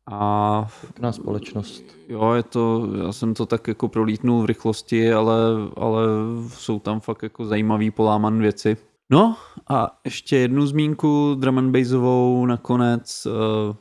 [0.06, 1.84] A Pěkná společnost.
[2.08, 5.36] jo, je to, já jsem to tak jako prolítnul v rychlosti, ale,
[5.76, 6.02] ale
[6.48, 8.76] jsou tam fakt jako zajímavý poláman věci.
[9.10, 9.36] No
[9.68, 13.76] a ještě jednu zmínku drum and bassovou nakonec eh,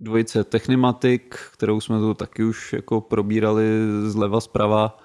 [0.00, 1.22] dvojice Technimatic,
[1.52, 3.64] kterou jsme tu taky už jako probírali
[4.06, 4.98] zleva zprava,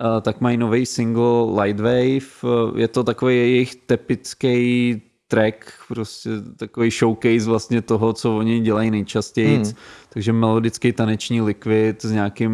[0.00, 2.44] eh, tak mají nový single Lightwave.
[2.44, 8.90] Eh, Je to takový jejich typický track, prostě takový showcase vlastně toho, co oni dělají
[8.90, 9.56] nejčastěji.
[9.56, 9.72] Hmm.
[10.08, 12.52] Takže melodický taneční likvid s nějakým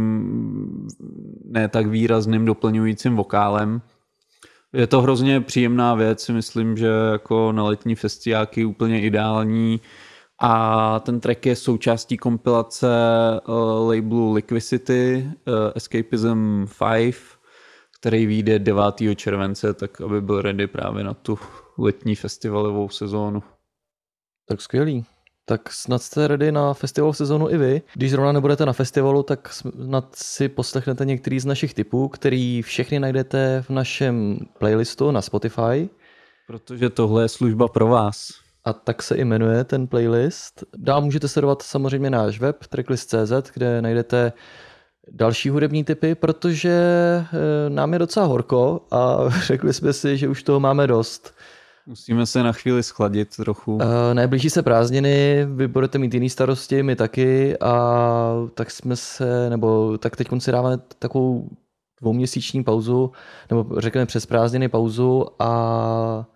[1.45, 3.81] ne tak výrazným doplňujícím vokálem.
[4.73, 9.81] Je to hrozně příjemná věc, myslím, že jako na letní festiáky úplně ideální.
[10.41, 12.89] A ten track je součástí kompilace
[13.49, 17.15] uh, labelu Liquidity uh, Escapism 5,
[18.01, 18.85] který vyjde 9.
[19.17, 21.39] července, tak aby byl ready právě na tu
[21.79, 23.43] letní festivalovou sezónu.
[24.49, 25.05] Tak skvělý.
[25.45, 27.83] Tak snad jste ready na festival sezónu i vy.
[27.95, 33.01] Když zrovna nebudete na festivalu, tak snad si poslechnete některý z našich typů, který všechny
[33.01, 35.89] najdete v našem playlistu na Spotify.
[36.47, 38.29] Protože tohle je služba pro vás.
[38.65, 40.65] A tak se i jmenuje ten playlist.
[40.77, 44.33] Dál můžete sledovat samozřejmě náš web tracklist.cz, kde najdete
[45.11, 50.43] další hudební typy, protože eh, nám je docela horko a řekli jsme si, že už
[50.43, 51.35] toho máme dost.
[51.89, 53.75] Musíme se na chvíli schladit trochu.
[53.75, 53.83] Uh,
[54.13, 59.99] neblíží se prázdniny, vy budete mít jiný starosti, my taky a tak jsme se, nebo
[59.99, 61.49] tak teď si dáváme takovou
[62.01, 63.13] dvouměsíční pauzu,
[63.51, 66.27] nebo řekněme přes prázdniny pauzu a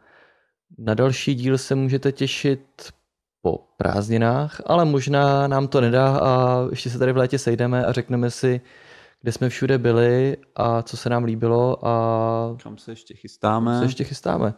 [0.78, 2.62] na další díl se můžete těšit
[3.42, 7.92] po prázdninách, ale možná nám to nedá a ještě se tady v létě sejdeme a
[7.92, 8.60] řekneme si,
[9.20, 13.78] kde jsme všude byli a co se nám líbilo a Kam se ještě chystáme?
[13.78, 14.54] co ještě chystáme.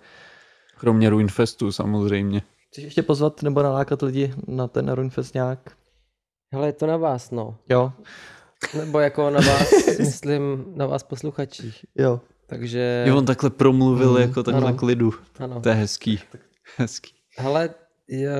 [0.78, 2.42] Kromě Ruinfestu samozřejmě.
[2.70, 5.72] Chceš ještě pozvat nebo nalákat lidi na ten Runfest nějak?
[6.52, 7.56] Hele, je to na vás, no.
[7.68, 7.92] Jo,
[8.78, 11.84] Nebo jako na vás, myslím, na vás posluchačích.
[11.94, 12.20] jo.
[12.46, 14.78] Takže, Jo, on takhle promluvil Mm, jako takhle ano.
[14.78, 15.12] klidu.
[15.38, 15.60] ano.
[15.60, 16.20] To je hezký.
[16.76, 17.10] Hezký.
[17.38, 17.70] Hele,
[18.10, 18.32] já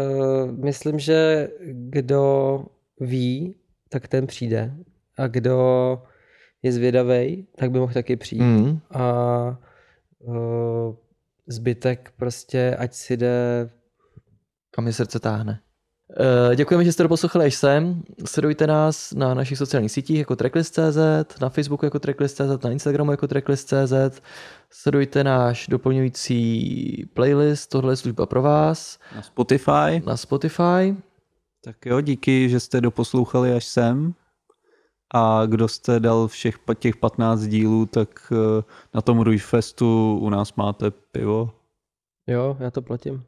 [0.62, 2.65] myslím, že kdo
[3.01, 3.56] ví,
[3.89, 4.74] tak ten přijde.
[5.19, 5.59] A kdo
[6.62, 8.40] je zvědavý, tak by mohl taky přijít.
[8.43, 8.81] Mm.
[8.90, 9.59] A
[10.19, 10.94] uh,
[11.48, 13.70] zbytek prostě, ať si jde
[14.74, 15.60] Kam je srdce táhne.
[16.48, 18.02] Uh, děkujeme, že jste doposlouchali až sem.
[18.24, 23.28] Sledujte nás na našich sociálních sítích jako Tracklist.cz, na Facebooku jako Tracklist.cz, na Instagramu jako
[23.28, 24.20] Tracklist.cz.
[24.70, 30.02] Sledujte náš doplňující playlist, tohle je služba pro vás, Na Spotify.
[30.06, 30.96] na Spotify.
[31.64, 34.14] Tak jo, díky, že jste doposlouchali až sem.
[35.16, 38.62] A kdo jste dal všech těch 15 dílů, tak eh,
[38.95, 41.51] na tom Ružfestu u nás máte pivo.
[42.27, 43.23] Jo, já to platím.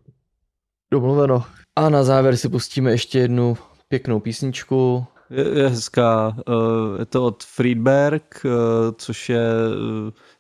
[0.92, 1.44] Domluveno.
[1.76, 3.56] A na závěr si pustíme ještě jednu
[3.88, 5.04] pěknou písničku.
[5.30, 6.36] Je, je hezká.
[6.48, 8.48] eh, Je to od Friedberg, eh,
[8.96, 9.46] což je,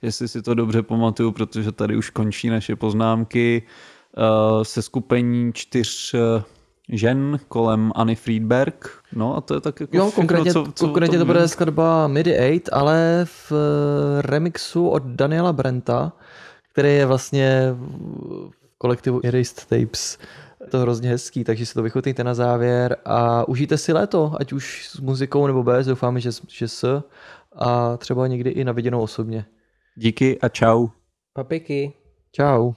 [0.02, 3.62] jestli si to dobře pamatuju, protože tady už končí naše poznámky,
[4.16, 6.14] eh, se skupení čtyř
[6.88, 8.90] žen kolem Anny Friedberg.
[9.12, 11.48] No a to je tak jako Jo, všechno, konkrétně, co, co konkrétně to bude vím.
[11.48, 16.12] skladba MIDI 8, ale v eh, remixu od Daniela Brenta,
[16.72, 20.18] který je vlastně v kolektivu Erased Tapes
[20.60, 24.52] Je to hrozně hezký, takže si to vychutnejte na závěr a užijte si léto, ať
[24.52, 27.02] už s muzikou nebo bez, doufáme, že, že s
[27.56, 29.46] a třeba někdy i na viděnou osobně.
[29.96, 30.88] Díky a čau.
[31.32, 31.92] Papiky.
[32.32, 32.72] Čau.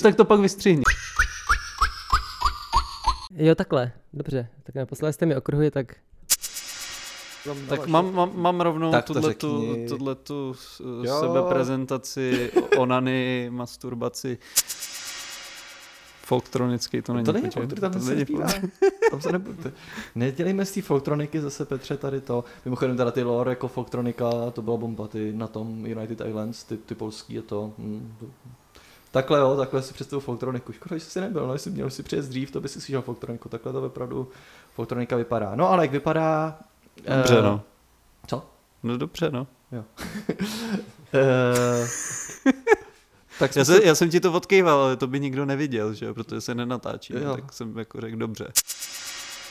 [0.00, 0.82] Když tak to pak vystřihni.
[3.34, 4.48] Jo, takhle, dobře.
[4.62, 5.94] Tak naposledy jste mi okruhy, tak
[7.68, 11.20] Tak mám, mám, mám rovnou Tak tuhletu, tuhletu s- Jo.
[11.20, 14.38] sebeprezentaci, onany, masturbaci.
[16.24, 17.24] Folktronický to není.
[17.26, 18.26] To není počkej, folktr, tam to se není
[19.10, 19.72] Tam se nebudete.
[20.14, 22.44] Nedělejme z té folktroniky zase Petře tady to.
[22.64, 26.76] Mimochodem teda ty lore jako folktronika, to byla bomba, ty na tom United Islands, ty,
[26.76, 27.72] ty polský je to.
[27.78, 28.26] Hm, to.
[29.10, 30.72] Takhle jo, takhle si představu folktroniku.
[30.72, 33.48] Škoda, že jsi nebyl, no, jestli měl si přijet dřív, to by si slyšel folktroniku.
[33.48, 34.28] Takhle to opravdu
[34.74, 35.54] folktronika vypadá.
[35.54, 36.58] No ale jak vypadá...
[37.16, 37.62] Dobře, eh, no.
[38.26, 38.46] Co?
[38.82, 39.46] No dobře, no.
[41.14, 41.88] Eh,
[43.38, 46.14] tak Já, se, já jsem ti to odkýval, ale to by nikdo neviděl, že jo,
[46.14, 47.34] protože se nenatáčí, Jo.
[47.36, 48.52] tak jsem jako řekl dobře.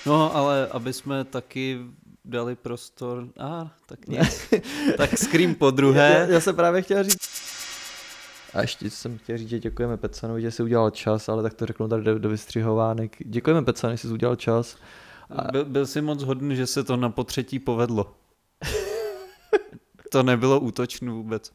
[0.05, 1.79] No, ale aby jsme taky
[2.25, 4.53] dali prostor, a ah, tak nic.
[4.97, 6.27] tak Scream po Já, druhé.
[6.29, 7.29] já jsem právě chtěl říct.
[8.53, 11.65] A ještě jsem chtěl říct, že děkujeme Pecanovi, že si udělal čas, ale tak to
[11.65, 13.17] řeknu tady do, do vystřihovánek.
[13.25, 14.77] Děkujeme Pecanovi, že jsi udělal čas.
[15.51, 18.15] Byl, byl si moc hodný, že se to na potřetí povedlo.
[20.11, 21.51] to nebylo útočný vůbec.